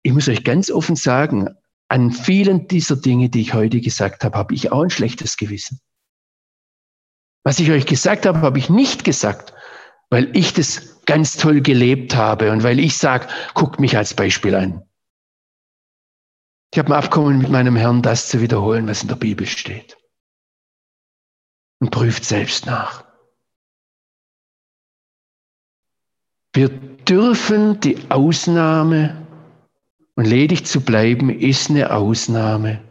Ich 0.01 0.15
muss 0.15 0.27
euch 0.27 0.43
ganz 0.43 0.71
offen 0.71 0.97
sagen, 0.97 1.51
an 1.89 2.13
vielen 2.13 2.67
dieser 2.67 2.97
Dinge, 2.97 3.29
die 3.29 3.43
ich 3.43 3.53
heute 3.53 3.83
gesagt 3.83 4.25
habe, 4.25 4.39
habe 4.39 4.55
ich 4.55 4.73
auch 4.73 4.85
ein 4.85 4.89
schlechtes 4.89 5.37
Gewissen. 5.37 5.81
Was 7.45 7.59
ich 7.59 7.71
euch 7.71 7.85
gesagt 7.85 8.25
habe, 8.25 8.41
habe 8.41 8.59
ich 8.59 8.71
nicht 8.71 9.05
gesagt, 9.05 9.53
weil 10.09 10.35
ich 10.35 10.55
das 10.55 11.05
ganz 11.05 11.37
toll 11.37 11.61
gelebt 11.61 12.17
habe 12.17 12.53
und 12.53 12.63
weil 12.63 12.81
ich 12.81 12.97
sage, 12.97 13.29
guckt 13.53 13.81
mich 13.81 13.99
als 13.99 14.15
Beispiel 14.15 14.55
an. 14.55 14.83
Ich 16.73 16.79
habe 16.79 16.95
ein 16.95 17.03
Abkommen 17.03 17.39
mit 17.39 17.51
meinem 17.51 17.77
Herrn, 17.77 18.03
das 18.03 18.29
zu 18.29 18.41
wiederholen, 18.41 18.87
was 18.87 19.03
in 19.03 19.09
der 19.09 19.17
Bibel 19.17 19.47
steht. 19.47 19.97
Und 21.81 21.91
prüft 21.91 22.25
selbst 22.25 22.67
nach. 22.67 23.05
Wir 26.53 26.69
dürfen 26.69 27.81
die 27.81 28.11
Ausnahme, 28.11 29.27
und 30.17 30.27
ledig 30.27 30.67
zu 30.67 30.83
bleiben, 30.83 31.31
ist 31.31 31.71
eine 31.71 31.93
Ausnahme. 31.93 32.83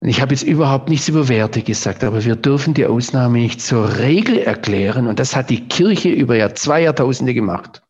Und 0.00 0.08
ich 0.10 0.20
habe 0.20 0.34
jetzt 0.34 0.42
überhaupt 0.42 0.88
nichts 0.88 1.08
über 1.08 1.28
Werte 1.28 1.62
gesagt, 1.62 2.04
aber 2.04 2.24
wir 2.24 2.36
dürfen 2.36 2.74
die 2.74 2.86
Ausnahme 2.86 3.38
nicht 3.38 3.60
zur 3.60 3.98
Regel 3.98 4.38
erklären. 4.38 5.06
Und 5.06 5.18
das 5.18 5.34
hat 5.34 5.50
die 5.50 5.66
Kirche 5.66 6.10
über 6.10 6.36
Jahr, 6.36 6.54
zwei 6.54 6.82
Jahrtausende 6.82 7.32
gemacht, 7.32 7.82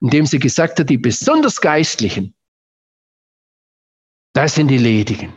indem 0.00 0.24
sie 0.24 0.38
gesagt 0.38 0.80
hat, 0.80 0.88
die 0.88 0.98
besonders 0.98 1.60
Geistlichen, 1.60 2.34
das 4.36 4.54
sind 4.54 4.68
die 4.68 4.76
Ledigen. 4.76 5.32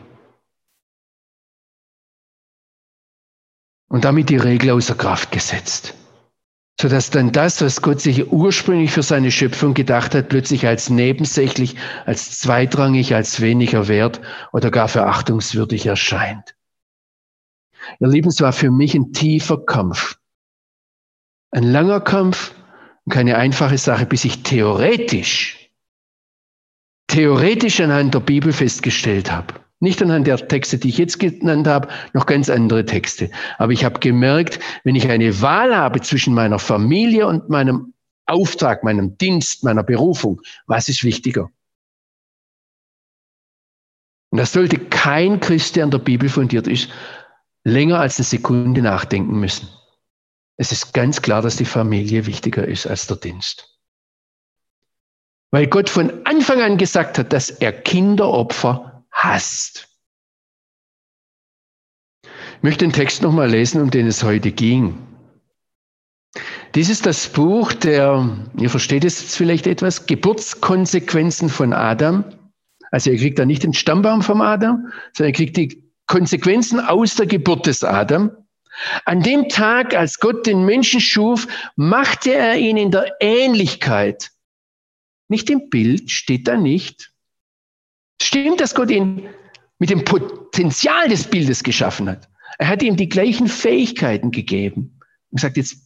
Und 3.88 4.04
damit 4.04 4.28
die 4.28 4.36
Regel 4.36 4.70
außer 4.70 4.94
Kraft 4.94 5.32
gesetzt. 5.32 5.94
Sodass 6.78 7.08
dann 7.10 7.32
das, 7.32 7.62
was 7.62 7.80
Gott 7.80 8.00
sich 8.02 8.30
ursprünglich 8.30 8.90
für 8.90 9.02
seine 9.02 9.30
Schöpfung 9.30 9.72
gedacht 9.72 10.14
hat, 10.14 10.28
plötzlich 10.28 10.66
als 10.66 10.90
nebensächlich, 10.90 11.76
als 12.04 12.38
zweitrangig, 12.38 13.14
als 13.14 13.40
weniger 13.40 13.88
wert 13.88 14.20
oder 14.52 14.70
gar 14.70 14.88
verachtungswürdig 14.88 15.86
erscheint. 15.86 16.54
Ihr 18.00 18.08
Lieben, 18.08 18.28
es 18.28 18.40
war 18.42 18.52
für 18.52 18.70
mich 18.70 18.94
ein 18.94 19.14
tiefer 19.14 19.64
Kampf. 19.64 20.18
Ein 21.50 21.64
langer 21.64 22.00
Kampf 22.00 22.54
und 23.06 23.14
keine 23.14 23.36
einfache 23.36 23.78
Sache, 23.78 24.04
bis 24.04 24.26
ich 24.26 24.42
theoretisch 24.42 25.59
theoretisch 27.10 27.80
anhand 27.80 28.14
der 28.14 28.20
Bibel 28.20 28.52
festgestellt 28.52 29.30
habe. 29.30 29.54
Nicht 29.80 30.00
anhand 30.02 30.26
der 30.26 30.36
Texte, 30.48 30.78
die 30.78 30.90
ich 30.90 30.98
jetzt 30.98 31.18
genannt 31.18 31.66
habe, 31.66 31.88
noch 32.12 32.26
ganz 32.26 32.48
andere 32.48 32.84
Texte. 32.84 33.30
Aber 33.58 33.72
ich 33.72 33.84
habe 33.84 33.98
gemerkt, 33.98 34.60
wenn 34.84 34.94
ich 34.94 35.08
eine 35.08 35.40
Wahl 35.40 35.74
habe 35.74 36.00
zwischen 36.02 36.34
meiner 36.34 36.58
Familie 36.58 37.26
und 37.26 37.48
meinem 37.48 37.94
Auftrag, 38.26 38.84
meinem 38.84 39.16
Dienst, 39.18 39.64
meiner 39.64 39.82
Berufung, 39.82 40.40
was 40.66 40.88
ist 40.88 41.02
wichtiger? 41.02 41.50
Und 44.30 44.38
das 44.38 44.52
sollte 44.52 44.78
kein 44.78 45.40
Christ, 45.40 45.74
der 45.76 45.84
an 45.84 45.90
der 45.90 45.98
Bibel 45.98 46.28
fundiert 46.28 46.68
ist, 46.68 46.90
länger 47.64 47.98
als 47.98 48.18
eine 48.18 48.26
Sekunde 48.26 48.82
nachdenken 48.82 49.40
müssen. 49.40 49.68
Es 50.56 50.70
ist 50.72 50.94
ganz 50.94 51.22
klar, 51.22 51.42
dass 51.42 51.56
die 51.56 51.64
Familie 51.64 52.26
wichtiger 52.26 52.68
ist 52.68 52.86
als 52.86 53.06
der 53.06 53.16
Dienst. 53.16 53.69
Weil 55.50 55.66
Gott 55.66 55.90
von 55.90 56.26
Anfang 56.26 56.60
an 56.60 56.76
gesagt 56.78 57.18
hat, 57.18 57.32
dass 57.32 57.50
er 57.50 57.72
Kinderopfer 57.72 59.04
hasst. 59.10 59.88
Ich 62.22 62.62
möchte 62.62 62.84
den 62.84 62.92
Text 62.92 63.22
nochmal 63.22 63.50
lesen, 63.50 63.80
um 63.80 63.90
den 63.90 64.06
es 64.06 64.22
heute 64.22 64.52
ging. 64.52 64.98
Dies 66.74 66.88
ist 66.88 67.06
das 67.06 67.26
Buch 67.26 67.72
der, 67.72 68.36
ihr 68.58 68.70
versteht 68.70 69.04
es 69.04 69.20
jetzt 69.20 69.36
vielleicht 69.36 69.66
etwas, 69.66 70.06
Geburtskonsequenzen 70.06 71.48
von 71.48 71.72
Adam. 71.72 72.24
Also 72.92 73.10
ihr 73.10 73.18
kriegt 73.18 73.38
da 73.38 73.44
nicht 73.44 73.64
den 73.64 73.72
Stammbaum 73.72 74.22
vom 74.22 74.40
Adam, 74.40 74.92
sondern 75.12 75.30
ihr 75.30 75.36
kriegt 75.36 75.56
die 75.56 75.90
Konsequenzen 76.06 76.80
aus 76.80 77.16
der 77.16 77.26
Geburt 77.26 77.66
des 77.66 77.82
Adam. 77.82 78.30
An 79.04 79.22
dem 79.22 79.48
Tag, 79.48 79.94
als 79.94 80.20
Gott 80.20 80.46
den 80.46 80.64
Menschen 80.64 81.00
schuf, 81.00 81.48
machte 81.74 82.34
er 82.34 82.56
ihn 82.56 82.76
in 82.76 82.92
der 82.92 83.16
Ähnlichkeit 83.20 84.30
nicht 85.30 85.48
im 85.48 85.70
Bild, 85.70 86.10
steht 86.10 86.48
da 86.48 86.56
nicht. 86.56 87.12
Stimmt, 88.20 88.60
dass 88.60 88.74
Gott 88.74 88.90
ihn 88.90 89.28
mit 89.78 89.90
dem 89.90 90.04
Potenzial 90.04 91.08
des 91.08 91.24
Bildes 91.24 91.62
geschaffen 91.62 92.08
hat. 92.08 92.28
Er 92.58 92.68
hat 92.68 92.82
ihm 92.82 92.96
die 92.96 93.08
gleichen 93.08 93.48
Fähigkeiten 93.48 94.30
gegeben 94.30 95.00
und 95.30 95.40
sagt, 95.40 95.56
jetzt 95.56 95.76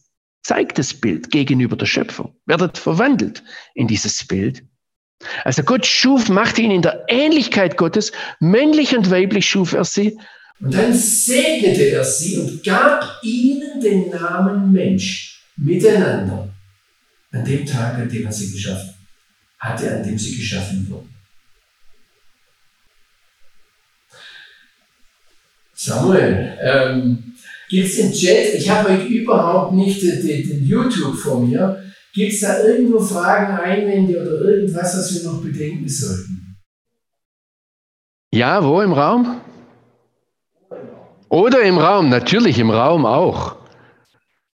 zeigt 0.43 0.77
das 0.77 0.93
Bild 0.93 1.31
gegenüber 1.31 1.75
der 1.75 1.85
Schöpfung, 1.85 2.35
werdet 2.45 2.77
verwandelt 2.77 3.43
in 3.73 3.87
dieses 3.87 4.25
Bild. 4.27 4.63
Also 5.43 5.63
Gott 5.63 5.85
schuf, 5.85 6.27
machte 6.27 6.61
ihn 6.61 6.71
in 6.71 6.81
der 6.81 7.05
Ähnlichkeit 7.07 7.77
Gottes, 7.77 8.11
männlich 8.39 8.95
und 8.97 9.09
weiblich 9.09 9.47
schuf 9.47 9.73
er 9.73 9.85
sie 9.85 10.17
Und 10.59 10.73
dann 10.73 10.93
segnete 10.93 11.89
er 11.91 12.03
sie 12.03 12.37
und 12.37 12.63
gab 12.63 13.19
ihnen 13.23 13.79
den 13.79 14.09
Namen 14.09 14.71
Mensch 14.71 15.41
miteinander 15.55 16.49
an 17.31 17.45
dem 17.45 17.65
Tag, 17.65 17.95
an 17.95 18.09
dem 18.09 18.25
er 18.25 18.31
sie 18.31 18.51
geschaffen 18.51 18.94
hatte, 19.59 19.95
an 19.95 20.03
dem 20.03 20.17
sie 20.17 20.35
geschaffen 20.37 20.87
wurden. 20.89 21.13
Samuel, 25.73 26.57
ähm, 26.61 27.35
gibt 27.69 27.87
es 27.87 27.99
im 27.99 28.11
Chat, 28.11 28.55
ich 28.55 28.69
habe 28.69 28.93
heute 28.93 29.05
überhaupt 29.05 29.73
nicht 29.73 30.01
den, 30.01 30.21
den 30.21 30.65
YouTube 30.65 31.15
vor 31.15 31.41
mir, 31.41 31.83
gibt 32.13 32.33
es 32.33 32.39
da 32.39 32.63
irgendwo 32.63 32.99
Fragen, 32.99 33.57
Einwände 33.57 34.19
oder 34.21 34.41
irgendwas, 34.49 34.97
was 34.97 35.13
wir 35.13 35.31
noch 35.31 35.41
bedenken 35.41 35.87
sollten? 35.87 36.57
Ja, 38.33 38.63
wo 38.63 38.81
im 38.81 38.93
Raum? 38.93 39.41
Oder 41.29 41.61
im 41.63 41.77
Raum, 41.77 42.09
natürlich 42.09 42.59
im 42.59 42.69
Raum 42.69 43.05
auch. 43.05 43.57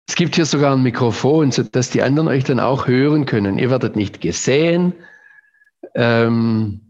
Es 0.08 0.16
gibt 0.16 0.36
hier 0.36 0.46
sogar 0.46 0.74
ein 0.74 0.84
Mikrofon, 0.84 1.52
sodass 1.52 1.90
die 1.90 2.02
anderen 2.02 2.28
euch 2.28 2.44
dann 2.44 2.60
auch 2.60 2.88
hören 2.88 3.26
können. 3.26 3.60
Ihr 3.60 3.70
werdet 3.70 3.96
nicht 3.96 4.22
gesehen. 4.22 4.94
Ähm 5.96 6.82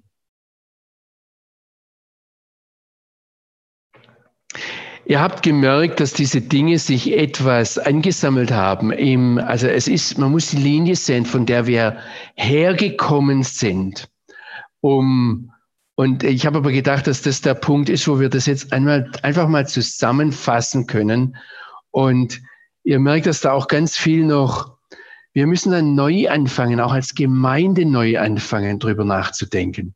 Ihr 5.05 5.21
habt 5.21 5.41
gemerkt, 5.41 6.01
dass 6.01 6.11
diese 6.11 6.41
Dinge 6.41 6.77
sich 6.79 7.17
etwas 7.17 7.77
angesammelt 7.77 8.51
haben. 8.51 8.91
Im, 8.91 9.37
also 9.37 9.67
es 9.67 9.87
ist, 9.87 10.17
man 10.17 10.31
muss 10.31 10.49
die 10.49 10.57
Linie 10.57 10.97
sehen, 10.97 11.25
von 11.25 11.45
der 11.45 11.65
wir 11.65 11.97
hergekommen 12.35 13.43
sind, 13.43 14.09
um 14.81 15.53
und 15.95 16.23
ich 16.23 16.45
habe 16.45 16.59
aber 16.59 16.71
gedacht, 16.71 17.07
dass 17.07 17.23
das 17.23 17.41
der 17.41 17.55
Punkt 17.55 17.89
ist, 17.89 18.07
wo 18.07 18.19
wir 18.19 18.29
das 18.29 18.45
jetzt 18.45 18.71
einmal 18.71 19.09
einfach 19.23 19.47
mal 19.47 19.67
zusammenfassen 19.67 20.85
können. 20.85 21.37
Und 21.89 22.39
ihr 22.87 22.99
merkt, 22.99 23.25
dass 23.25 23.41
da 23.41 23.51
auch 23.51 23.67
ganz 23.67 23.97
viel 23.97 24.25
noch, 24.25 24.77
wir 25.33 25.45
müssen 25.45 25.71
dann 25.71 25.93
neu 25.93 26.29
anfangen, 26.29 26.79
auch 26.79 26.93
als 26.93 27.15
Gemeinde 27.15 27.85
neu 27.85 28.17
anfangen, 28.17 28.79
drüber 28.79 29.03
nachzudenken 29.03 29.93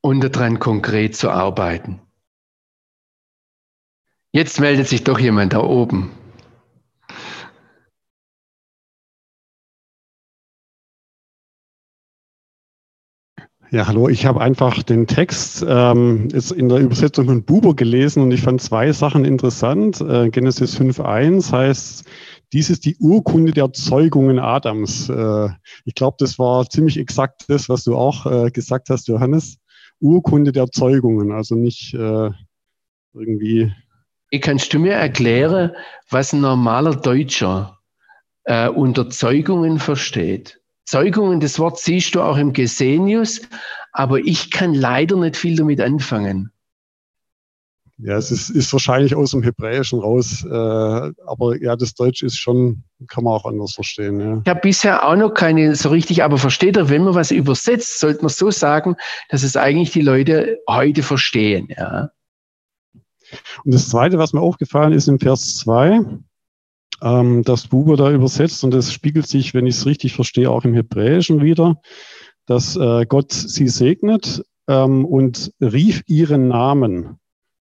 und 0.00 0.22
daran 0.22 0.58
konkret 0.58 1.14
zu 1.14 1.30
arbeiten. 1.30 2.00
Jetzt 4.32 4.58
meldet 4.58 4.88
sich 4.88 5.04
doch 5.04 5.20
jemand 5.20 5.52
da 5.52 5.60
oben. 5.60 6.10
Ja, 13.72 13.86
hallo, 13.86 14.10
ich 14.10 14.26
habe 14.26 14.42
einfach 14.42 14.82
den 14.82 15.06
Text 15.06 15.64
ähm, 15.66 16.28
ist 16.34 16.50
in 16.50 16.68
der 16.68 16.80
Übersetzung 16.80 17.24
von 17.24 17.42
Buber 17.42 17.74
gelesen 17.74 18.22
und 18.22 18.30
ich 18.30 18.42
fand 18.42 18.60
zwei 18.60 18.92
Sachen 18.92 19.24
interessant. 19.24 19.98
Äh, 20.02 20.28
Genesis 20.28 20.78
5.1 20.78 21.50
heißt, 21.50 22.04
dies 22.52 22.68
ist 22.68 22.84
die 22.84 22.98
Urkunde 22.98 23.52
der 23.52 23.72
Zeugungen 23.72 24.38
Adams. 24.38 25.08
Äh, 25.08 25.48
ich 25.86 25.94
glaube, 25.94 26.18
das 26.20 26.38
war 26.38 26.68
ziemlich 26.68 26.98
exakt 26.98 27.46
das, 27.48 27.70
was 27.70 27.84
du 27.84 27.96
auch 27.96 28.26
äh, 28.26 28.50
gesagt 28.50 28.90
hast, 28.90 29.08
Johannes. 29.08 29.56
Urkunde 30.00 30.52
der 30.52 30.70
Zeugungen, 30.70 31.32
also 31.32 31.54
nicht 31.54 31.94
äh, 31.94 32.28
irgendwie. 33.14 33.72
Kannst 34.42 34.74
du 34.74 34.80
mir 34.80 34.92
erklären, 34.92 35.72
was 36.10 36.34
ein 36.34 36.42
normaler 36.42 36.94
Deutscher 36.94 37.78
äh, 38.44 38.68
unter 38.68 39.08
Zeugungen 39.08 39.78
versteht? 39.78 40.61
Zeugungen, 40.84 41.40
das 41.40 41.58
Wort 41.58 41.78
siehst 41.78 42.14
du 42.14 42.22
auch 42.22 42.36
im 42.36 42.52
Gesenius, 42.52 43.40
aber 43.92 44.18
ich 44.18 44.50
kann 44.50 44.74
leider 44.74 45.16
nicht 45.16 45.36
viel 45.36 45.56
damit 45.56 45.80
anfangen. 45.80 46.52
Ja, 47.98 48.16
es 48.16 48.32
ist, 48.32 48.50
ist 48.50 48.72
wahrscheinlich 48.72 49.14
aus 49.14 49.30
dem 49.30 49.44
Hebräischen 49.44 50.00
raus, 50.00 50.44
äh, 50.44 50.48
aber 50.50 51.56
ja, 51.60 51.76
das 51.76 51.94
Deutsch 51.94 52.22
ist 52.22 52.36
schon, 52.36 52.82
kann 53.06 53.22
man 53.22 53.34
auch 53.34 53.44
anders 53.44 53.74
verstehen. 53.74 54.18
Ja. 54.18 54.40
Ich 54.42 54.48
habe 54.48 54.60
bisher 54.60 55.06
auch 55.06 55.14
noch 55.14 55.30
keine 55.30 55.76
so 55.76 55.90
richtig, 55.90 56.24
aber 56.24 56.38
versteht 56.38 56.76
ihr, 56.76 56.88
wenn 56.88 57.04
man 57.04 57.14
was 57.14 57.30
übersetzt, 57.30 58.00
sollte 58.00 58.22
man 58.22 58.30
so 58.30 58.50
sagen, 58.50 58.96
dass 59.28 59.44
es 59.44 59.56
eigentlich 59.56 59.92
die 59.92 60.00
Leute 60.00 60.58
heute 60.68 61.04
verstehen. 61.04 61.68
Ja. 61.76 62.10
Und 63.64 63.72
das 63.72 63.88
Zweite, 63.88 64.18
was 64.18 64.32
mir 64.32 64.40
aufgefallen 64.40 64.92
ist 64.92 65.06
im 65.06 65.20
Vers 65.20 65.58
2, 65.58 66.00
ähm, 67.02 67.42
das 67.42 67.66
Buber 67.66 67.96
da 67.96 68.10
übersetzt 68.10 68.64
und 68.64 68.72
das 68.72 68.92
spiegelt 68.92 69.26
sich, 69.26 69.54
wenn 69.54 69.66
ich 69.66 69.76
es 69.76 69.86
richtig 69.86 70.14
verstehe, 70.14 70.50
auch 70.50 70.64
im 70.64 70.74
Hebräischen 70.74 71.42
wieder, 71.42 71.80
dass 72.46 72.76
äh, 72.76 73.04
Gott 73.06 73.32
sie 73.32 73.68
segnet 73.68 74.44
ähm, 74.68 75.04
und 75.04 75.52
rief 75.60 76.02
ihren 76.06 76.48
Namen, 76.48 77.18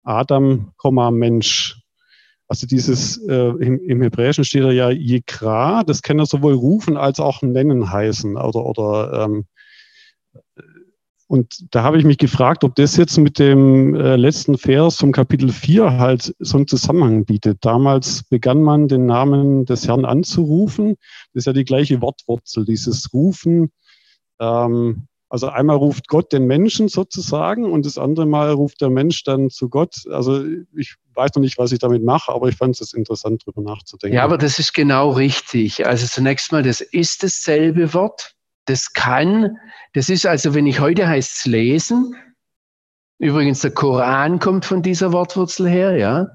Adam, 0.02 0.72
Mensch. 1.12 1.78
Also 2.48 2.66
dieses, 2.66 3.16
äh, 3.28 3.48
im, 3.60 3.80
im, 3.80 4.02
Hebräischen 4.02 4.44
steht 4.44 4.64
er 4.64 4.72
ja 4.72 4.90
Jekra, 4.90 5.84
das 5.84 6.02
kann 6.02 6.18
er 6.18 6.26
sowohl 6.26 6.52
rufen 6.52 6.98
als 6.98 7.18
auch 7.18 7.40
nennen 7.40 7.90
heißen 7.90 8.36
oder, 8.36 8.66
oder 8.66 9.24
ähm, 9.24 9.46
und 11.32 11.74
da 11.74 11.82
habe 11.82 11.96
ich 11.96 12.04
mich 12.04 12.18
gefragt, 12.18 12.62
ob 12.62 12.74
das 12.74 12.98
jetzt 12.98 13.16
mit 13.16 13.38
dem 13.38 13.94
äh, 13.94 14.16
letzten 14.16 14.58
Vers 14.58 14.98
vom 14.98 15.12
Kapitel 15.12 15.50
4 15.50 15.92
halt 15.92 16.34
so 16.38 16.58
einen 16.58 16.68
Zusammenhang 16.68 17.24
bietet. 17.24 17.64
Damals 17.64 18.22
begann 18.24 18.62
man 18.62 18.86
den 18.86 19.06
Namen 19.06 19.64
des 19.64 19.88
Herrn 19.88 20.04
anzurufen. 20.04 20.96
Das 21.32 21.40
ist 21.40 21.46
ja 21.46 21.54
die 21.54 21.64
gleiche 21.64 22.02
Wortwurzel, 22.02 22.66
dieses 22.66 23.14
Rufen. 23.14 23.72
Ähm, 24.40 25.06
also 25.30 25.48
einmal 25.48 25.76
ruft 25.76 26.06
Gott 26.06 26.34
den 26.34 26.44
Menschen 26.44 26.88
sozusagen 26.88 27.64
und 27.64 27.86
das 27.86 27.96
andere 27.96 28.26
Mal 28.26 28.50
ruft 28.50 28.82
der 28.82 28.90
Mensch 28.90 29.24
dann 29.24 29.48
zu 29.48 29.70
Gott. 29.70 30.02
Also 30.10 30.44
ich 30.76 30.96
weiß 31.14 31.30
noch 31.34 31.40
nicht, 31.40 31.56
was 31.56 31.72
ich 31.72 31.78
damit 31.78 32.04
mache, 32.04 32.30
aber 32.30 32.50
ich 32.50 32.56
fand 32.56 32.78
es 32.78 32.92
interessant, 32.92 33.44
darüber 33.46 33.62
nachzudenken. 33.62 34.16
Ja, 34.16 34.24
aber 34.24 34.36
das 34.36 34.58
ist 34.58 34.74
genau 34.74 35.12
richtig. 35.12 35.86
Also 35.86 36.06
zunächst 36.06 36.52
mal, 36.52 36.62
das 36.62 36.82
ist 36.82 37.22
dasselbe 37.22 37.94
Wort. 37.94 38.34
Das 38.66 38.92
kann, 38.92 39.56
das 39.92 40.08
ist 40.08 40.26
also, 40.26 40.54
wenn 40.54 40.66
ich 40.66 40.80
heute 40.80 41.08
heißt 41.08 41.38
es 41.38 41.46
lesen, 41.46 42.14
übrigens 43.18 43.60
der 43.60 43.72
Koran 43.72 44.38
kommt 44.38 44.64
von 44.64 44.82
dieser 44.82 45.12
Wortwurzel 45.12 45.68
her, 45.68 45.96
ja. 45.96 46.28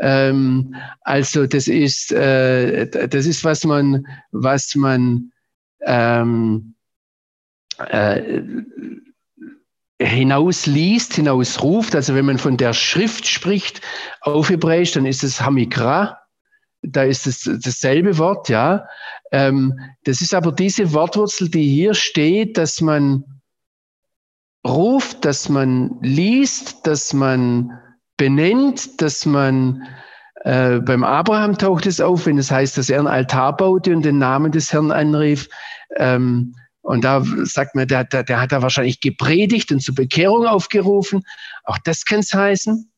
Ähm, 0.00 0.74
also 1.02 1.46
das 1.46 1.68
ist, 1.68 2.12
äh, 2.12 3.08
das 3.08 3.26
ist, 3.26 3.44
was 3.44 3.64
man, 3.64 4.06
was 4.30 4.74
man 4.74 5.32
ähm, 5.80 6.74
äh, 7.78 8.40
hinausliest, 10.00 11.14
hinausruft. 11.14 11.94
Also 11.94 12.14
wenn 12.14 12.24
man 12.24 12.38
von 12.38 12.56
der 12.56 12.72
Schrift 12.72 13.26
spricht 13.26 13.82
auf 14.20 14.48
Hebräisch, 14.48 14.92
dann 14.92 15.06
ist 15.06 15.22
es 15.22 15.40
Hamikra 15.40 16.18
da 16.82 17.02
ist 17.02 17.26
es 17.26 17.42
dasselbe 17.62 18.18
Wort, 18.18 18.48
ja. 18.48 18.86
Ähm, 19.32 19.78
das 20.04 20.20
ist 20.20 20.34
aber 20.34 20.52
diese 20.52 20.92
Wortwurzel, 20.92 21.48
die 21.48 21.68
hier 21.68 21.94
steht, 21.94 22.56
dass 22.56 22.80
man 22.80 23.24
ruft, 24.66 25.24
dass 25.24 25.48
man 25.48 25.98
liest, 26.02 26.86
dass 26.86 27.12
man 27.12 27.72
benennt, 28.16 29.00
dass 29.00 29.26
man 29.26 29.86
äh, 30.44 30.78
beim 30.80 31.04
Abraham 31.04 31.58
taucht 31.58 31.86
es 31.86 32.00
auf, 32.00 32.26
wenn 32.26 32.38
es 32.38 32.50
heißt, 32.50 32.78
dass 32.78 32.90
er 32.90 32.98
einen 32.98 33.08
Altar 33.08 33.56
baute 33.56 33.94
und 33.94 34.04
den 34.04 34.18
Namen 34.18 34.52
des 34.52 34.72
Herrn 34.72 34.90
anrief. 34.92 35.48
Ähm, 35.96 36.54
und 36.82 37.04
da 37.04 37.22
sagt 37.42 37.74
man, 37.74 37.86
der, 37.86 38.04
der, 38.04 38.24
der 38.24 38.40
hat 38.40 38.52
da 38.52 38.62
wahrscheinlich 38.62 39.00
gepredigt 39.00 39.70
und 39.72 39.80
zur 39.80 39.94
Bekehrung 39.94 40.46
aufgerufen. 40.46 41.22
Auch 41.64 41.78
das 41.84 42.04
kann 42.04 42.20
es 42.20 42.32
heißen. 42.32 42.90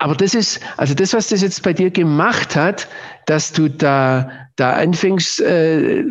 Aber 0.00 0.14
das 0.14 0.34
ist, 0.34 0.60
also 0.78 0.94
das, 0.94 1.12
was 1.12 1.28
das 1.28 1.42
jetzt 1.42 1.62
bei 1.62 1.74
dir 1.74 1.90
gemacht 1.90 2.56
hat, 2.56 2.88
dass 3.26 3.52
du 3.52 3.68
da, 3.68 4.30
da 4.56 4.72
anfängst, 4.72 5.42
äh, 5.42 6.02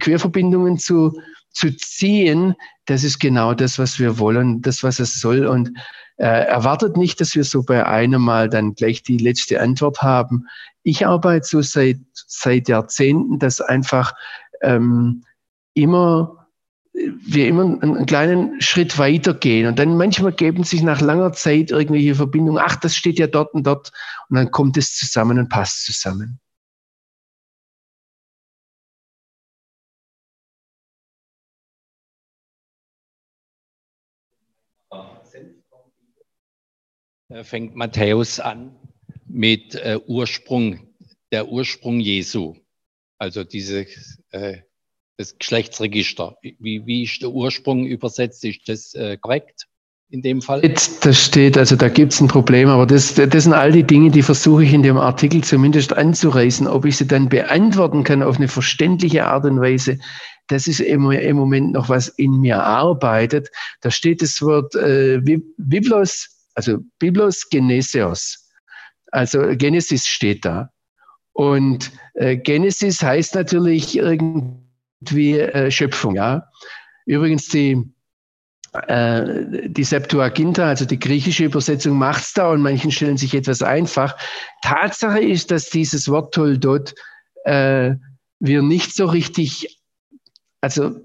Querverbindungen 0.00 0.78
zu, 0.78 1.20
zu 1.50 1.76
ziehen, 1.76 2.54
das 2.86 3.04
ist 3.04 3.18
genau 3.18 3.52
das, 3.52 3.78
was 3.78 3.98
wir 3.98 4.18
wollen, 4.18 4.62
das, 4.62 4.82
was 4.82 4.98
es 4.98 5.20
soll. 5.20 5.44
Und 5.44 5.72
äh, 6.16 6.46
erwartet 6.46 6.96
nicht, 6.96 7.20
dass 7.20 7.34
wir 7.34 7.44
so 7.44 7.62
bei 7.62 7.84
einem 7.86 8.22
Mal 8.22 8.48
dann 8.48 8.74
gleich 8.74 9.02
die 9.02 9.18
letzte 9.18 9.60
Antwort 9.60 10.00
haben. 10.00 10.46
Ich 10.82 11.06
arbeite 11.06 11.46
so 11.46 11.60
seit, 11.60 11.98
seit 12.14 12.66
Jahrzehnten, 12.68 13.38
dass 13.38 13.60
einfach 13.60 14.14
ähm, 14.62 15.22
immer 15.74 16.43
wir 16.94 17.48
immer 17.48 17.82
einen 17.82 18.06
kleinen 18.06 18.60
Schritt 18.60 18.98
weiter 18.98 19.34
gehen. 19.34 19.66
Und 19.66 19.78
dann 19.78 19.96
manchmal 19.96 20.32
geben 20.32 20.64
sich 20.64 20.82
nach 20.82 21.00
langer 21.00 21.32
Zeit 21.32 21.70
irgendwelche 21.70 22.14
Verbindungen, 22.14 22.62
ach, 22.64 22.76
das 22.76 22.96
steht 22.96 23.18
ja 23.18 23.26
dort 23.26 23.52
und 23.54 23.66
dort. 23.66 23.92
Und 24.28 24.36
dann 24.36 24.50
kommt 24.50 24.76
es 24.76 24.94
zusammen 24.94 25.38
und 25.38 25.48
passt 25.48 25.84
zusammen. 25.84 26.40
fängt 37.42 37.74
Matthäus 37.74 38.38
an 38.38 38.76
mit 39.26 39.74
äh, 39.74 39.98
Ursprung, 40.06 40.94
der 41.32 41.48
Ursprung 41.48 41.98
Jesu. 41.98 42.54
Also 43.18 43.42
diese 43.42 43.86
äh, 44.30 44.62
das 45.16 45.38
Geschlechtsregister. 45.38 46.36
Wie, 46.42 46.86
wie 46.86 47.04
ist 47.04 47.22
der 47.22 47.30
Ursprung 47.30 47.86
übersetzt? 47.86 48.44
Ist 48.44 48.68
das 48.68 48.94
äh, 48.94 49.16
korrekt 49.16 49.66
in 50.10 50.22
dem 50.22 50.42
Fall? 50.42 50.60
Das 50.60 51.24
steht, 51.24 51.56
also 51.56 51.76
da 51.76 51.88
gibt 51.88 52.12
es 52.12 52.20
ein 52.20 52.28
Problem, 52.28 52.68
aber 52.68 52.86
das, 52.86 53.14
das 53.14 53.44
sind 53.44 53.52
all 53.52 53.72
die 53.72 53.84
Dinge, 53.84 54.10
die 54.10 54.22
versuche 54.22 54.64
ich 54.64 54.72
in 54.72 54.82
dem 54.82 54.96
Artikel 54.96 55.42
zumindest 55.42 55.92
anzureißen. 55.92 56.66
Ob 56.66 56.84
ich 56.84 56.96
sie 56.96 57.06
dann 57.06 57.28
beantworten 57.28 58.04
kann 58.04 58.22
auf 58.22 58.36
eine 58.36 58.48
verständliche 58.48 59.26
Art 59.26 59.44
und 59.44 59.60
Weise, 59.60 59.98
das 60.48 60.66
ist 60.66 60.80
im, 60.80 61.10
im 61.10 61.36
Moment 61.36 61.72
noch 61.72 61.88
was 61.88 62.08
in 62.08 62.40
mir 62.40 62.62
arbeitet. 62.62 63.48
Da 63.80 63.90
steht 63.90 64.20
das 64.20 64.42
Wort 64.42 64.74
äh, 64.74 65.20
Biblos, 65.56 66.28
also 66.54 66.78
Biblos 66.98 67.48
Genesios. 67.48 68.50
Also 69.10 69.56
Genesis 69.56 70.06
steht 70.06 70.44
da. 70.44 70.70
Und 71.32 71.92
äh, 72.14 72.36
Genesis 72.36 73.02
heißt 73.02 73.34
natürlich 73.36 73.96
irgendwie 73.96 74.63
äh, 75.10 75.70
Schöpfung, 75.70 76.16
ja. 76.16 76.48
Übrigens 77.06 77.48
die 77.48 77.94
äh, 78.88 79.68
die 79.68 79.84
Septuaginta, 79.84 80.66
also 80.66 80.84
die 80.84 80.98
griechische 80.98 81.44
Übersetzung, 81.44 81.96
macht 81.96 82.24
es 82.24 82.32
da 82.32 82.50
und 82.50 82.60
manchen 82.60 82.90
stellen 82.90 83.16
sich 83.16 83.34
etwas 83.34 83.62
einfach. 83.62 84.16
Tatsache 84.62 85.20
ist, 85.20 85.52
dass 85.52 85.70
dieses 85.70 86.08
Wort 86.08 86.34
Toldot 86.34 86.94
äh, 87.44 87.94
wir 88.40 88.62
nicht 88.62 88.94
so 88.94 89.06
richtig, 89.06 89.80
also 90.60 90.96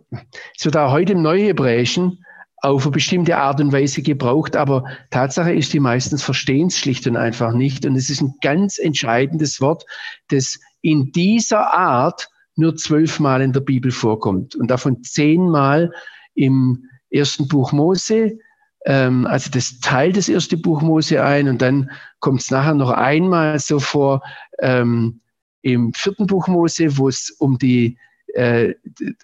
es 0.58 0.66
wird 0.66 0.78
auch 0.78 0.92
heute 0.92 1.14
im 1.14 1.22
Neuhebräischen 1.22 2.26
auf 2.58 2.84
eine 2.84 2.92
bestimmte 2.92 3.38
Art 3.38 3.62
und 3.62 3.72
Weise 3.72 4.02
gebraucht, 4.02 4.56
aber 4.56 4.86
Tatsache 5.12 5.54
ist, 5.54 5.72
die 5.72 5.80
meistens 5.80 6.24
verstehen 6.24 6.68
es 6.68 6.78
schlicht 6.78 7.06
und 7.08 7.18
einfach 7.18 7.54
nicht. 7.54 7.86
Und 7.86 7.96
es 7.96 8.10
ist 8.10 8.22
ein 8.22 8.34
ganz 8.42 8.80
entscheidendes 8.80 9.62
Wort, 9.62 9.86
das 10.30 10.60
in 10.82 11.12
dieser 11.12 11.72
Art 11.72 12.30
nur 12.60 12.76
zwölfmal 12.76 13.42
in 13.42 13.54
der 13.54 13.62
Bibel 13.62 13.92
vorkommt 13.92 14.56
und 14.56 14.70
davon 14.70 15.04
zehnmal 15.04 15.92
im 16.36 16.86
ersten 17.10 17.48
Buch 17.48 17.72
Mose, 17.72 18.38
ähm, 18.86 19.26
also 19.28 19.50
das 19.52 19.80
teilt 19.80 20.18
das 20.18 20.30
erste 20.30 20.58
Buch 20.58 20.82
Mose 20.82 21.24
ein 21.24 21.48
und 21.48 21.62
dann 21.62 21.92
kommt 22.20 22.42
es 22.42 22.52
nachher 22.52 22.76
noch 22.76 22.92
einmal 22.92 23.60
so 23.60 23.80
vor 23.80 24.22
ähm, 24.60 25.22
im 25.62 25.94
vierten 25.94 26.28
Buch 26.28 26.48
Mose, 26.48 26.98
wo 26.98 27.10
es 27.10 27.32
um 27.40 27.58
die 27.58 27.98
äh, 28.36 28.76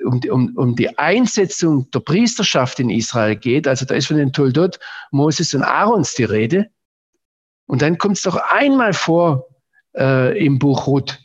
um, 0.03 0.19
um, 0.29 0.55
um 0.55 0.75
die 0.75 0.97
Einsetzung 0.97 1.89
der 1.91 1.99
Priesterschaft 1.99 2.79
in 2.79 2.89
Israel 2.89 3.36
geht. 3.36 3.67
Also 3.67 3.86
da 3.86 3.95
ist 3.95 4.07
von 4.07 4.17
den 4.17 4.33
Toldot 4.33 4.79
Moses 5.11 5.53
und 5.53 5.63
Aarons 5.63 6.15
die 6.15 6.23
Rede. 6.23 6.67
Und 7.67 7.81
dann 7.81 7.97
kommt 7.97 8.17
es 8.17 8.23
doch 8.23 8.36
einmal 8.36 8.93
vor 8.93 9.47
äh, 9.95 10.43
im 10.43 10.59
Buch 10.59 10.88
Ruth. 10.88 11.19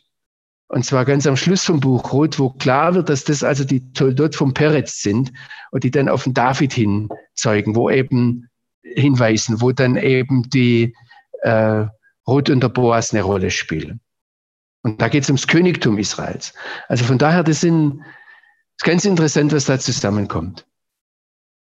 Und 0.70 0.84
zwar 0.84 1.04
ganz 1.04 1.26
am 1.26 1.36
Schluss 1.36 1.64
vom 1.64 1.80
Buch 1.80 2.12
Rot, 2.12 2.38
wo 2.38 2.50
klar 2.50 2.94
wird, 2.94 3.08
dass 3.08 3.24
das 3.24 3.42
also 3.42 3.64
die 3.64 3.92
Toldot 3.92 4.36
vom 4.36 4.54
Peretz 4.54 5.02
sind 5.02 5.32
und 5.72 5.82
die 5.82 5.90
dann 5.90 6.08
auf 6.08 6.22
den 6.22 6.32
David 6.32 6.72
hin 6.72 7.08
zeugen, 7.34 7.74
wo 7.74 7.90
eben 7.90 8.48
hinweisen, 8.84 9.60
wo 9.60 9.72
dann 9.72 9.96
eben 9.96 10.48
die 10.48 10.94
äh, 11.42 11.86
Rot 12.24 12.50
und 12.50 12.60
der 12.62 12.68
Boas 12.68 13.12
eine 13.12 13.24
Rolle 13.24 13.50
spielen. 13.50 14.00
Und 14.82 15.02
da 15.02 15.08
geht 15.08 15.24
es 15.24 15.28
ums 15.28 15.48
Königtum 15.48 15.98
Israels. 15.98 16.54
Also 16.86 17.04
von 17.04 17.18
daher, 17.18 17.42
das, 17.42 17.62
sind, 17.62 18.04
ist 18.78 18.84
ganz 18.84 19.04
interessant, 19.04 19.52
was 19.52 19.64
da 19.64 19.76
zusammenkommt. 19.76 20.68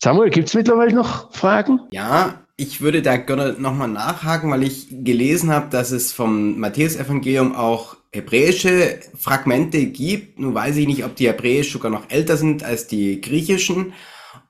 Samuel, 0.03 0.31
gibt 0.31 0.49
es 0.49 0.55
mittlerweile 0.55 0.93
noch 0.93 1.33
Fragen? 1.33 1.83
Ja, 1.93 2.45
ich 2.57 2.81
würde 2.81 3.01
da 3.01 3.17
gerne 3.17 3.55
nochmal 3.61 3.87
nachhaken, 3.87 4.51
weil 4.51 4.65
ich 4.65 4.89
gelesen 4.91 5.53
habe, 5.53 5.71
dass 5.71 5.93
es 5.93 6.13
vom 6.13 6.59
Matthäus-Evangelium 6.59 7.55
auch 7.55 7.98
hebräische 8.13 9.01
Fragmente 9.17 9.87
gibt. 9.87 10.39
Nun 10.39 10.55
weiß 10.55 10.77
ich 10.77 10.87
nicht, 10.87 11.05
ob 11.05 11.17
die 11.17 11.29
hebräisch 11.29 11.73
sogar 11.73 11.91
noch 11.91 12.11
älter 12.11 12.37
sind 12.37 12.65
als 12.65 12.87
die 12.87 13.21
griechischen. 13.21 13.93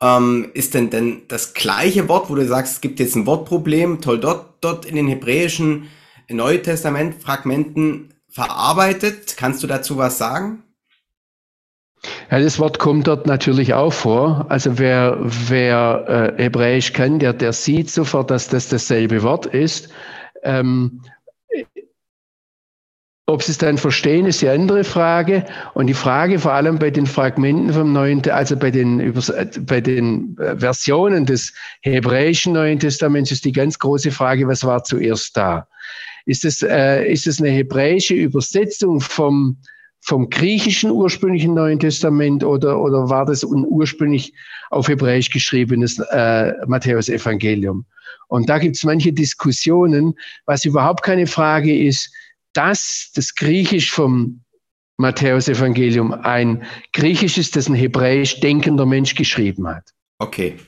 Ähm, 0.00 0.50
ist 0.54 0.74
denn 0.74 0.90
denn 0.90 1.22
das 1.28 1.54
gleiche 1.54 2.08
Wort, 2.08 2.30
wo 2.30 2.34
du 2.36 2.46
sagst, 2.46 2.74
es 2.74 2.80
gibt 2.80 3.00
jetzt 3.00 3.16
ein 3.16 3.26
Wortproblem, 3.26 4.00
toll 4.00 4.20
dort, 4.20 4.84
in 4.84 4.96
den 4.96 5.08
hebräischen 5.08 5.88
Neue 6.30 6.62
Testament 6.62 7.20
Fragmenten 7.20 8.14
verarbeitet? 8.28 9.36
Kannst 9.36 9.62
du 9.62 9.66
dazu 9.66 9.96
was 9.96 10.18
sagen? 10.18 10.62
Ja, 12.30 12.38
das 12.38 12.60
Wort 12.60 12.78
kommt 12.78 13.08
dort 13.08 13.26
natürlich 13.26 13.74
auch 13.74 13.92
vor. 13.92 14.46
Also 14.48 14.78
wer, 14.78 15.18
wer 15.20 16.34
äh, 16.38 16.42
Hebräisch 16.42 16.92
kann, 16.92 17.18
der, 17.18 17.32
der 17.32 17.52
sieht 17.52 17.90
sofort, 17.90 18.30
dass 18.30 18.48
das 18.48 18.68
dasselbe 18.68 19.22
Wort 19.22 19.46
ist. 19.46 19.88
Ähm, 20.44 21.02
ob 23.28 23.42
sie 23.42 23.52
es 23.52 23.58
dann 23.58 23.76
verstehen, 23.76 24.24
ist 24.24 24.40
die 24.40 24.48
andere 24.48 24.84
Frage. 24.84 25.44
Und 25.74 25.86
die 25.86 25.94
Frage 25.94 26.38
vor 26.38 26.52
allem 26.52 26.78
bei 26.78 26.90
den 26.90 27.04
Fragmenten 27.04 27.70
vom 27.74 27.92
Neuen, 27.92 28.22
also 28.30 28.56
bei 28.56 28.70
den, 28.70 29.12
bei 29.66 29.82
den 29.82 30.34
äh, 30.38 30.56
Versionen 30.56 31.26
des 31.26 31.52
hebräischen 31.82 32.54
Neuen 32.54 32.78
Testaments 32.78 33.30
ist 33.30 33.44
die 33.44 33.52
ganz 33.52 33.78
große 33.78 34.12
Frage, 34.12 34.48
was 34.48 34.64
war 34.64 34.82
zuerst 34.82 35.36
da? 35.36 35.68
Ist 36.24 36.46
es, 36.46 36.62
äh, 36.62 37.04
ist 37.04 37.26
es 37.26 37.38
eine 37.38 37.50
hebräische 37.50 38.14
Übersetzung 38.14 38.98
vom, 38.98 39.58
vom 40.00 40.30
griechischen 40.30 40.90
ursprünglichen 40.90 41.52
Neuen 41.52 41.78
Testament 41.78 42.42
oder, 42.42 42.80
oder 42.80 43.10
war 43.10 43.26
das 43.26 43.42
ein 43.42 43.66
ursprünglich 43.68 44.32
auf 44.70 44.88
Hebräisch 44.88 45.28
geschriebenes 45.28 45.98
äh, 45.98 46.52
Matthäus-Evangelium? 46.66 47.84
Und 48.28 48.48
da 48.48 48.58
gibt 48.58 48.76
es 48.76 48.84
manche 48.84 49.12
Diskussionen, 49.12 50.14
was 50.46 50.64
überhaupt 50.64 51.02
keine 51.02 51.26
Frage 51.26 51.76
ist, 51.76 52.10
dass 52.58 53.12
das 53.14 53.36
Griechisch 53.36 53.92
vom 53.92 54.40
Matthäus-Evangelium 54.96 56.12
ein 56.12 56.64
Griechisch 56.92 57.38
ist, 57.38 57.54
das 57.54 57.68
ein 57.68 57.76
hebräisch 57.76 58.40
denkender 58.40 58.84
Mensch 58.84 59.14
geschrieben 59.14 59.68
hat. 59.68 59.94
Okay. 60.18 60.58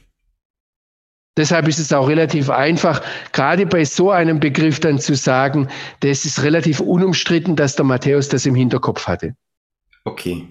Deshalb 1.37 1.67
ist 1.67 1.81
es 1.81 1.93
auch 1.93 2.09
relativ 2.09 2.49
einfach, 2.49 3.03
gerade 3.33 3.67
bei 3.67 3.85
so 3.85 4.13
einem 4.13 4.39
Begriff 4.39 4.79
dann 4.79 5.01
zu 5.01 5.17
sagen, 5.17 5.69
das 5.99 6.25
ist 6.25 6.45
relativ 6.45 6.79
unumstritten, 6.79 7.57
dass 7.57 7.75
der 7.75 7.85
Matthäus 7.85 8.29
das 8.29 8.47
im 8.47 8.55
Hinterkopf 8.55 9.09
hatte. 9.09 9.35
Okay. 10.05 10.47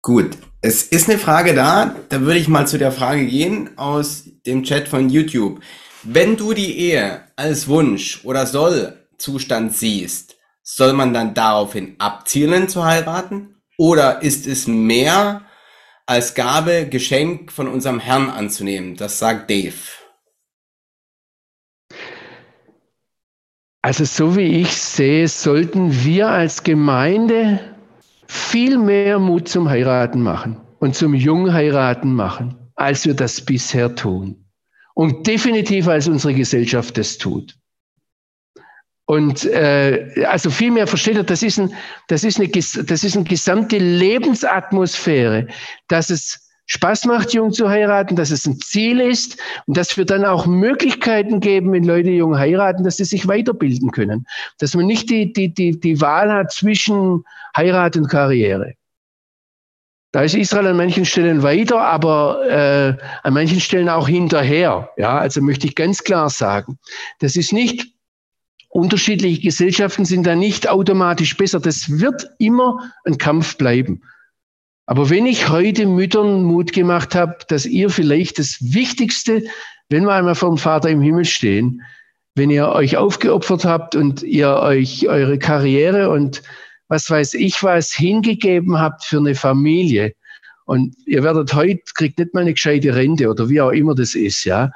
Gut. 0.00 0.38
Es 0.60 0.84
ist 0.84 1.08
eine 1.10 1.18
Frage 1.18 1.54
da, 1.54 1.96
da 2.08 2.20
würde 2.20 2.38
ich 2.38 2.46
mal 2.46 2.68
zu 2.68 2.78
der 2.78 2.92
Frage 2.92 3.26
gehen 3.26 3.76
aus 3.76 4.28
dem 4.46 4.62
Chat 4.62 4.86
von 4.86 5.08
YouTube. 5.08 5.60
Wenn 6.04 6.36
du 6.36 6.52
die 6.52 6.78
Ehe 6.78 7.22
als 7.34 7.66
Wunsch 7.66 8.24
oder 8.24 8.46
Sollzustand 9.18 9.74
siehst, 9.74 10.36
soll 10.62 10.92
man 10.92 11.12
dann 11.12 11.34
daraufhin 11.34 11.96
abzielen 11.98 12.68
zu 12.68 12.84
heiraten? 12.84 13.56
Oder 13.76 14.22
ist 14.22 14.46
es 14.46 14.66
mehr 14.66 15.42
als 16.06 16.34
Gabe, 16.34 16.88
Geschenk 16.88 17.52
von 17.52 17.68
unserem 17.68 18.00
Herrn 18.00 18.30
anzunehmen. 18.30 18.96
Das 18.96 19.18
sagt 19.18 19.50
Dave. 19.50 19.74
Also 23.82 24.04
so 24.04 24.36
wie 24.36 24.60
ich 24.60 24.72
sehe, 24.72 25.28
sollten 25.28 26.04
wir 26.04 26.28
als 26.28 26.62
Gemeinde 26.62 27.76
viel 28.26 28.78
mehr 28.78 29.18
Mut 29.18 29.48
zum 29.48 29.68
Heiraten 29.68 30.22
machen 30.22 30.60
und 30.78 30.94
zum 30.94 31.14
Jungheiraten 31.14 32.14
machen, 32.14 32.70
als 32.74 33.04
wir 33.04 33.14
das 33.14 33.40
bisher 33.40 33.94
tun. 33.94 34.44
Und 34.94 35.26
definitiv 35.26 35.88
als 35.88 36.08
unsere 36.08 36.34
Gesellschaft 36.34 36.98
das 36.98 37.18
tut. 37.18 37.58
Und 39.10 39.46
äh, 39.46 40.26
also 40.28 40.50
vielmehr 40.50 40.86
versteht 40.86 41.16
er, 41.16 41.24
das 41.24 41.42
ist, 41.42 41.58
ein, 41.58 41.72
das, 42.08 42.24
ist 42.24 42.38
eine, 42.38 42.50
das 42.50 43.04
ist 43.04 43.16
eine 43.16 43.24
gesamte 43.24 43.78
Lebensatmosphäre, 43.78 45.46
dass 45.88 46.10
es 46.10 46.46
Spaß 46.66 47.06
macht, 47.06 47.32
jung 47.32 47.50
zu 47.50 47.70
heiraten, 47.70 48.16
dass 48.16 48.30
es 48.30 48.44
ein 48.44 48.60
Ziel 48.60 49.00
ist 49.00 49.38
und 49.64 49.78
dass 49.78 49.96
wir 49.96 50.04
dann 50.04 50.26
auch 50.26 50.44
Möglichkeiten 50.44 51.40
geben, 51.40 51.72
wenn 51.72 51.84
Leute 51.84 52.10
jung 52.10 52.36
heiraten, 52.36 52.84
dass 52.84 52.98
sie 52.98 53.06
sich 53.06 53.26
weiterbilden 53.26 53.92
können. 53.92 54.26
Dass 54.58 54.74
man 54.74 54.84
nicht 54.84 55.08
die, 55.08 55.32
die, 55.32 55.54
die, 55.54 55.80
die 55.80 56.02
Wahl 56.02 56.30
hat 56.30 56.52
zwischen 56.52 57.24
Heirat 57.56 57.96
und 57.96 58.08
Karriere. 58.08 58.74
Da 60.12 60.20
ist 60.20 60.34
Israel 60.34 60.66
an 60.66 60.76
manchen 60.76 61.06
Stellen 61.06 61.42
weiter, 61.42 61.80
aber 61.80 62.46
äh, 62.46 63.02
an 63.22 63.32
manchen 63.32 63.60
Stellen 63.60 63.88
auch 63.88 64.06
hinterher. 64.06 64.90
Ja, 64.98 65.16
also 65.16 65.40
möchte 65.40 65.66
ich 65.66 65.74
ganz 65.74 66.04
klar 66.04 66.28
sagen, 66.28 66.78
das 67.20 67.36
ist 67.36 67.54
nicht 67.54 67.97
Unterschiedliche 68.68 69.40
Gesellschaften 69.40 70.04
sind 70.04 70.26
da 70.26 70.34
nicht 70.34 70.68
automatisch 70.68 71.36
besser. 71.36 71.60
Das 71.60 72.00
wird 72.00 72.28
immer 72.38 72.92
ein 73.04 73.18
Kampf 73.18 73.56
bleiben. 73.56 74.02
Aber 74.86 75.10
wenn 75.10 75.26
ich 75.26 75.48
heute 75.48 75.86
Müttern 75.86 76.44
Mut 76.44 76.72
gemacht 76.72 77.14
habe, 77.14 77.36
dass 77.48 77.66
ihr 77.66 77.90
vielleicht 77.90 78.38
das 78.38 78.58
Wichtigste, 78.60 79.44
wenn 79.88 80.04
wir 80.04 80.12
einmal 80.12 80.34
vor 80.34 80.50
dem 80.50 80.58
Vater 80.58 80.90
im 80.90 81.02
Himmel 81.02 81.24
stehen, 81.24 81.82
wenn 82.34 82.50
ihr 82.50 82.68
euch 82.68 82.96
aufgeopfert 82.96 83.64
habt 83.64 83.96
und 83.96 84.22
ihr 84.22 84.48
euch 84.48 85.08
eure 85.08 85.38
Karriere 85.38 86.10
und 86.10 86.42
was 86.88 87.10
weiß 87.10 87.34
ich 87.34 87.62
was 87.62 87.92
hingegeben 87.92 88.78
habt 88.78 89.04
für 89.04 89.18
eine 89.18 89.34
Familie 89.34 90.14
und 90.68 90.94
ihr 91.06 91.22
werdet 91.22 91.54
heute, 91.54 91.80
kriegt 91.94 92.18
nicht 92.18 92.34
mal 92.34 92.42
eine 92.42 92.52
gescheite 92.52 92.94
Rente 92.94 93.30
oder 93.30 93.48
wie 93.48 93.60
auch 93.60 93.70
immer 93.70 93.94
das 93.94 94.14
ist, 94.14 94.44
ja, 94.44 94.70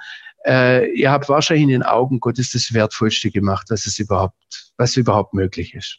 äh, 0.46 0.90
ihr 0.92 1.10
habt 1.10 1.28
wahrscheinlich 1.28 1.64
in 1.64 1.70
den 1.70 1.82
Augen 1.82 2.20
Gottes 2.20 2.52
das 2.52 2.72
Wertvollste 2.72 3.30
gemacht, 3.30 3.66
was 3.70 3.86
es 3.86 3.98
überhaupt, 3.98 4.72
was 4.76 4.96
überhaupt 4.96 5.34
möglich 5.34 5.74
ist. 5.74 5.98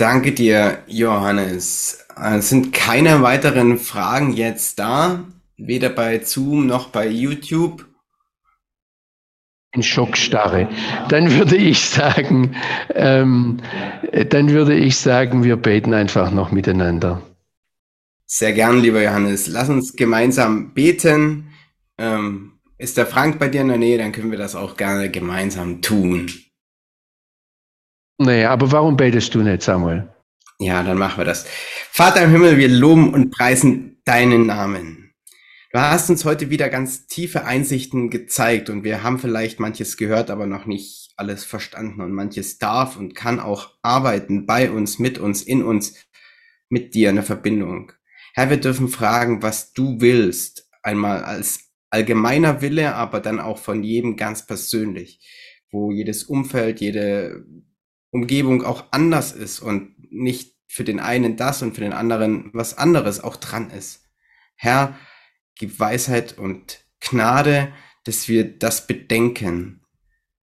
Danke 0.00 0.32
dir, 0.32 0.82
Johannes. 0.86 2.06
Es 2.16 2.48
sind 2.48 2.72
keine 2.72 3.20
weiteren 3.20 3.76
Fragen 3.76 4.32
jetzt 4.32 4.78
da, 4.78 5.24
weder 5.58 5.90
bei 5.90 6.20
Zoom 6.20 6.66
noch 6.66 6.88
bei 6.88 7.06
YouTube. 7.06 7.86
In 9.72 9.82
Schockstarre. 9.82 10.70
Dann 11.10 11.30
würde 11.30 11.56
ich 11.56 11.80
sagen, 11.80 12.56
ähm, 12.94 13.58
dann 14.30 14.48
würde 14.48 14.74
ich 14.74 14.96
sagen, 14.96 15.44
wir 15.44 15.56
beten 15.56 15.92
einfach 15.92 16.30
noch 16.30 16.50
miteinander. 16.50 17.20
Sehr 18.32 18.52
gern, 18.52 18.78
lieber 18.78 19.02
Johannes. 19.02 19.48
Lass 19.48 19.68
uns 19.70 19.94
gemeinsam 19.94 20.72
beten. 20.72 21.52
Ähm, 21.98 22.60
ist 22.78 22.96
der 22.96 23.06
Frank 23.06 23.40
bei 23.40 23.48
dir 23.48 23.62
in 23.62 23.68
der 23.68 23.76
Nähe, 23.76 23.98
dann 23.98 24.12
können 24.12 24.30
wir 24.30 24.38
das 24.38 24.54
auch 24.54 24.76
gerne 24.76 25.10
gemeinsam 25.10 25.82
tun. 25.82 26.30
Naja, 28.18 28.52
aber 28.52 28.70
warum 28.70 28.96
betest 28.96 29.34
du 29.34 29.42
nicht, 29.42 29.62
Samuel? 29.62 30.14
Ja, 30.60 30.84
dann 30.84 30.96
machen 30.96 31.18
wir 31.18 31.24
das. 31.24 31.44
Vater 31.90 32.22
im 32.22 32.30
Himmel, 32.30 32.56
wir 32.56 32.68
loben 32.68 33.12
und 33.14 33.32
preisen 33.32 34.00
deinen 34.04 34.46
Namen. 34.46 35.12
Du 35.72 35.80
hast 35.80 36.08
uns 36.08 36.24
heute 36.24 36.50
wieder 36.50 36.68
ganz 36.68 37.08
tiefe 37.08 37.44
Einsichten 37.44 38.10
gezeigt 38.10 38.70
und 38.70 38.84
wir 38.84 39.02
haben 39.02 39.18
vielleicht 39.18 39.58
manches 39.58 39.96
gehört, 39.96 40.30
aber 40.30 40.46
noch 40.46 40.66
nicht 40.66 41.10
alles 41.16 41.44
verstanden 41.44 42.00
und 42.00 42.12
manches 42.12 42.58
darf 42.58 42.96
und 42.96 43.16
kann 43.16 43.40
auch 43.40 43.70
arbeiten 43.82 44.46
bei 44.46 44.70
uns, 44.70 45.00
mit 45.00 45.18
uns, 45.18 45.42
in 45.42 45.64
uns, 45.64 45.96
mit 46.68 46.94
dir 46.94 47.10
in 47.10 47.16
der 47.16 47.24
Verbindung. 47.24 47.92
Herr, 48.34 48.50
wir 48.50 48.58
dürfen 48.58 48.88
fragen, 48.88 49.42
was 49.42 49.72
du 49.72 50.00
willst, 50.00 50.68
einmal 50.82 51.24
als 51.24 51.70
allgemeiner 51.90 52.62
Wille, 52.62 52.94
aber 52.94 53.20
dann 53.20 53.40
auch 53.40 53.58
von 53.58 53.82
jedem 53.82 54.16
ganz 54.16 54.46
persönlich, 54.46 55.20
wo 55.70 55.92
jedes 55.92 56.24
Umfeld, 56.24 56.80
jede 56.80 57.44
Umgebung 58.10 58.62
auch 58.62 58.84
anders 58.92 59.32
ist 59.32 59.60
und 59.60 59.94
nicht 60.12 60.56
für 60.66 60.84
den 60.84 61.00
einen 61.00 61.36
das 61.36 61.62
und 61.62 61.74
für 61.74 61.80
den 61.80 61.92
anderen 61.92 62.50
was 62.52 62.78
anderes 62.78 63.20
auch 63.22 63.36
dran 63.36 63.70
ist. 63.70 64.08
Herr, 64.54 64.96
gib 65.56 65.80
Weisheit 65.80 66.38
und 66.38 66.84
Gnade, 67.00 67.72
dass 68.04 68.28
wir 68.28 68.44
das 68.44 68.86
bedenken. 68.86 69.84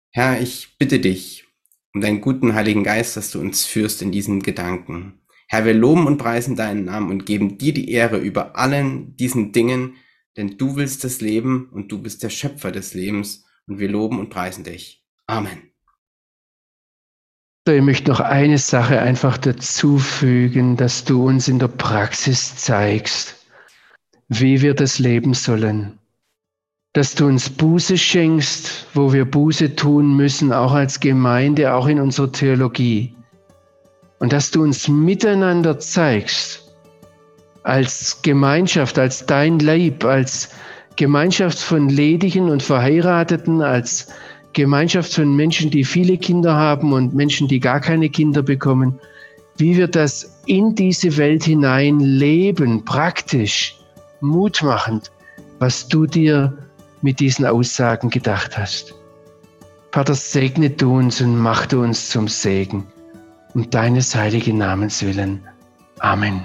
Herr, 0.09 0.41
ich 0.41 0.77
bitte 0.77 0.99
dich 0.99 1.45
um 1.93 2.01
deinen 2.01 2.21
guten 2.21 2.53
Heiligen 2.53 2.83
Geist, 2.83 3.17
dass 3.17 3.31
du 3.31 3.39
uns 3.39 3.65
führst 3.65 4.01
in 4.01 4.11
diesen 4.11 4.41
Gedanken. 4.41 5.21
Herr, 5.47 5.65
wir 5.65 5.73
loben 5.73 6.07
und 6.07 6.17
preisen 6.17 6.55
deinen 6.55 6.85
Namen 6.85 7.11
und 7.11 7.25
geben 7.25 7.57
dir 7.57 7.73
die 7.73 7.91
Ehre 7.91 8.17
über 8.17 8.57
allen 8.57 9.15
diesen 9.15 9.51
Dingen, 9.51 9.95
denn 10.37 10.57
du 10.57 10.75
willst 10.75 11.03
das 11.03 11.21
Leben 11.21 11.69
und 11.71 11.91
du 11.91 12.01
bist 12.01 12.23
der 12.23 12.29
Schöpfer 12.29 12.71
des 12.71 12.93
Lebens 12.93 13.45
und 13.67 13.79
wir 13.79 13.89
loben 13.89 14.19
und 14.19 14.29
preisen 14.29 14.63
dich. 14.63 15.03
Amen. 15.27 15.71
Ich 17.67 17.81
möchte 17.81 18.11
noch 18.11 18.19
eine 18.19 18.59
Sache 18.59 19.01
einfach 19.01 19.39
dazufügen, 19.39 20.77
dass 20.77 21.03
du 21.03 21.25
uns 21.25 21.47
in 21.47 21.57
der 21.57 21.67
Praxis 21.67 22.55
zeigst, 22.57 23.35
wie 24.27 24.61
wir 24.61 24.75
das 24.75 24.99
leben 24.99 25.33
sollen. 25.33 25.97
Dass 26.93 27.15
du 27.15 27.25
uns 27.25 27.49
Buße 27.49 27.97
schenkst, 27.97 28.87
wo 28.93 29.11
wir 29.13 29.25
Buße 29.25 29.75
tun 29.75 30.15
müssen, 30.15 30.53
auch 30.53 30.73
als 30.73 30.99
Gemeinde, 30.99 31.73
auch 31.73 31.87
in 31.87 31.99
unserer 31.99 32.31
Theologie. 32.31 33.15
Und 34.19 34.33
dass 34.33 34.51
du 34.51 34.63
uns 34.63 34.87
miteinander 34.87 35.79
zeigst, 35.79 36.73
als 37.63 38.21
Gemeinschaft, 38.21 38.99
als 38.99 39.25
dein 39.25 39.59
Leib, 39.59 40.03
als 40.05 40.49
Gemeinschaft 40.95 41.57
von 41.57 41.89
Ledigen 41.89 42.49
und 42.49 42.63
Verheirateten, 42.63 43.61
als 43.61 44.07
Gemeinschaft 44.53 45.13
von 45.13 45.35
Menschen, 45.35 45.69
die 45.69 45.83
viele 45.83 46.17
Kinder 46.17 46.55
haben 46.55 46.93
und 46.93 47.13
Menschen, 47.13 47.47
die 47.47 47.59
gar 47.59 47.81
keine 47.81 48.09
Kinder 48.09 48.41
bekommen, 48.41 48.99
wie 49.57 49.75
wir 49.75 49.87
das 49.87 50.39
in 50.45 50.75
diese 50.75 51.17
Welt 51.17 51.43
hinein 51.43 51.99
leben, 51.99 52.85
praktisch, 52.85 53.77
mutmachend, 54.21 55.11
was 55.59 55.87
du 55.87 56.05
dir 56.05 56.57
mit 57.01 57.19
diesen 57.19 57.45
Aussagen 57.45 58.09
gedacht 58.09 58.57
hast. 58.57 58.93
Vater, 59.91 60.15
segne 60.15 60.69
du 60.69 60.97
uns 60.97 61.21
und 61.21 61.37
mach 61.37 61.65
du 61.65 61.81
uns 61.81 62.09
zum 62.09 62.27
Segen, 62.27 62.85
um 63.55 63.69
deines 63.69 64.13
heiligen 64.13 64.57
Namens 64.57 65.01
willen. 65.01 65.41
Amen. 65.99 66.43